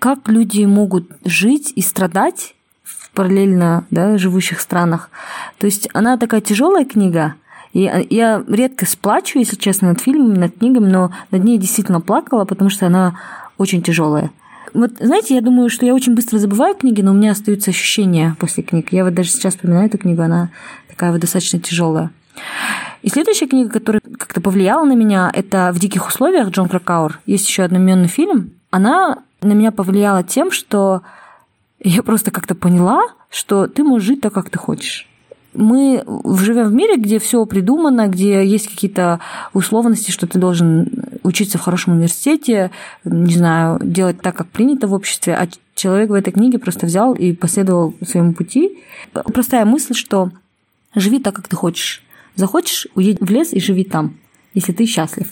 как 0.00 0.26
люди 0.28 0.64
могут 0.64 1.08
жить 1.24 1.72
и 1.76 1.80
страдать 1.80 2.56
в 2.82 3.12
параллельно 3.12 3.86
да, 3.92 4.18
живущих 4.18 4.58
странах. 4.58 5.10
То 5.58 5.66
есть 5.66 5.88
она 5.92 6.16
такая 6.16 6.40
тяжелая 6.40 6.84
книга, 6.84 7.36
и 7.72 7.82
я 8.10 8.42
редко 8.48 8.84
сплачу, 8.84 9.38
если 9.38 9.54
честно, 9.54 9.90
над 9.90 10.00
фильмом, 10.00 10.34
над 10.34 10.58
книгами, 10.58 10.90
но 10.90 11.12
над 11.30 11.44
ней 11.44 11.56
действительно 11.56 12.00
плакала, 12.00 12.44
потому 12.46 12.68
что 12.68 12.88
она 12.88 13.20
очень 13.58 13.80
тяжелая. 13.80 14.32
Вот, 14.72 14.92
знаете, 15.00 15.34
я 15.34 15.40
думаю, 15.40 15.68
что 15.68 15.84
я 15.84 15.94
очень 15.94 16.14
быстро 16.14 16.38
забываю 16.38 16.74
книги, 16.74 17.00
но 17.00 17.10
у 17.10 17.14
меня 17.14 17.32
остаются 17.32 17.70
ощущения 17.70 18.36
после 18.38 18.62
книг. 18.62 18.92
Я 18.92 19.04
вот 19.04 19.14
даже 19.14 19.30
сейчас 19.30 19.54
вспоминаю 19.54 19.86
эту 19.86 19.98
книгу, 19.98 20.22
она 20.22 20.50
такая 20.88 21.12
вот 21.12 21.20
достаточно 21.20 21.58
тяжелая. 21.58 22.10
И 23.02 23.08
следующая 23.08 23.46
книга, 23.46 23.70
которая 23.70 24.00
как-то 24.00 24.40
повлияла 24.40 24.84
на 24.84 24.94
меня, 24.94 25.30
это 25.32 25.72
«В 25.74 25.78
диких 25.78 26.06
условиях» 26.06 26.50
Джон 26.50 26.68
Кракауэр. 26.68 27.20
Есть 27.26 27.48
еще 27.48 27.62
одноименный 27.62 28.08
фильм. 28.08 28.52
Она 28.70 29.18
на 29.40 29.52
меня 29.52 29.72
повлияла 29.72 30.22
тем, 30.22 30.50
что 30.50 31.02
я 31.82 32.02
просто 32.02 32.30
как-то 32.30 32.54
поняла, 32.54 33.02
что 33.30 33.66
ты 33.66 33.82
можешь 33.82 34.06
жить 34.06 34.20
так, 34.20 34.34
как 34.34 34.50
ты 34.50 34.58
хочешь 34.58 35.06
мы 35.52 36.04
живем 36.36 36.68
в 36.68 36.72
мире, 36.72 36.96
где 36.96 37.18
все 37.18 37.44
придумано, 37.44 38.06
где 38.08 38.44
есть 38.46 38.68
какие-то 38.68 39.20
условности, 39.52 40.10
что 40.10 40.26
ты 40.26 40.38
должен 40.38 40.88
учиться 41.22 41.58
в 41.58 41.62
хорошем 41.62 41.94
университете, 41.94 42.70
не 43.04 43.34
знаю, 43.34 43.78
делать 43.82 44.20
так, 44.20 44.36
как 44.36 44.48
принято 44.48 44.86
в 44.86 44.92
обществе, 44.92 45.34
а 45.34 45.48
человек 45.74 46.10
в 46.10 46.14
этой 46.14 46.32
книге 46.32 46.58
просто 46.58 46.86
взял 46.86 47.14
и 47.14 47.32
последовал 47.32 47.94
своему 48.06 48.32
пути. 48.32 48.78
Простая 49.12 49.64
мысль, 49.64 49.94
что 49.94 50.30
живи 50.94 51.20
так, 51.20 51.34
как 51.34 51.48
ты 51.48 51.56
хочешь. 51.56 52.02
Захочешь, 52.36 52.86
уедь 52.94 53.20
в 53.20 53.30
лес 53.30 53.52
и 53.52 53.60
живи 53.60 53.84
там, 53.84 54.16
если 54.54 54.72
ты 54.72 54.86
счастлив. 54.86 55.26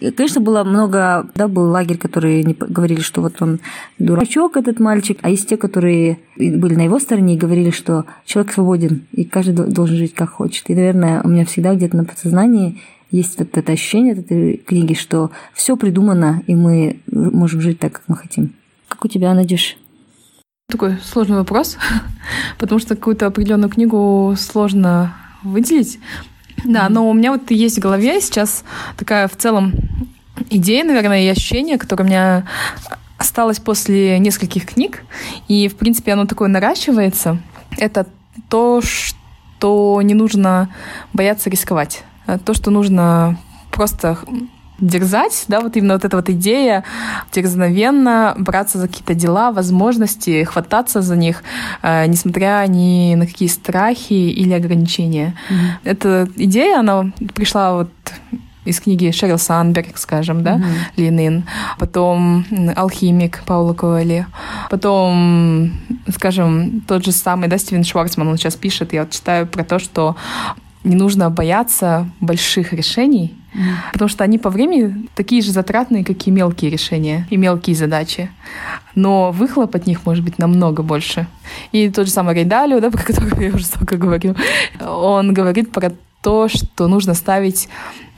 Конечно, 0.00 0.40
было 0.40 0.64
много, 0.64 1.28
да, 1.34 1.48
был 1.48 1.70
лагерь, 1.70 1.98
которые 1.98 2.42
говорили, 2.42 3.00
что 3.00 3.20
вот 3.20 3.40
он 3.40 3.60
дурачок, 3.98 4.56
этот 4.56 4.80
мальчик, 4.80 5.18
а 5.22 5.30
есть 5.30 5.48
те, 5.48 5.56
которые 5.56 6.18
были 6.36 6.74
на 6.74 6.82
его 6.82 6.98
стороне 6.98 7.34
и 7.34 7.38
говорили, 7.38 7.70
что 7.70 8.04
человек 8.24 8.52
свободен, 8.52 9.06
и 9.12 9.24
каждый 9.24 9.54
должен 9.54 9.96
жить 9.96 10.14
как 10.14 10.30
хочет. 10.30 10.68
И, 10.68 10.74
наверное, 10.74 11.22
у 11.22 11.28
меня 11.28 11.44
всегда 11.44 11.74
где-то 11.74 11.96
на 11.96 12.04
подсознании 12.04 12.80
есть 13.10 13.38
вот 13.38 13.56
это 13.56 13.72
ощущение 13.72 14.12
от 14.12 14.20
этой 14.20 14.56
книги, 14.58 14.94
что 14.94 15.30
все 15.54 15.76
придумано, 15.76 16.42
и 16.46 16.54
мы 16.54 17.00
можем 17.06 17.60
жить 17.60 17.78
так, 17.78 17.92
как 17.92 18.02
мы 18.08 18.16
хотим. 18.16 18.54
Как 18.88 19.04
у 19.04 19.08
тебя, 19.08 19.34
Надюш? 19.34 19.76
Такой 20.70 20.98
сложный 21.02 21.38
вопрос, 21.38 21.78
потому 22.58 22.78
что 22.78 22.94
какую-то 22.94 23.26
определенную 23.26 23.70
книгу 23.70 24.34
сложно 24.38 25.14
выделить. 25.42 25.98
Да, 26.64 26.88
но 26.88 27.08
у 27.08 27.14
меня 27.14 27.32
вот 27.32 27.50
есть 27.50 27.78
в 27.78 27.80
голове 27.80 28.20
сейчас 28.20 28.64
такая 28.96 29.28
в 29.28 29.36
целом 29.36 29.72
идея, 30.50 30.84
наверное, 30.84 31.22
и 31.22 31.28
ощущение, 31.28 31.78
которое 31.78 32.04
у 32.04 32.06
меня 32.06 32.46
осталось 33.16 33.58
после 33.58 34.18
нескольких 34.18 34.66
книг, 34.66 35.02
и, 35.48 35.68
в 35.68 35.76
принципе, 35.76 36.12
оно 36.12 36.26
такое 36.26 36.48
наращивается. 36.48 37.38
Это 37.76 38.06
то, 38.48 38.80
что 38.80 40.00
не 40.02 40.14
нужно 40.14 40.74
бояться 41.12 41.50
рисковать. 41.50 42.04
То, 42.44 42.54
что 42.54 42.70
нужно 42.70 43.38
просто 43.70 44.18
дерзать, 44.80 45.44
да, 45.48 45.60
вот 45.60 45.76
именно 45.76 45.94
вот 45.94 46.04
эта 46.04 46.16
вот 46.16 46.28
идея 46.30 46.84
дерзновенно 47.32 48.34
браться 48.38 48.78
за 48.78 48.86
какие-то 48.86 49.14
дела, 49.14 49.50
возможности, 49.50 50.44
хвататься 50.44 51.02
за 51.02 51.16
них, 51.16 51.42
э, 51.82 52.06
несмотря 52.06 52.64
ни 52.68 53.14
на 53.16 53.26
какие 53.26 53.48
страхи 53.48 54.12
или 54.12 54.52
ограничения. 54.52 55.34
Mm-hmm. 55.50 55.70
Эта 55.84 56.28
идея, 56.36 56.80
она 56.80 57.10
пришла 57.34 57.74
вот 57.74 57.90
из 58.64 58.80
книги 58.80 59.10
Шерил 59.10 59.38
Санберг, 59.38 59.96
скажем, 59.96 60.44
да, 60.44 60.56
mm-hmm. 60.56 60.62
Линин, 60.96 61.44
потом 61.78 62.44
«Алхимик» 62.76 63.42
Паула 63.46 63.72
Коэли, 63.72 64.26
потом, 64.70 65.72
скажем, 66.12 66.82
тот 66.86 67.04
же 67.04 67.12
самый, 67.12 67.48
да, 67.48 67.58
Стивен 67.58 67.82
Шварцман, 67.82 68.28
он 68.28 68.36
сейчас 68.36 68.56
пишет, 68.56 68.92
я 68.92 69.02
вот 69.02 69.10
читаю 69.10 69.46
про 69.46 69.64
то, 69.64 69.78
что 69.78 70.16
не 70.88 70.96
нужно 70.96 71.30
бояться 71.30 72.08
больших 72.20 72.72
решений, 72.72 73.34
mm. 73.54 73.92
потому 73.92 74.08
что 74.08 74.24
они 74.24 74.38
по 74.38 74.50
времени 74.50 75.06
такие 75.14 75.42
же 75.42 75.52
затратные, 75.52 76.04
как 76.04 76.26
и 76.26 76.30
мелкие 76.30 76.70
решения 76.70 77.26
и 77.30 77.36
мелкие 77.36 77.76
задачи. 77.76 78.30
Но 78.94 79.30
выхлоп 79.30 79.74
от 79.74 79.86
них 79.86 80.04
может 80.06 80.24
быть 80.24 80.38
намного 80.38 80.82
больше. 80.82 81.26
И 81.72 81.88
тот 81.90 82.06
же 82.06 82.12
самый 82.12 82.34
Рейдалио, 82.34 82.80
да, 82.80 82.90
про 82.90 83.02
которого 83.02 83.40
я 83.40 83.50
уже 83.50 83.64
столько 83.64 83.96
говорю, 83.96 84.34
он 84.80 85.34
говорит 85.34 85.70
про 85.70 85.92
то, 86.22 86.48
что 86.48 86.88
нужно 86.88 87.14
ставить 87.14 87.68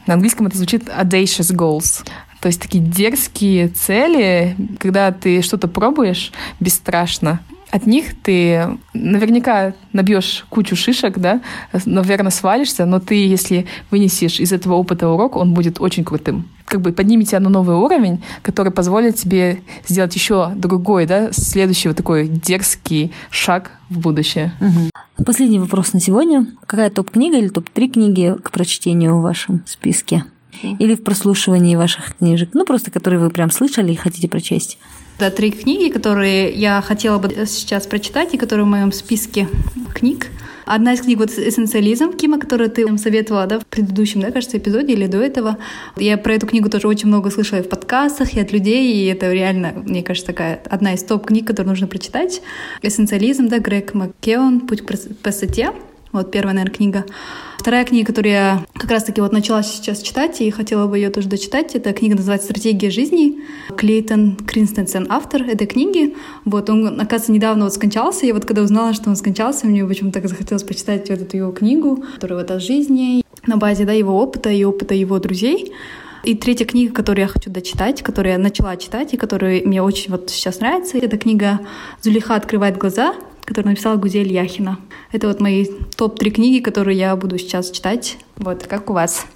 на 0.06 0.14
английском 0.14 0.46
это 0.46 0.56
звучит 0.56 0.88
audacious 0.88 1.54
goals. 1.54 2.04
То 2.40 2.48
есть 2.48 2.60
такие 2.60 2.82
дерзкие 2.82 3.68
цели, 3.68 4.56
когда 4.78 5.12
ты 5.12 5.42
что-то 5.42 5.68
пробуешь 5.68 6.32
бесстрашно, 6.58 7.40
от 7.70 7.86
них 7.86 8.20
ты 8.22 8.78
наверняка 8.94 9.74
набьешь 9.92 10.44
кучу 10.48 10.76
шишек, 10.76 11.18
да, 11.18 11.40
наверное, 11.84 12.30
свалишься, 12.30 12.84
но 12.86 13.00
ты, 13.00 13.14
если 13.14 13.66
вынесешь 13.90 14.40
из 14.40 14.52
этого 14.52 14.74
опыта 14.74 15.08
урок, 15.08 15.36
он 15.36 15.54
будет 15.54 15.80
очень 15.80 16.04
крутым. 16.04 16.48
Как 16.64 16.80
бы 16.80 16.92
поднимет 16.92 17.28
тебя 17.28 17.40
на 17.40 17.48
новый 17.48 17.76
уровень, 17.76 18.22
который 18.42 18.72
позволит 18.72 19.16
тебе 19.16 19.60
сделать 19.86 20.14
еще 20.14 20.52
другой, 20.54 21.06
да, 21.06 21.32
следующий 21.32 21.88
вот 21.88 21.96
такой 21.96 22.28
дерзкий 22.28 23.12
шаг 23.30 23.72
в 23.88 23.98
будущее. 23.98 24.52
Угу. 24.60 25.24
Последний 25.24 25.58
вопрос 25.58 25.92
на 25.92 26.00
сегодня. 26.00 26.46
Какая 26.66 26.90
топ-книга 26.90 27.38
или 27.38 27.48
топ-3 27.48 27.88
книги 27.88 28.36
к 28.42 28.50
прочтению 28.50 29.18
в 29.18 29.22
вашем 29.22 29.62
списке? 29.66 30.24
Или 30.62 30.94
в 30.94 31.02
прослушивании 31.02 31.76
ваших 31.76 32.16
книжек? 32.16 32.50
Ну, 32.52 32.64
просто 32.64 32.90
которые 32.90 33.20
вы 33.20 33.30
прям 33.30 33.50
слышали 33.50 33.92
и 33.92 33.96
хотите 33.96 34.28
прочесть. 34.28 34.78
Да, 35.20 35.28
три 35.28 35.50
книги, 35.50 35.92
которые 35.92 36.50
я 36.50 36.80
хотела 36.80 37.18
бы 37.18 37.28
сейчас 37.44 37.86
прочитать 37.86 38.32
и 38.32 38.38
которые 38.38 38.64
в 38.64 38.68
моем 38.68 38.90
списке 38.90 39.48
книг. 39.94 40.28
Одна 40.64 40.94
из 40.94 41.02
книг 41.02 41.18
вот 41.18 41.30
«Эссенциализм» 41.30 42.14
Кима, 42.14 42.38
которую 42.38 42.70
ты 42.70 42.96
советовала, 42.96 43.46
да, 43.46 43.58
в 43.58 43.66
предыдущем, 43.66 44.22
да, 44.22 44.30
кажется, 44.30 44.56
эпизоде 44.56 44.94
или 44.94 45.06
до 45.06 45.18
этого. 45.18 45.58
Я 45.98 46.16
про 46.16 46.32
эту 46.32 46.46
книгу 46.46 46.70
тоже 46.70 46.88
очень 46.88 47.08
много 47.08 47.30
слышала 47.30 47.58
и 47.58 47.62
в 47.62 47.68
подкастах, 47.68 48.32
и 48.32 48.40
от 48.40 48.50
людей, 48.50 48.94
и 48.94 49.06
это 49.08 49.30
реально, 49.30 49.74
мне 49.84 50.02
кажется, 50.02 50.28
такая 50.28 50.62
одна 50.70 50.94
из 50.94 51.02
топ-книг, 51.02 51.46
которую 51.46 51.68
нужно 51.68 51.86
прочитать. 51.86 52.40
«Эссенциализм», 52.80 53.48
да, 53.48 53.58
Грег 53.58 53.92
Маккеон 53.92 54.60
«Путь 54.60 54.80
к 54.80 54.86
простоте». 55.22 55.72
Вот 56.12 56.30
первая, 56.32 56.54
наверное, 56.54 56.74
книга. 56.74 57.04
Вторая 57.58 57.84
книга, 57.84 58.06
которую 58.06 58.32
я 58.32 58.66
как 58.74 58.90
раз-таки 58.90 59.20
вот 59.20 59.32
начала 59.32 59.62
сейчас 59.62 60.00
читать 60.02 60.40
и 60.40 60.50
хотела 60.50 60.86
бы 60.86 60.96
ее 60.96 61.10
тоже 61.10 61.28
дочитать, 61.28 61.74
это 61.74 61.92
книга 61.92 62.16
называется 62.16 62.46
«Стратегия 62.46 62.90
жизни». 62.90 63.42
Клейтон 63.76 64.36
Кринстенсен 64.36 65.06
автор 65.08 65.42
этой 65.42 65.66
книги. 65.66 66.16
Вот 66.44 66.68
он, 66.70 66.98
оказывается, 66.98 67.32
недавно 67.32 67.64
вот 67.64 67.74
скончался, 67.74 68.26
и 68.26 68.32
вот 68.32 68.44
когда 68.44 68.62
узнала, 68.62 68.92
что 68.92 69.10
он 69.10 69.16
скончался, 69.16 69.66
мне 69.66 69.84
почему-то 69.84 70.20
так 70.20 70.28
захотелось 70.28 70.64
почитать 70.64 71.10
вот 71.10 71.20
эту 71.20 71.36
его 71.36 71.52
книгу, 71.52 72.02
которая 72.14 72.40
вот 72.40 72.50
о 72.50 72.58
жизни, 72.58 73.22
на 73.46 73.56
базе 73.56 73.84
да, 73.84 73.92
его 73.92 74.18
опыта 74.20 74.50
и 74.50 74.64
опыта 74.64 74.94
его 74.94 75.18
друзей. 75.18 75.72
И 76.24 76.34
третья 76.34 76.64
книга, 76.64 76.92
которую 76.92 77.26
я 77.26 77.28
хочу 77.28 77.50
дочитать, 77.50 78.02
которую 78.02 78.32
я 78.32 78.38
начала 78.38 78.76
читать 78.76 79.14
и 79.14 79.16
которая 79.16 79.62
мне 79.64 79.82
очень 79.82 80.10
вот 80.10 80.28
сейчас 80.30 80.60
нравится, 80.60 80.98
это 80.98 81.16
книга 81.18 81.60
«Зулиха 82.02 82.34
открывает 82.34 82.76
глаза», 82.76 83.14
которую 83.50 83.70
написала 83.72 83.96
Гузель 83.96 84.32
Яхина. 84.32 84.78
Это 85.10 85.26
вот 85.26 85.40
мои 85.40 85.66
топ-3 85.96 86.30
книги, 86.30 86.62
которые 86.62 86.96
я 86.96 87.16
буду 87.16 87.36
сейчас 87.36 87.72
читать. 87.72 88.16
Вот, 88.36 88.68
как 88.68 88.90
у 88.90 88.92
вас? 88.92 89.26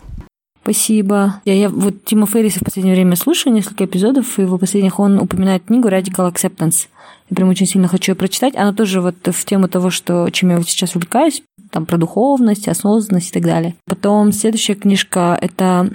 Спасибо. 0.62 1.41
Я, 1.45 1.55
я 1.55 1.69
вот 1.69 2.05
Тима 2.05 2.29
Ферриса 2.29 2.61
в 2.61 2.65
последнее 2.65 2.95
время 2.95 3.17
слушаю 3.17 3.53
несколько 3.53 3.87
эпизодов, 3.87 4.39
и 4.39 4.43
его 4.43 4.57
последних 4.57 5.01
он 5.01 5.19
упоминает 5.19 5.65
книгу 5.65 5.89
Radical 5.89 6.33
Acceptance. 6.33 6.87
Я 7.29 7.35
прям 7.35 7.49
очень 7.49 7.67
сильно 7.67 7.89
хочу 7.89 8.12
ее 8.12 8.17
прочитать. 8.17 8.55
Она 8.55 8.73
тоже 8.73 9.01
вот 9.01 9.17
в 9.27 9.45
тему 9.45 9.67
того, 9.67 9.91
что, 9.91 10.31
чем 10.31 10.51
я 10.51 10.59
вот 10.59 10.69
сейчас 10.69 10.95
увлекаюсь, 10.95 11.43
там 11.73 11.85
про 11.85 11.99
духовность, 11.99 12.69
осознанность 12.69 13.31
и 13.31 13.33
так 13.33 13.43
далее. 13.43 13.75
Потом 13.85 14.31
следующая 14.31 14.77
книжка— 14.77 15.37
это 15.41 15.91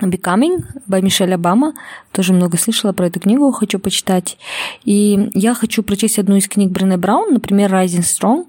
Becoming 0.00 0.64
by 0.88 1.02
Мишель 1.02 1.34
Обама. 1.34 1.74
Тоже 2.12 2.32
много 2.32 2.56
слышала 2.58 2.92
про 2.92 3.06
эту 3.06 3.20
книгу, 3.20 3.50
хочу 3.52 3.78
почитать. 3.78 4.38
И 4.84 5.30
я 5.34 5.54
хочу 5.54 5.82
прочесть 5.82 6.18
одну 6.18 6.36
из 6.36 6.48
книг 6.48 6.70
Брене 6.70 6.96
Браун, 6.96 7.32
например, 7.32 7.72
Rising 7.72 8.02
Strong. 8.02 8.46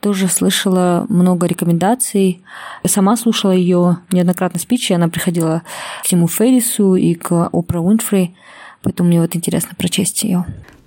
Тоже 0.00 0.28
слышала 0.28 1.06
много 1.08 1.46
рекомендаций. 1.46 2.42
Я 2.82 2.90
сама 2.90 3.16
слушала 3.16 3.50
ее 3.50 3.98
неоднократно 4.10 4.60
спичи. 4.60 4.92
Она 4.92 5.08
приходила 5.08 5.62
к 6.02 6.06
Тиму 6.06 6.28
Феррису 6.28 6.94
и 6.94 7.14
к 7.14 7.48
Опра 7.52 7.80
Уинфри. 7.80 8.34
Поэтому 8.82 9.08
мне 9.08 9.20
вот 9.20 9.34
интересно 9.34 9.70
прочесть 9.76 10.22
ее. 10.22 10.44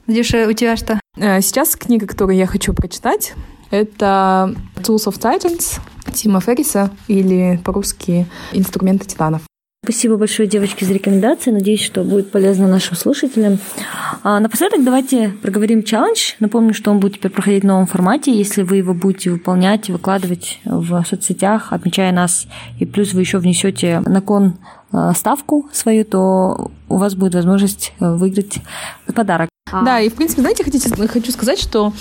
Надюша, 0.08 0.48
у 0.48 0.54
тебя 0.54 0.78
что? 0.78 1.00
Э, 1.18 1.42
сейчас 1.42 1.76
книга, 1.76 2.08
которую 2.08 2.38
я 2.38 2.48
хочу 2.48 2.74
прочитать, 2.74 3.34
это 3.72 4.56
Tools 4.78 5.06
of 5.06 5.20
Titans 5.20 5.80
Тима 6.14 6.42
Ферриса 6.42 6.92
или 7.08 7.60
по-русски 7.64 8.26
«Инструменты 8.52 9.06
титанов». 9.06 9.49
Спасибо 9.82 10.18
большое, 10.18 10.48
девочки, 10.48 10.84
за 10.84 10.94
рекомендации. 10.94 11.52
Надеюсь, 11.52 11.82
что 11.82 12.04
будет 12.04 12.32
полезно 12.32 12.68
нашим 12.68 12.98
слушателям. 12.98 13.60
А 14.24 14.42
напоследок 14.42 14.84
давайте 14.84 15.30
проговорим 15.42 15.84
челлендж. 15.84 16.34
Напомню, 16.40 16.74
что 16.74 16.92
он 16.92 17.00
будет 17.00 17.14
теперь 17.16 17.32
проходить 17.32 17.64
в 17.64 17.68
новом 17.68 17.88
формате. 17.88 18.32
Если 18.32 18.62
вы 18.62 18.78
его 18.78 18.94
будете 18.94 19.32
выполнять, 19.32 19.90
выкладывать 19.90 20.60
в 20.66 21.04
соцсетях, 21.10 21.72
отмечая 21.72 22.12
нас, 22.12 22.46
и 22.78 22.86
плюс 22.86 23.14
вы 23.14 23.22
еще 23.22 23.38
внесете 23.38 24.02
на 24.02 24.22
кон 24.22 24.58
а, 24.92 25.14
ставку 25.14 25.70
свою, 25.72 26.04
то 26.04 26.72
у 26.90 26.98
вас 26.98 27.16
будет 27.16 27.36
возможность 27.36 27.94
выиграть 28.00 28.60
подарок. 29.16 29.50
Да, 29.72 30.02
и 30.02 30.10
в 30.10 30.16
принципе, 30.16 30.42
знаете, 30.42 30.64
хотите, 30.64 30.90
хочу 31.08 31.32
сказать, 31.32 31.60
что 31.60 31.94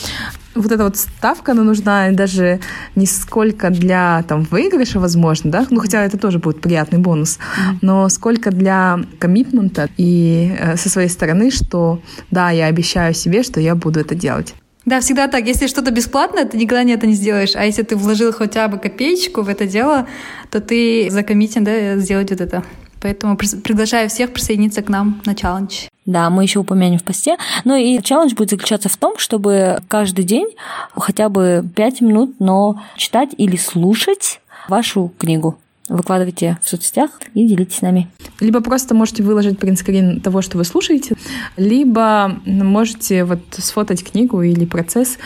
вот 0.61 0.73
эта 0.73 0.85
вот 0.85 0.97
ставка, 0.97 1.53
она 1.53 1.63
нужна 1.63 2.11
даже 2.13 2.61
не 2.97 3.07
сколько 3.07 3.71
для 3.71 4.25
там 4.29 4.43
выигрыша, 4.43 5.01
возможно, 5.01 5.51
да, 5.51 5.67
ну 5.71 5.81
хотя 5.81 6.05
это 6.05 6.19
тоже 6.19 6.39
будет 6.39 6.61
приятный 6.61 6.99
бонус, 6.99 7.39
но 7.83 8.09
сколько 8.09 8.51
для 8.51 9.01
коммитмента 9.19 9.89
и 9.97 10.55
э, 10.59 10.77
со 10.77 10.89
своей 10.89 11.09
стороны, 11.09 11.51
что 11.51 12.01
да, 12.31 12.51
я 12.51 12.67
обещаю 12.67 13.15
себе, 13.15 13.43
что 13.43 13.61
я 13.61 13.75
буду 13.75 14.01
это 14.01 14.15
делать. 14.15 14.55
Да, 14.89 15.01
всегда 15.01 15.29
так. 15.29 15.47
Если 15.47 15.67
что-то 15.67 15.91
бесплатно, 15.91 16.47
ты 16.47 16.57
никогда 16.57 16.83
не 16.83 16.93
это 16.93 17.07
не 17.07 17.13
сделаешь. 17.13 17.55
А 17.55 17.65
если 17.67 17.83
ты 17.83 17.95
вложил 17.95 18.33
хотя 18.33 18.69
бы 18.69 18.79
копеечку 18.79 19.43
в 19.43 19.49
это 19.51 19.67
дело, 19.67 20.07
то 20.51 20.63
ты 20.63 21.11
закоммитен, 21.11 21.63
да, 21.63 21.99
сделать 21.99 22.31
вот 22.31 22.41
это. 22.41 22.65
Поэтому 23.01 23.37
приглашаю 23.37 24.09
всех 24.09 24.33
присоединиться 24.33 24.83
к 24.83 24.89
нам 24.89 25.21
на 25.25 25.35
челлендж. 25.35 25.87
Да, 26.05 26.31
мы 26.31 26.43
еще 26.43 26.61
упомянем 26.61 26.99
в 26.99 27.05
посте. 27.05 27.37
Ну 27.65 27.77
и 27.77 28.03
челлендж 28.03 28.35
будет 28.35 28.51
заключаться 28.51 28.89
в 28.89 28.97
том, 28.97 29.19
чтобы 29.19 29.83
каждый 29.89 30.25
день 30.25 30.49
хотя 30.97 31.29
бы 31.29 31.65
5 31.77 32.01
минут, 32.01 32.37
но 32.39 32.83
читать 32.97 33.31
или 33.37 33.57
слушать 33.57 34.41
вашу 34.69 35.13
книгу. 35.19 35.59
Выкладывайте 35.89 36.59
в 36.63 36.69
соцсетях 36.69 37.11
и 37.35 37.47
делитесь 37.47 37.79
с 37.79 37.83
нами. 37.83 38.09
Либо 38.41 38.61
просто 38.61 38.95
можете 38.95 39.23
выложить 39.23 39.59
принтскрин 39.59 40.21
того, 40.21 40.43
что 40.43 40.59
вы 40.59 40.65
слушаете, 40.65 41.17
либо 41.57 42.41
можете 42.45 43.25
вот 43.25 43.41
сфотать 43.53 44.05
книгу 44.05 44.43
или 44.43 44.67
процесс, 44.67 45.19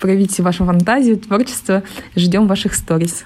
проявить 0.00 0.38
вашу 0.40 0.64
фантазию, 0.64 1.18
творчество. 1.18 1.82
Ждем 2.16 2.48
ваших 2.48 2.74
сторис. 2.74 3.24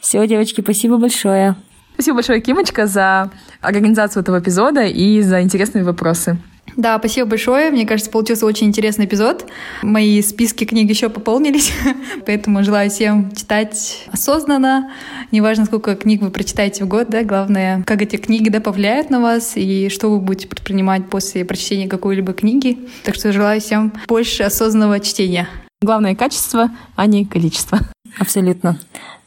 Все, 0.00 0.26
девочки, 0.26 0.60
спасибо 0.60 0.98
большое. 0.98 1.54
Спасибо 1.94 2.16
большое, 2.16 2.40
Кимочка, 2.40 2.86
за 2.86 3.30
организацию 3.60 4.22
этого 4.22 4.40
эпизода 4.40 4.84
и 4.84 5.22
за 5.22 5.42
интересные 5.42 5.84
вопросы. 5.84 6.38
Да, 6.76 6.98
спасибо 6.98 7.28
большое. 7.28 7.70
Мне 7.70 7.86
кажется, 7.86 8.10
получился 8.10 8.46
очень 8.46 8.66
интересный 8.66 9.04
эпизод. 9.04 9.46
Мои 9.82 10.20
списки 10.22 10.64
книг 10.64 10.90
еще 10.90 11.08
пополнились, 11.08 11.72
поэтому 12.26 12.64
желаю 12.64 12.90
всем 12.90 13.32
читать 13.32 14.08
осознанно. 14.10 14.90
Неважно, 15.30 15.66
сколько 15.66 15.94
книг 15.94 16.22
вы 16.22 16.30
прочитаете 16.30 16.84
в 16.84 16.88
год, 16.88 17.08
да, 17.10 17.22
главное, 17.22 17.84
как 17.84 18.02
эти 18.02 18.16
книги 18.16 18.48
да, 18.48 18.60
повлияют 18.60 19.10
на 19.10 19.20
вас 19.20 19.52
и 19.54 19.88
что 19.88 20.10
вы 20.10 20.18
будете 20.18 20.48
предпринимать 20.48 21.08
после 21.08 21.44
прочтения 21.44 21.86
какой-либо 21.86 22.32
книги. 22.32 22.88
Так 23.04 23.14
что 23.14 23.32
желаю 23.32 23.60
всем 23.60 23.92
больше 24.08 24.42
осознанного 24.42 24.98
чтения. 24.98 25.48
Главное 25.80 26.16
качество, 26.16 26.70
а 26.96 27.06
не 27.06 27.24
количество. 27.24 27.78
Абсолютно. 28.18 28.80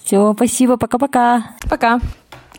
Все, 0.03 0.33
спасибо, 0.33 0.77
пока-пока. 0.77 1.51
Пока. 1.69 1.99
Пока 1.99 2.07